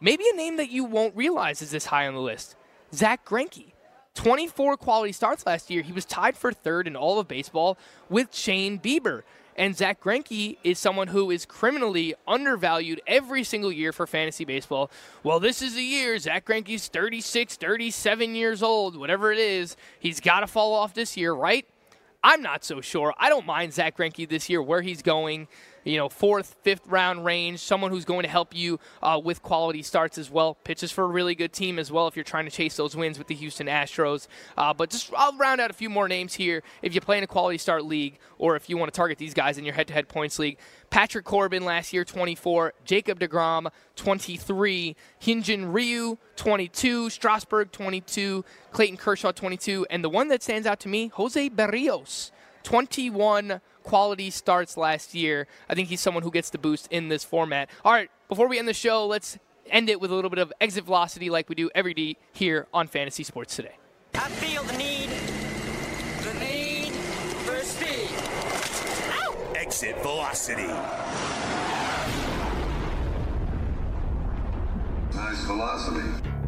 Maybe 0.00 0.24
a 0.32 0.36
name 0.36 0.56
that 0.56 0.70
you 0.70 0.84
won't 0.84 1.14
realize 1.14 1.62
is 1.62 1.70
this 1.70 1.86
high 1.86 2.08
on 2.08 2.14
the 2.14 2.20
list. 2.20 2.56
Zack 2.94 3.24
Greinke. 3.24 3.72
24 4.14 4.76
quality 4.76 5.12
starts 5.12 5.46
last 5.46 5.70
year. 5.70 5.82
He 5.82 5.92
was 5.92 6.04
tied 6.04 6.36
for 6.36 6.52
third 6.52 6.86
in 6.86 6.96
all 6.96 7.18
of 7.18 7.28
baseball 7.28 7.78
with 8.08 8.34
Shane 8.34 8.78
Bieber. 8.78 9.22
And 9.56 9.76
Zack 9.76 10.00
Greinke 10.00 10.56
is 10.64 10.78
someone 10.78 11.08
who 11.08 11.30
is 11.30 11.44
criminally 11.44 12.14
undervalued 12.26 13.00
every 13.06 13.44
single 13.44 13.70
year 13.70 13.92
for 13.92 14.06
fantasy 14.06 14.44
baseball. 14.44 14.90
Well, 15.22 15.38
this 15.38 15.60
is 15.60 15.74
the 15.74 15.82
year. 15.82 16.18
Zack 16.18 16.46
Greinke's 16.46 16.88
36, 16.88 17.56
37 17.56 18.34
years 18.34 18.62
old, 18.62 18.96
whatever 18.96 19.32
it 19.32 19.38
is. 19.38 19.76
He's 19.98 20.20
got 20.20 20.40
to 20.40 20.46
fall 20.46 20.74
off 20.74 20.94
this 20.94 21.16
year, 21.16 21.32
right? 21.32 21.66
I'm 22.22 22.42
not 22.42 22.64
so 22.64 22.80
sure. 22.80 23.14
I 23.18 23.28
don't 23.28 23.46
mind 23.46 23.72
Zack 23.72 23.96
Greinke 23.96 24.28
this 24.28 24.48
year, 24.48 24.62
where 24.62 24.82
he's 24.82 25.02
going 25.02 25.48
you 25.84 25.96
know, 25.96 26.08
fourth, 26.08 26.56
fifth 26.62 26.86
round 26.86 27.24
range, 27.24 27.60
someone 27.60 27.90
who's 27.90 28.04
going 28.04 28.22
to 28.22 28.28
help 28.28 28.54
you 28.54 28.78
uh, 29.02 29.20
with 29.22 29.42
quality 29.42 29.82
starts 29.82 30.18
as 30.18 30.30
well. 30.30 30.54
Pitches 30.54 30.90
for 30.90 31.04
a 31.04 31.08
really 31.08 31.34
good 31.34 31.52
team 31.52 31.78
as 31.78 31.90
well 31.90 32.06
if 32.06 32.16
you're 32.16 32.24
trying 32.24 32.44
to 32.44 32.50
chase 32.50 32.76
those 32.76 32.96
wins 32.96 33.18
with 33.18 33.26
the 33.26 33.34
Houston 33.34 33.66
Astros. 33.66 34.26
Uh, 34.56 34.74
but 34.74 34.90
just 34.90 35.12
I'll 35.16 35.36
round 35.36 35.60
out 35.60 35.70
a 35.70 35.74
few 35.74 35.90
more 35.90 36.08
names 36.08 36.34
here 36.34 36.62
if 36.82 36.94
you 36.94 37.00
play 37.00 37.18
in 37.18 37.24
a 37.24 37.26
quality 37.26 37.58
start 37.58 37.84
league 37.84 38.18
or 38.38 38.56
if 38.56 38.68
you 38.68 38.76
want 38.76 38.92
to 38.92 38.96
target 38.96 39.18
these 39.18 39.34
guys 39.34 39.58
in 39.58 39.64
your 39.64 39.74
head 39.74 39.88
to 39.88 39.94
head 39.94 40.08
points 40.08 40.38
league. 40.38 40.58
Patrick 40.90 41.24
Corbin 41.24 41.64
last 41.64 41.92
year, 41.92 42.04
24. 42.04 42.74
Jacob 42.84 43.20
DeGrom, 43.20 43.70
23. 43.96 44.96
Hyun-jin 45.20 45.72
Ryu, 45.72 46.18
22. 46.36 47.10
Strasburg, 47.10 47.70
22. 47.70 48.44
Clayton 48.72 48.96
Kershaw, 48.96 49.32
22. 49.32 49.86
And 49.88 50.02
the 50.02 50.08
one 50.08 50.28
that 50.28 50.42
stands 50.42 50.66
out 50.66 50.80
to 50.80 50.88
me, 50.88 51.08
Jose 51.14 51.50
Berrios, 51.50 52.32
21 52.64 53.60
quality 53.82 54.30
starts 54.30 54.76
last 54.76 55.14
year. 55.14 55.46
I 55.68 55.74
think 55.74 55.88
he's 55.88 56.00
someone 56.00 56.22
who 56.22 56.30
gets 56.30 56.50
the 56.50 56.58
boost 56.58 56.88
in 56.90 57.08
this 57.08 57.24
format. 57.24 57.70
All 57.84 57.92
right, 57.92 58.10
before 58.28 58.48
we 58.48 58.58
end 58.58 58.68
the 58.68 58.74
show, 58.74 59.06
let's 59.06 59.38
end 59.66 59.88
it 59.88 60.00
with 60.00 60.10
a 60.10 60.14
little 60.14 60.30
bit 60.30 60.38
of 60.38 60.52
exit 60.60 60.84
velocity 60.84 61.30
like 61.30 61.48
we 61.48 61.54
do 61.54 61.70
every 61.74 61.94
day 61.94 62.16
here 62.32 62.66
on 62.72 62.86
Fantasy 62.86 63.22
Sports 63.22 63.56
Today. 63.56 63.76
I 64.14 64.28
feel 64.28 64.62
the 64.64 64.76
need, 64.76 65.10
the 66.22 66.34
need 66.40 66.92
for 67.44 67.62
speed. 67.64 68.10
Ow! 69.12 69.52
Exit 69.54 69.96
velocity. 70.02 70.66
Nice 75.14 75.44
velocity. 75.44 76.39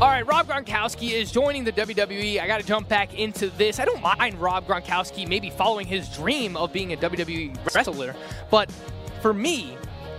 All 0.00 0.06
right, 0.06 0.24
Rob 0.24 0.46
Gronkowski 0.46 1.10
is 1.10 1.32
joining 1.32 1.64
the 1.64 1.72
WWE. 1.72 2.40
I 2.40 2.46
got 2.46 2.60
to 2.60 2.66
jump 2.66 2.88
back 2.88 3.18
into 3.18 3.48
this. 3.50 3.80
I 3.80 3.84
don't 3.84 4.00
mind 4.00 4.36
Rob 4.40 4.64
Gronkowski 4.64 5.26
maybe 5.26 5.50
following 5.50 5.88
his 5.88 6.08
dream 6.08 6.56
of 6.56 6.72
being 6.72 6.92
a 6.92 6.96
WWE 6.96 7.74
wrestler, 7.74 8.14
but 8.48 8.70
for 9.20 9.34
me, 9.34 9.76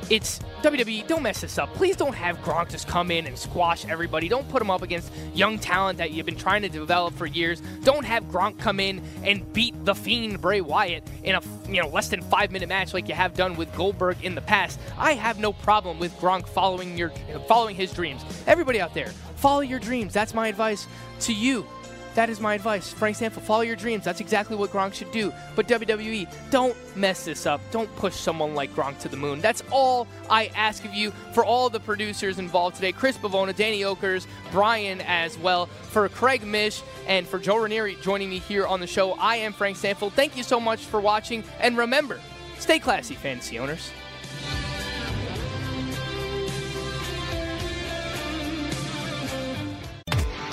it's 0.09 0.39
WWE, 0.63 1.07
don't 1.07 1.23
mess 1.23 1.41
this 1.41 1.57
up. 1.57 1.73
Please 1.75 1.95
don't 1.95 2.15
have 2.15 2.37
Gronk 2.41 2.69
just 2.69 2.87
come 2.87 3.11
in 3.11 3.27
and 3.27 3.37
squash 3.37 3.85
everybody. 3.85 4.27
Don't 4.27 4.47
put 4.49 4.61
him 4.61 4.71
up 4.71 4.81
against 4.81 5.11
young 5.33 5.59
talent 5.59 5.97
that 5.99 6.11
you've 6.11 6.25
been 6.25 6.35
trying 6.35 6.63
to 6.63 6.69
develop 6.69 7.13
for 7.13 7.25
years. 7.25 7.61
Don't 7.83 8.03
have 8.03 8.23
Gronk 8.25 8.57
come 8.57 8.79
in 8.79 9.01
and 9.23 9.51
beat 9.53 9.73
the 9.85 9.93
Fiend 9.93 10.41
Bray 10.41 10.61
Wyatt 10.61 11.03
in 11.23 11.35
a 11.35 11.41
you 11.67 11.81
know 11.81 11.87
less 11.89 12.09
than 12.09 12.21
five 12.21 12.51
minute 12.51 12.67
match 12.67 12.93
like 12.93 13.07
you 13.07 13.15
have 13.15 13.35
done 13.35 13.55
with 13.55 13.73
Goldberg 13.75 14.17
in 14.23 14.35
the 14.35 14.41
past. 14.41 14.79
I 14.97 15.13
have 15.13 15.39
no 15.39 15.53
problem 15.53 15.99
with 15.99 16.13
Gronk 16.17 16.47
following 16.47 16.97
your 16.97 17.11
following 17.47 17.75
his 17.75 17.93
dreams. 17.93 18.23
Everybody 18.47 18.81
out 18.81 18.93
there, 18.93 19.09
follow 19.35 19.61
your 19.61 19.79
dreams. 19.79 20.13
That's 20.13 20.33
my 20.33 20.47
advice 20.47 20.87
to 21.21 21.33
you. 21.33 21.67
That 22.15 22.29
is 22.29 22.39
my 22.39 22.55
advice. 22.55 22.91
Frank 22.91 23.17
Stampfl, 23.17 23.41
follow 23.41 23.61
your 23.61 23.75
dreams. 23.75 24.03
That's 24.03 24.19
exactly 24.19 24.55
what 24.55 24.71
Gronk 24.71 24.93
should 24.93 25.11
do. 25.11 25.31
But 25.55 25.67
WWE, 25.67 26.27
don't 26.49 26.75
mess 26.95 27.25
this 27.25 27.45
up. 27.45 27.61
Don't 27.71 27.93
push 27.95 28.15
someone 28.15 28.55
like 28.55 28.73
Gronk 28.75 28.99
to 28.99 29.09
the 29.09 29.17
moon. 29.17 29.41
That's 29.41 29.63
all 29.71 30.07
I 30.29 30.47
ask 30.55 30.83
of 30.85 30.93
you 30.93 31.11
for 31.33 31.45
all 31.45 31.69
the 31.69 31.79
producers 31.79 32.39
involved 32.39 32.75
today 32.75 32.91
Chris 32.91 33.17
Bavona, 33.17 33.55
Danny 33.55 33.81
Okers, 33.81 34.25
Brian 34.51 35.01
as 35.01 35.37
well, 35.37 35.67
for 35.67 36.07
Craig 36.09 36.43
Mish, 36.43 36.81
and 37.07 37.27
for 37.27 37.39
Joe 37.39 37.57
Ranieri 37.57 37.97
joining 38.01 38.29
me 38.29 38.39
here 38.39 38.65
on 38.65 38.79
the 38.79 38.87
show. 38.87 39.13
I 39.13 39.37
am 39.37 39.53
Frank 39.53 39.77
Stampfl. 39.77 40.11
Thank 40.11 40.35
you 40.35 40.43
so 40.43 40.59
much 40.59 40.85
for 40.85 40.99
watching. 40.99 41.43
And 41.59 41.77
remember, 41.77 42.19
stay 42.57 42.79
classy, 42.79 43.15
fantasy 43.15 43.59
owners. 43.59 43.91